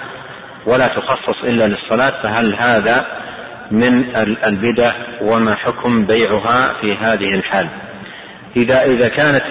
ولا 0.67 0.87
تخصص 0.87 1.43
إلا 1.45 1.69
للصلاة 1.69 2.23
فهل 2.23 2.61
هذا 2.61 3.07
من 3.71 4.17
البدع 4.47 4.93
وما 5.23 5.55
حكم 5.55 6.07
بيعها 6.07 6.81
في 6.81 6.97
هذه 7.01 7.35
الحال؟ 7.35 7.90
إذا 8.57 8.85
إذا 8.85 9.09
كانت 9.09 9.45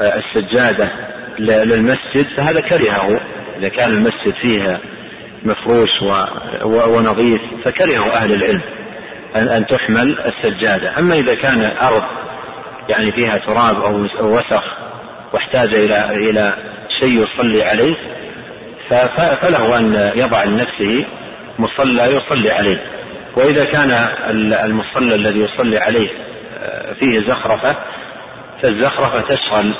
السجادة 0.00 0.90
للمسجد 1.38 2.26
فهذا 2.36 2.60
كرهه. 2.60 3.20
إذا 3.58 3.68
كان 3.68 3.90
المسجد 3.90 4.34
فيها 4.42 4.80
مفروش 5.44 6.02
ونظيف 6.64 7.40
فكرهه 7.64 8.12
أهل 8.12 8.32
العلم 8.32 8.62
أن 9.36 9.66
تحمل 9.66 10.18
السجادة. 10.18 10.98
أما 10.98 11.14
إذا 11.14 11.34
كان 11.34 11.60
أرض 11.62 12.02
يعني 12.88 13.12
فيها 13.12 13.38
تراب 13.38 13.76
أو 13.76 14.06
وسخ 14.20 14.62
واحتاج 15.32 15.74
إلى 15.74 16.30
إلى 16.30 16.54
شيء 17.00 17.24
يصلي 17.24 17.62
عليه 17.62 17.94
فله 19.40 19.78
أن 19.78 20.12
يضع 20.16 20.44
لنفسه 20.44 21.04
مصلى 21.58 22.02
يصلي 22.02 22.50
عليه. 22.50 22.76
وإذا 23.36 23.64
كان 23.64 23.90
المصلى 24.64 25.14
الذي 25.14 25.40
يصلي 25.40 25.78
عليه 25.78 26.25
فيه 27.00 27.20
زخرفة 27.26 27.76
فالزخرفة 28.62 29.20
تشغل 29.20 29.74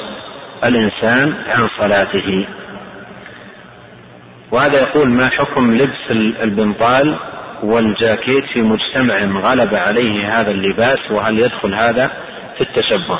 الإنسان 0.64 1.32
عن 1.32 1.68
صلاته. 1.78 2.46
وهذا 4.52 4.80
يقول 4.80 5.08
ما 5.08 5.28
حكم 5.28 5.74
لبس 5.74 6.10
البنطال 6.42 7.18
والجاكيت 7.62 8.44
في 8.54 8.62
مجتمع 8.62 9.40
غلب 9.50 9.74
عليه 9.74 10.40
هذا 10.40 10.50
اللباس 10.50 10.98
وهل 11.10 11.38
يدخل 11.38 11.74
هذا 11.74 12.10
في 12.56 12.60
التشبه؟ 12.60 13.18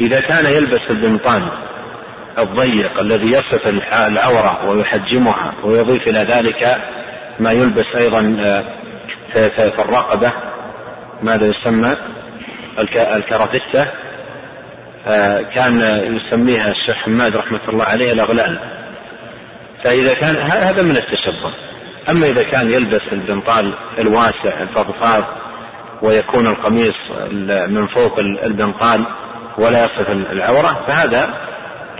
إذا 0.00 0.20
كان 0.20 0.46
يلبس 0.46 0.80
البنطال 0.90 1.42
الضيق 2.38 3.00
الذي 3.00 3.30
يصف 3.32 3.66
العورة 3.92 4.70
ويحجمها 4.70 5.54
ويضيف 5.64 6.02
إلى 6.02 6.18
ذلك 6.18 6.78
ما 7.40 7.52
يلبس 7.52 7.86
أيضا 7.96 8.36
آه، 8.42 9.48
في 9.48 9.82
الرقبة 9.82 10.32
ماذا 11.22 11.46
يسمى؟ 11.46 11.96
الكرافتة 12.78 13.86
آه، 15.06 15.42
كان 15.42 15.80
يسميها 16.16 16.70
الشيخ 16.70 16.96
حماد 16.96 17.36
رحمة 17.36 17.60
الله 17.68 17.84
عليه 17.84 18.12
الأغلال. 18.12 18.58
فإذا 19.84 20.14
كان 20.14 20.36
هذا 20.36 20.82
من 20.82 20.96
التشبه. 20.96 21.54
أما 22.10 22.26
إذا 22.26 22.42
كان 22.42 22.70
يلبس 22.70 23.00
البنطال 23.12 23.74
الواسع 23.98 24.62
الفضفاض 24.62 25.24
ويكون 26.02 26.46
القميص 26.46 26.94
من 27.68 27.86
فوق 27.86 28.18
البنطال 28.18 29.06
ولا 29.58 29.84
يصف 29.84 30.10
العورة 30.10 30.84
فهذا 30.86 31.28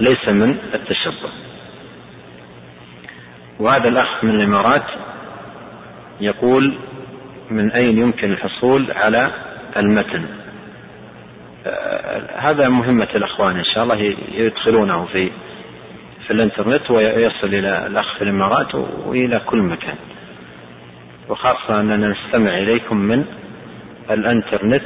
ليس 0.00 0.28
من 0.28 0.50
التشبه. 0.50 1.32
وهذا 3.60 3.88
الأخ 3.88 4.24
من 4.24 4.30
الإمارات 4.34 4.84
يقول 6.20 6.78
من 7.50 7.72
أين 7.72 7.98
يمكن 7.98 8.32
الحصول 8.32 8.92
على 8.92 9.30
المتن؟ 9.76 10.41
هذا 12.36 12.68
مهمة 12.68 13.08
الأخوان 13.14 13.56
إن 13.56 13.64
شاء 13.74 13.84
الله 13.84 14.14
يدخلونه 14.32 15.06
في 15.06 15.30
في 16.26 16.34
الإنترنت 16.34 16.90
ويصل 16.90 17.48
إلى 17.48 17.86
الأخ 17.86 18.18
في 18.18 18.24
الإمارات 18.24 18.74
وإلى 18.74 19.38
كل 19.38 19.62
مكان. 19.62 19.96
وخاصة 21.28 21.80
أننا 21.80 21.96
نستمع 22.14 22.50
إليكم 22.58 22.96
من 22.96 23.24
الإنترنت 24.10 24.84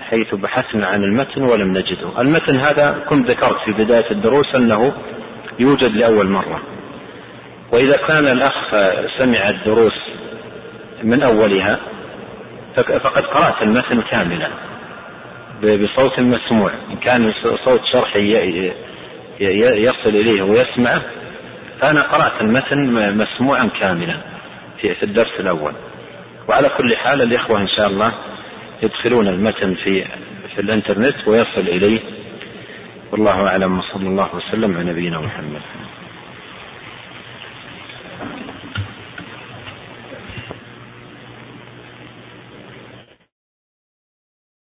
حيث 0.00 0.34
بحثنا 0.34 0.86
عن 0.86 1.04
المتن 1.04 1.42
ولم 1.42 1.68
نجده. 1.70 2.20
المتن 2.20 2.60
هذا 2.60 3.04
كنت 3.08 3.30
ذكرت 3.30 3.56
في 3.66 3.72
بداية 3.84 4.10
الدروس 4.10 4.46
أنه 4.56 4.92
يوجد 5.60 5.92
لأول 5.92 6.30
مرة. 6.30 6.62
وإذا 7.72 7.96
كان 7.96 8.24
الأخ 8.24 8.70
سمع 9.18 9.48
الدروس 9.48 9.92
من 11.02 11.22
أولها 11.22 11.80
فقد 12.76 13.24
قرأت 13.24 13.62
المتن 13.62 14.00
كاملا. 14.00 14.73
بصوت 15.64 16.20
مسموع. 16.20 16.70
إن 16.90 16.96
كان 16.96 17.32
صوت 17.64 17.80
شرحي 17.92 18.20
يصل 19.84 20.10
إليه 20.10 20.42
ويسمعه 20.42 21.02
فأنا 21.80 22.02
قرأت 22.02 22.42
المتن 22.42 23.16
مسموعا 23.16 23.64
كاملا 23.80 24.24
في 24.80 25.02
الدرس 25.02 25.40
الأول. 25.40 25.74
وعلى 26.48 26.68
كل 26.68 26.96
حال 26.96 27.22
الإخوة 27.22 27.60
إن 27.60 27.68
شاء 27.76 27.88
الله 27.88 28.12
يدخلون 28.82 29.28
المتن 29.28 29.74
في 29.84 30.04
في 30.54 30.60
الإنترنت 30.60 31.28
ويصل 31.28 31.68
إليه. 31.68 32.00
والله 33.12 33.48
أعلم 33.48 33.78
وصلى 33.78 34.08
الله 34.08 34.28
وسلم 34.34 34.76
على 34.76 34.90
نبينا 34.92 35.20
محمد. 35.20 35.60